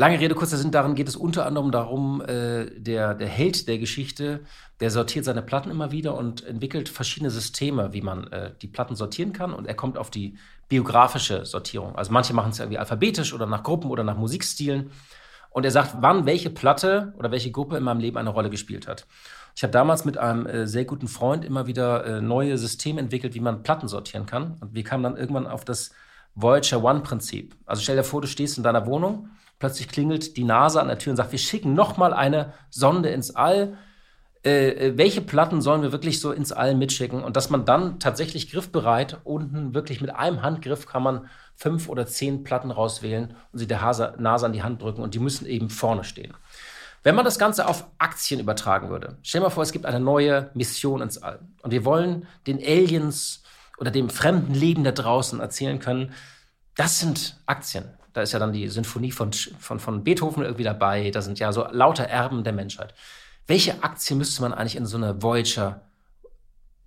Lange 0.00 0.18
Rede, 0.18 0.34
kurzer 0.34 0.56
Sinn, 0.56 0.70
darin 0.70 0.94
geht 0.94 1.08
es 1.08 1.14
unter 1.14 1.44
anderem 1.44 1.70
darum, 1.70 2.22
äh, 2.22 2.70
der, 2.74 3.12
der 3.12 3.28
Held 3.28 3.68
der 3.68 3.76
Geschichte, 3.76 4.40
der 4.80 4.90
sortiert 4.90 5.26
seine 5.26 5.42
Platten 5.42 5.70
immer 5.70 5.92
wieder 5.92 6.16
und 6.16 6.42
entwickelt 6.42 6.88
verschiedene 6.88 7.30
Systeme, 7.30 7.92
wie 7.92 8.00
man 8.00 8.26
äh, 8.28 8.52
die 8.62 8.66
Platten 8.66 8.96
sortieren 8.96 9.34
kann. 9.34 9.52
Und 9.52 9.66
er 9.66 9.74
kommt 9.74 9.98
auf 9.98 10.08
die 10.08 10.38
biografische 10.70 11.44
Sortierung. 11.44 11.96
Also 11.96 12.12
manche 12.12 12.32
machen 12.32 12.52
es 12.52 12.60
irgendwie 12.60 12.78
alphabetisch 12.78 13.34
oder 13.34 13.44
nach 13.44 13.62
Gruppen 13.62 13.90
oder 13.90 14.02
nach 14.02 14.16
Musikstilen. 14.16 14.90
Und 15.50 15.66
er 15.66 15.70
sagt, 15.70 15.96
wann 16.00 16.24
welche 16.24 16.48
Platte 16.48 17.12
oder 17.18 17.30
welche 17.30 17.50
Gruppe 17.50 17.76
in 17.76 17.84
meinem 17.84 18.00
Leben 18.00 18.16
eine 18.16 18.30
Rolle 18.30 18.48
gespielt 18.48 18.88
hat. 18.88 19.06
Ich 19.54 19.62
habe 19.64 19.72
damals 19.72 20.06
mit 20.06 20.16
einem 20.16 20.46
äh, 20.46 20.66
sehr 20.66 20.86
guten 20.86 21.08
Freund 21.08 21.44
immer 21.44 21.66
wieder 21.66 22.06
äh, 22.06 22.20
neue 22.22 22.56
Systeme 22.56 23.02
entwickelt, 23.02 23.34
wie 23.34 23.40
man 23.40 23.62
Platten 23.62 23.86
sortieren 23.86 24.24
kann. 24.24 24.56
Und 24.62 24.74
wir 24.74 24.82
kamen 24.82 25.02
dann 25.02 25.18
irgendwann 25.18 25.46
auf 25.46 25.66
das 25.66 25.90
Voyager 26.34 26.82
One-Prinzip. 26.82 27.54
Also 27.66 27.82
stell 27.82 27.96
dir 27.96 28.04
vor, 28.04 28.22
du 28.22 28.28
stehst 28.28 28.56
in 28.56 28.64
deiner 28.64 28.86
Wohnung 28.86 29.28
Plötzlich 29.60 29.88
klingelt 29.88 30.38
die 30.38 30.44
NASA 30.44 30.80
an 30.80 30.88
der 30.88 30.98
Tür 30.98 31.12
und 31.12 31.18
sagt, 31.18 31.32
wir 31.32 31.38
schicken 31.38 31.74
noch 31.74 31.98
mal 31.98 32.14
eine 32.14 32.54
Sonde 32.70 33.10
ins 33.10 33.36
All. 33.36 33.76
Äh, 34.42 34.70
äh, 34.70 34.98
welche 34.98 35.20
Platten 35.20 35.60
sollen 35.60 35.82
wir 35.82 35.92
wirklich 35.92 36.18
so 36.18 36.32
ins 36.32 36.50
All 36.50 36.74
mitschicken? 36.74 37.22
Und 37.22 37.36
dass 37.36 37.50
man 37.50 37.66
dann 37.66 38.00
tatsächlich 38.00 38.50
griffbereit 38.50 39.18
unten 39.22 39.74
wirklich 39.74 40.00
mit 40.00 40.14
einem 40.14 40.40
Handgriff 40.40 40.86
kann 40.86 41.02
man 41.02 41.28
fünf 41.54 41.90
oder 41.90 42.06
zehn 42.06 42.42
Platten 42.42 42.70
rauswählen 42.70 43.34
und 43.52 43.58
sie 43.58 43.66
der 43.66 44.14
NASA 44.18 44.46
an 44.46 44.54
die 44.54 44.62
Hand 44.62 44.80
drücken 44.80 45.02
und 45.02 45.14
die 45.14 45.18
müssen 45.18 45.46
eben 45.46 45.68
vorne 45.68 46.04
stehen. 46.04 46.32
Wenn 47.02 47.14
man 47.14 47.26
das 47.26 47.38
Ganze 47.38 47.68
auf 47.68 47.84
Aktien 47.98 48.40
übertragen 48.40 48.88
würde, 48.88 49.18
stell 49.22 49.42
dir 49.42 49.46
mal 49.46 49.50
vor, 49.50 49.62
es 49.62 49.72
gibt 49.72 49.84
eine 49.84 50.00
neue 50.00 50.50
Mission 50.54 51.02
ins 51.02 51.22
All 51.22 51.40
und 51.62 51.70
wir 51.70 51.84
wollen 51.84 52.26
den 52.46 52.58
Aliens 52.58 53.42
oder 53.76 53.90
dem 53.90 54.08
fremden 54.08 54.54
Leben 54.54 54.84
da 54.84 54.92
draußen 54.92 55.38
erzählen 55.38 55.78
können, 55.78 56.14
das 56.76 56.98
sind 56.98 57.38
Aktien. 57.44 57.90
Da 58.12 58.22
ist 58.22 58.32
ja 58.32 58.38
dann 58.38 58.52
die 58.52 58.68
Sinfonie 58.68 59.12
von, 59.12 59.32
von, 59.32 59.78
von 59.78 60.04
Beethoven 60.04 60.42
irgendwie 60.42 60.64
dabei. 60.64 61.10
Da 61.10 61.22
sind 61.22 61.38
ja 61.38 61.52
so 61.52 61.66
lauter 61.70 62.04
Erben 62.04 62.44
der 62.44 62.52
Menschheit. 62.52 62.94
Welche 63.46 63.82
Aktie 63.82 64.16
müsste 64.16 64.42
man 64.42 64.52
eigentlich 64.52 64.76
in 64.76 64.86
so 64.86 64.96
eine 64.96 65.22
Voyager, 65.22 65.82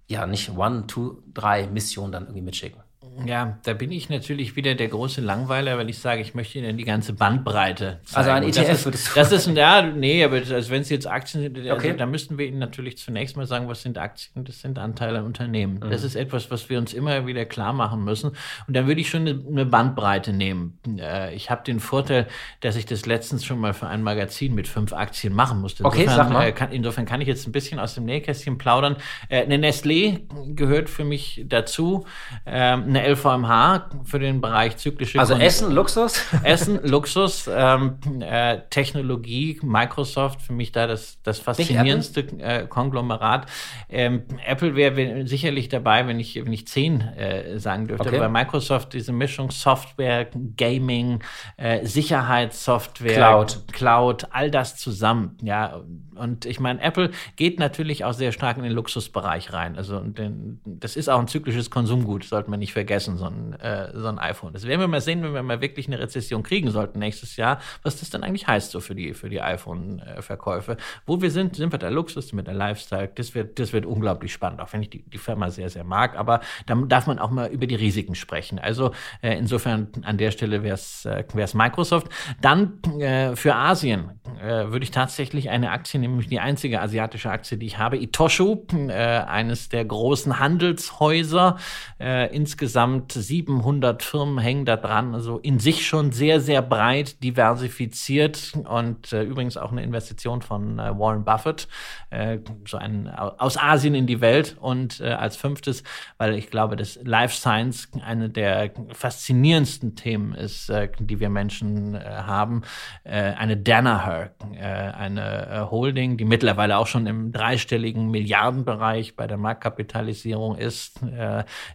ja, 0.07 0.27
nicht 0.27 0.51
One, 0.55 0.85
Two, 0.87 1.23
drei 1.33 1.67
Mission 1.67 2.11
dann 2.11 2.23
irgendwie 2.23 2.41
mitschicken? 2.41 2.82
Ja, 3.25 3.59
da 3.63 3.73
bin 3.73 3.91
ich 3.91 4.09
natürlich 4.09 4.55
wieder 4.55 4.75
der 4.75 4.87
große 4.87 5.21
Langweiler, 5.21 5.77
weil 5.77 5.89
ich 5.89 5.99
sage, 5.99 6.21
ich 6.21 6.33
möchte 6.33 6.59
Ihnen 6.59 6.77
die 6.77 6.83
ganze 6.83 7.13
Bandbreite 7.13 7.99
zeigen. 8.03 8.17
Also 8.17 8.31
ein 8.31 8.43
ETF 8.43 8.67
das 8.67 8.85
ist, 8.85 9.17
das 9.17 9.31
ist 9.31 9.47
ein, 9.47 9.55
ja, 9.55 9.81
nee, 9.81 10.23
aber 10.23 10.37
also 10.37 10.71
wenn 10.71 10.81
es 10.81 10.89
jetzt 10.89 11.07
Aktien 11.07 11.43
sind, 11.43 11.57
also, 11.57 11.73
okay. 11.73 11.95
da 11.97 12.05
müssten 12.05 12.37
wir 12.37 12.45
Ihnen 12.45 12.59
natürlich 12.59 12.97
zunächst 12.97 13.37
mal 13.37 13.45
sagen, 13.45 13.67
was 13.67 13.81
sind 13.81 13.97
Aktien? 13.97 14.45
Das 14.45 14.61
sind 14.61 14.79
Anteile 14.79 15.19
an 15.19 15.25
Unternehmen. 15.25 15.75
Mhm. 15.75 15.89
Das 15.89 16.03
ist 16.03 16.15
etwas, 16.15 16.49
was 16.49 16.69
wir 16.69 16.77
uns 16.77 16.93
immer 16.93 17.27
wieder 17.27 17.45
klar 17.45 17.73
machen 17.73 18.03
müssen. 18.03 18.31
Und 18.67 18.75
dann 18.75 18.87
würde 18.87 19.01
ich 19.01 19.09
schon 19.09 19.27
eine, 19.27 19.65
Bandbreite 19.65 20.33
nehmen. 20.33 20.79
Äh, 20.99 21.35
ich 21.35 21.49
habe 21.49 21.63
den 21.63 21.79
Vorteil, 21.79 22.27
dass 22.61 22.75
ich 22.75 22.85
das 22.85 23.05
letztens 23.05 23.45
schon 23.45 23.59
mal 23.59 23.73
für 23.73 23.87
ein 23.87 24.03
Magazin 24.03 24.53
mit 24.55 24.67
fünf 24.67 24.93
Aktien 24.93 25.33
machen 25.33 25.61
musste. 25.61 25.83
Insofern, 25.83 26.07
okay, 26.07 26.15
sag 26.15 26.31
mal. 26.31 26.47
Äh, 26.47 26.51
kann, 26.51 26.71
insofern 26.71 27.05
kann 27.05 27.21
ich 27.21 27.27
jetzt 27.27 27.47
ein 27.47 27.51
bisschen 27.51 27.79
aus 27.79 27.95
dem 27.95 28.05
Nähkästchen 28.05 28.57
plaudern. 28.57 28.97
Äh, 29.29 29.43
eine 29.43 29.57
Nestlé 29.57 30.21
gehört 30.55 30.89
für 30.89 31.03
mich 31.03 31.45
dazu. 31.47 32.05
Ähm, 32.45 32.91
eine 33.03 33.13
LVMH 33.13 33.89
für 34.03 34.19
den 34.19 34.41
Bereich 34.41 34.77
zyklische 34.77 35.19
Also 35.19 35.33
Kon 35.33 35.41
Essen, 35.41 35.71
Luxus? 35.71 36.25
Essen, 36.43 36.79
Luxus, 36.83 37.49
ähm, 37.51 37.97
äh, 38.21 38.59
Technologie, 38.69 39.59
Microsoft, 39.61 40.41
für 40.41 40.53
mich 40.53 40.71
da 40.71 40.87
das, 40.87 41.21
das 41.23 41.39
faszinierendste 41.39 42.21
äh, 42.39 42.67
Konglomerat. 42.67 43.47
Ähm, 43.89 44.23
Apple 44.45 44.75
wäre 44.75 45.27
sicherlich 45.27 45.69
dabei, 45.69 46.07
wenn 46.07 46.19
ich, 46.19 46.35
wenn 46.35 46.53
ich 46.53 46.67
zehn 46.67 47.01
äh, 47.01 47.59
sagen 47.59 47.87
dürfte. 47.87 48.07
Okay. 48.07 48.19
Bei 48.19 48.29
Microsoft 48.29 48.93
diese 48.93 49.11
Mischung 49.11 49.51
Software, 49.51 50.27
Gaming, 50.57 51.23
äh, 51.57 51.85
Sicherheitssoftware, 51.85 53.15
Cloud. 53.15 53.63
Cloud, 53.71 54.27
all 54.31 54.51
das 54.51 54.77
zusammen. 54.77 55.37
Ja, 55.41 55.81
und 56.15 56.45
ich 56.45 56.59
meine, 56.59 56.81
Apple 56.81 57.11
geht 57.35 57.59
natürlich 57.59 58.05
auch 58.05 58.13
sehr 58.13 58.31
stark 58.31 58.57
in 58.57 58.63
den 58.63 58.71
Luxusbereich 58.71 59.53
rein. 59.53 59.77
Also 59.77 59.99
den, 59.99 60.59
das 60.65 60.95
ist 60.95 61.09
auch 61.09 61.19
ein 61.19 61.27
zyklisches 61.27 61.69
Konsumgut, 61.69 62.23
sollte 62.23 62.49
man 62.49 62.59
nicht 62.59 62.73
vergessen 62.73 62.92
vergessen, 62.93 63.17
so 63.17 63.25
ein, 63.25 63.53
äh, 63.59 63.89
so 63.93 64.07
ein 64.07 64.19
iPhone. 64.19 64.53
Das 64.53 64.67
werden 64.67 64.79
wir 64.79 64.87
mal 64.87 65.01
sehen, 65.01 65.23
wenn 65.23 65.33
wir 65.33 65.41
mal 65.41 65.61
wirklich 65.61 65.87
eine 65.87 65.97
Rezession 65.99 66.43
kriegen 66.43 66.69
sollten 66.69 66.99
nächstes 66.99 67.37
Jahr, 67.37 67.59
was 67.81 67.99
das 67.99 68.09
dann 68.09 68.23
eigentlich 68.23 68.47
heißt 68.47 68.71
so 68.71 68.81
für 68.81 68.93
die, 68.93 69.13
für 69.13 69.29
die 69.29 69.41
iPhone-Verkäufe. 69.41 70.77
Wo 71.05 71.21
wir 71.21 71.31
sind, 71.31 71.55
sind 71.55 71.71
wir 71.71 71.79
der 71.79 71.89
Luxus, 71.89 72.33
wir 72.33 72.43
der 72.43 72.53
Lifestyle. 72.53 73.09
Das 73.15 73.33
wird, 73.33 73.57
das 73.57 73.73
wird 73.73 73.85
unglaublich 73.85 74.31
spannend, 74.31 74.61
auch 74.61 74.71
wenn 74.73 74.83
ich 74.83 74.89
die, 74.89 75.03
die 75.03 75.17
Firma 75.17 75.49
sehr, 75.49 75.69
sehr 75.69 75.83
mag. 75.83 76.15
Aber 76.17 76.41
da 76.67 76.75
darf 76.75 77.07
man 77.07 77.19
auch 77.19 77.31
mal 77.31 77.49
über 77.49 77.65
die 77.65 77.75
Risiken 77.75 78.15
sprechen. 78.15 78.59
Also 78.59 78.91
äh, 79.21 79.37
insofern 79.37 79.87
an 80.03 80.17
der 80.17 80.31
Stelle 80.31 80.61
wäre 80.61 80.75
es 80.75 81.05
äh, 81.05 81.23
Microsoft. 81.53 82.09
Dann 82.41 82.79
äh, 82.99 83.35
für 83.35 83.55
Asien 83.55 84.19
äh, 84.39 84.71
würde 84.71 84.83
ich 84.83 84.91
tatsächlich 84.91 85.49
eine 85.49 85.71
Aktie, 85.71 85.99
nämlich 85.99 86.27
die 86.27 86.39
einzige 86.39 86.81
asiatische 86.81 87.31
Aktie, 87.31 87.57
die 87.57 87.65
ich 87.65 87.77
habe, 87.79 87.97
Itoshu, 87.97 88.65
äh, 88.73 88.93
eines 88.93 89.69
der 89.69 89.85
großen 89.85 90.39
Handelshäuser. 90.39 91.57
Äh, 91.99 92.35
insgesamt 92.83 93.11
700 93.13 94.03
Firmen 94.03 94.39
hängen 94.39 94.65
da 94.65 94.75
dran, 94.75 95.13
also 95.13 95.37
in 95.39 95.59
sich 95.59 95.87
schon 95.87 96.11
sehr, 96.11 96.39
sehr 96.39 96.61
breit 96.61 97.23
diversifiziert 97.23 98.53
und 98.67 99.13
äh, 99.13 99.23
übrigens 99.23 99.57
auch 99.57 99.71
eine 99.71 99.83
Investition 99.83 100.41
von 100.41 100.79
äh, 100.79 100.97
Warren 100.97 101.23
Buffett, 101.23 101.67
äh, 102.09 102.39
so 102.67 102.77
ein 102.77 103.09
aus 103.09 103.57
Asien 103.57 103.95
in 103.95 104.07
die 104.07 104.21
Welt 104.21 104.57
und 104.59 104.99
äh, 104.99 105.09
als 105.09 105.35
fünftes, 105.37 105.83
weil 106.17 106.35
ich 106.35 106.49
glaube, 106.49 106.75
dass 106.75 106.99
Life 107.03 107.35
Science 107.35 107.89
eine 108.05 108.29
der 108.29 108.71
faszinierendsten 108.91 109.95
Themen 109.95 110.33
ist, 110.33 110.69
äh, 110.69 110.89
die 110.99 111.19
wir 111.19 111.29
Menschen 111.29 111.95
äh, 111.95 111.99
haben, 112.03 112.61
eine 113.05 113.57
Danaher, 113.57 114.31
eine 114.59 115.67
Holding, 115.69 116.17
die 116.17 116.25
mittlerweile 116.25 116.77
auch 116.77 116.87
schon 116.87 117.05
im 117.05 117.31
dreistelligen 117.31 118.09
Milliardenbereich 118.09 119.15
bei 119.15 119.27
der 119.27 119.37
Marktkapitalisierung 119.37 120.55
ist, 120.55 120.99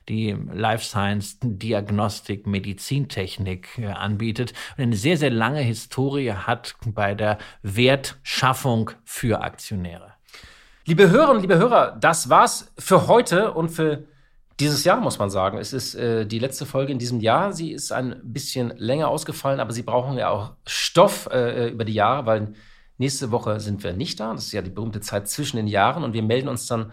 die 0.09 0.37
Life 0.53 0.85
Science, 0.85 0.98
Diagnostik, 1.43 2.47
Medizintechnik 2.47 3.79
äh, 3.79 3.87
anbietet 3.87 4.53
und 4.77 4.85
eine 4.85 4.97
sehr, 4.97 5.17
sehr 5.17 5.31
lange 5.31 5.61
Historie 5.61 6.33
hat 6.33 6.75
bei 6.87 7.15
der 7.15 7.39
Wertschaffung 7.63 8.91
für 9.05 9.43
Aktionäre. 9.43 10.15
Liebe 10.87 11.11
Hörerinnen, 11.11 11.43
liebe 11.43 11.59
Hörer, 11.59 11.97
das 12.01 12.31
war's 12.31 12.73
für 12.79 13.09
heute 13.09 13.53
und 13.53 13.69
für 13.69 14.05
dieses 14.61 14.85
Jahr, 14.85 15.01
muss 15.01 15.19
man 15.19 15.31
sagen. 15.31 15.59
Es 15.59 15.73
ist 15.73 15.95
äh, 15.95 16.27
die 16.27 16.39
letzte 16.39 16.67
Folge 16.67 16.93
in 16.93 16.99
diesem 16.99 17.21
Jahr. 17.21 17.53
Sie 17.53 17.73
ist 17.73 17.93
ein 17.93 18.21
bisschen 18.25 18.73
länger 18.77 19.09
ausgefallen, 19.09 19.61
aber 19.61 19.73
Sie 19.73 19.83
brauchen 19.83 20.19
ja 20.19 20.31
auch 20.31 20.53
Stoff 20.67 21.29
äh, 21.31 21.69
über 21.69 21.85
die 21.85 21.93
Jahre, 21.93 22.27
weil 22.27 22.55
nächste 22.97 23.31
Woche 23.31 23.61
sind 23.61 23.85
wir 23.85 23.93
nicht 23.93 24.19
da. 24.19 24.33
Das 24.33 24.47
ist 24.47 24.53
ja 24.53 24.63
die 24.63 24.71
berühmte 24.71 25.01
Zeit 25.01 25.29
zwischen 25.29 25.57
den 25.57 25.69
Jahren 25.69 26.03
und 26.03 26.13
wir 26.13 26.23
melden 26.23 26.49
uns 26.49 26.67
dann 26.67 26.93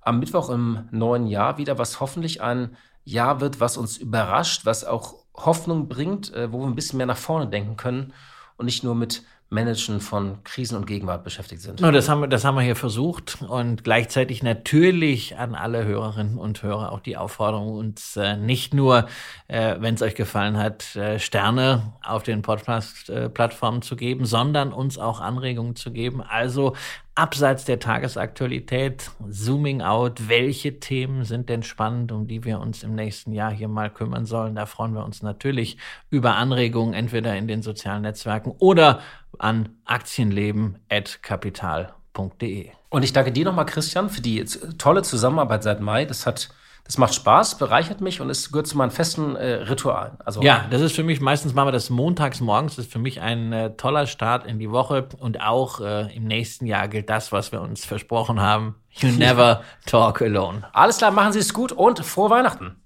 am 0.00 0.18
Mittwoch 0.18 0.50
im 0.50 0.88
neuen 0.90 1.26
Jahr 1.26 1.56
wieder, 1.58 1.78
was 1.78 2.00
hoffentlich 2.00 2.42
ein 2.42 2.76
Jahr 3.04 3.40
wird, 3.40 3.60
was 3.60 3.76
uns 3.76 3.96
überrascht, 3.96 4.64
was 4.64 4.84
auch 4.84 5.14
Hoffnung 5.34 5.88
bringt, 5.88 6.32
äh, 6.32 6.52
wo 6.52 6.60
wir 6.60 6.66
ein 6.66 6.74
bisschen 6.74 6.96
mehr 6.96 7.06
nach 7.06 7.16
vorne 7.16 7.48
denken 7.48 7.76
können 7.76 8.12
und 8.56 8.66
nicht 8.66 8.84
nur 8.84 8.94
mit 8.94 9.24
Managen 9.50 10.00
von 10.00 10.42
Krisen 10.42 10.76
und 10.76 10.86
Gegenwart 10.86 11.22
beschäftigt 11.22 11.62
sind. 11.62 11.80
No, 11.80 11.90
das, 11.92 12.08
haben 12.08 12.22
wir, 12.22 12.28
das 12.28 12.44
haben 12.44 12.56
wir 12.56 12.62
hier 12.62 12.76
versucht 12.76 13.40
und 13.42 13.84
gleichzeitig 13.84 14.42
natürlich 14.42 15.36
an 15.36 15.54
alle 15.54 15.84
Hörerinnen 15.84 16.38
und 16.38 16.62
Hörer 16.62 16.92
auch 16.92 17.00
die 17.00 17.16
Aufforderung, 17.16 17.74
uns 17.74 18.16
äh, 18.16 18.36
nicht 18.36 18.74
nur, 18.74 19.06
äh, 19.46 19.76
wenn 19.78 19.94
es 19.94 20.02
euch 20.02 20.14
gefallen 20.14 20.56
hat, 20.56 20.96
äh, 20.96 21.18
Sterne 21.18 21.92
auf 22.02 22.24
den 22.24 22.42
Podcast-Plattformen 22.42 23.82
zu 23.82 23.96
geben, 23.96 24.26
sondern 24.26 24.72
uns 24.72 24.98
auch 24.98 25.20
Anregungen 25.20 25.76
zu 25.76 25.92
geben. 25.92 26.20
Also 26.20 26.74
abseits 27.14 27.64
der 27.64 27.78
Tagesaktualität, 27.78 29.10
zooming 29.28 29.82
out, 29.82 30.28
welche 30.28 30.80
Themen 30.80 31.24
sind 31.24 31.48
denn 31.48 31.62
spannend, 31.62 32.10
um 32.10 32.26
die 32.26 32.44
wir 32.44 32.58
uns 32.58 32.82
im 32.82 32.94
nächsten 32.94 33.32
Jahr 33.32 33.52
hier 33.52 33.68
mal 33.68 33.90
kümmern 33.90 34.26
sollen. 34.26 34.56
Da 34.56 34.66
freuen 34.66 34.94
wir 34.94 35.04
uns 35.04 35.22
natürlich 35.22 35.78
über 36.10 36.34
Anregungen, 36.34 36.92
entweder 36.92 37.36
in 37.36 37.46
den 37.46 37.62
sozialen 37.62 38.02
Netzwerken 38.02 38.52
oder 38.58 39.00
an 39.38 39.68
aktienleben.kapital.de. 39.84 42.70
Und 42.90 43.02
ich 43.02 43.12
danke 43.12 43.32
dir 43.32 43.44
nochmal, 43.44 43.66
Christian, 43.66 44.10
für 44.10 44.20
die 44.20 44.44
tolle 44.78 45.02
Zusammenarbeit 45.02 45.62
seit 45.62 45.80
Mai. 45.80 46.04
Das 46.04 46.26
hat 46.26 46.50
das 46.84 46.98
macht 46.98 47.14
Spaß, 47.14 47.56
bereichert 47.56 48.02
mich 48.02 48.20
und 48.20 48.28
es 48.28 48.52
gehört 48.52 48.66
zu 48.66 48.76
meinen 48.76 48.90
festen 48.90 49.36
äh, 49.36 49.54
Ritualen. 49.54 50.18
Also 50.24 50.42
ja, 50.42 50.66
das 50.70 50.82
ist 50.82 50.94
für 50.94 51.02
mich, 51.02 51.20
meistens 51.20 51.54
machen 51.54 51.68
wir 51.68 51.72
das 51.72 51.88
montags 51.88 52.40
morgens, 52.40 52.76
das 52.76 52.86
ist 52.86 52.92
für 52.92 52.98
mich 52.98 53.22
ein 53.22 53.52
äh, 53.52 53.70
toller 53.76 54.06
Start 54.06 54.46
in 54.46 54.58
die 54.58 54.70
Woche 54.70 55.08
und 55.18 55.40
auch 55.40 55.80
äh, 55.80 56.14
im 56.14 56.24
nächsten 56.24 56.66
Jahr 56.66 56.88
gilt 56.88 57.08
das, 57.08 57.32
was 57.32 57.52
wir 57.52 57.62
uns 57.62 57.86
versprochen 57.86 58.40
haben. 58.40 58.74
You 58.90 59.08
never 59.18 59.62
talk 59.86 60.20
alone. 60.20 60.64
Alles 60.72 60.98
klar, 60.98 61.10
machen 61.10 61.32
Sie 61.32 61.38
es 61.38 61.54
gut 61.54 61.72
und 61.72 62.04
frohe 62.04 62.28
Weihnachten. 62.28 62.76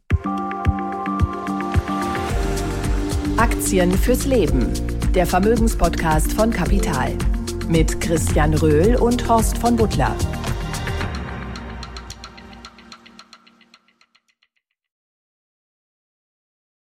Aktien 3.36 3.92
fürs 3.92 4.26
Leben. 4.26 4.72
Der 5.14 5.26
Vermögenspodcast 5.26 6.32
von 6.32 6.50
Kapital. 6.50 7.16
Mit 7.66 8.00
Christian 8.00 8.54
Röhl 8.54 8.96
und 8.96 9.28
Horst 9.28 9.58
von 9.58 9.76
Butler. 9.76 10.14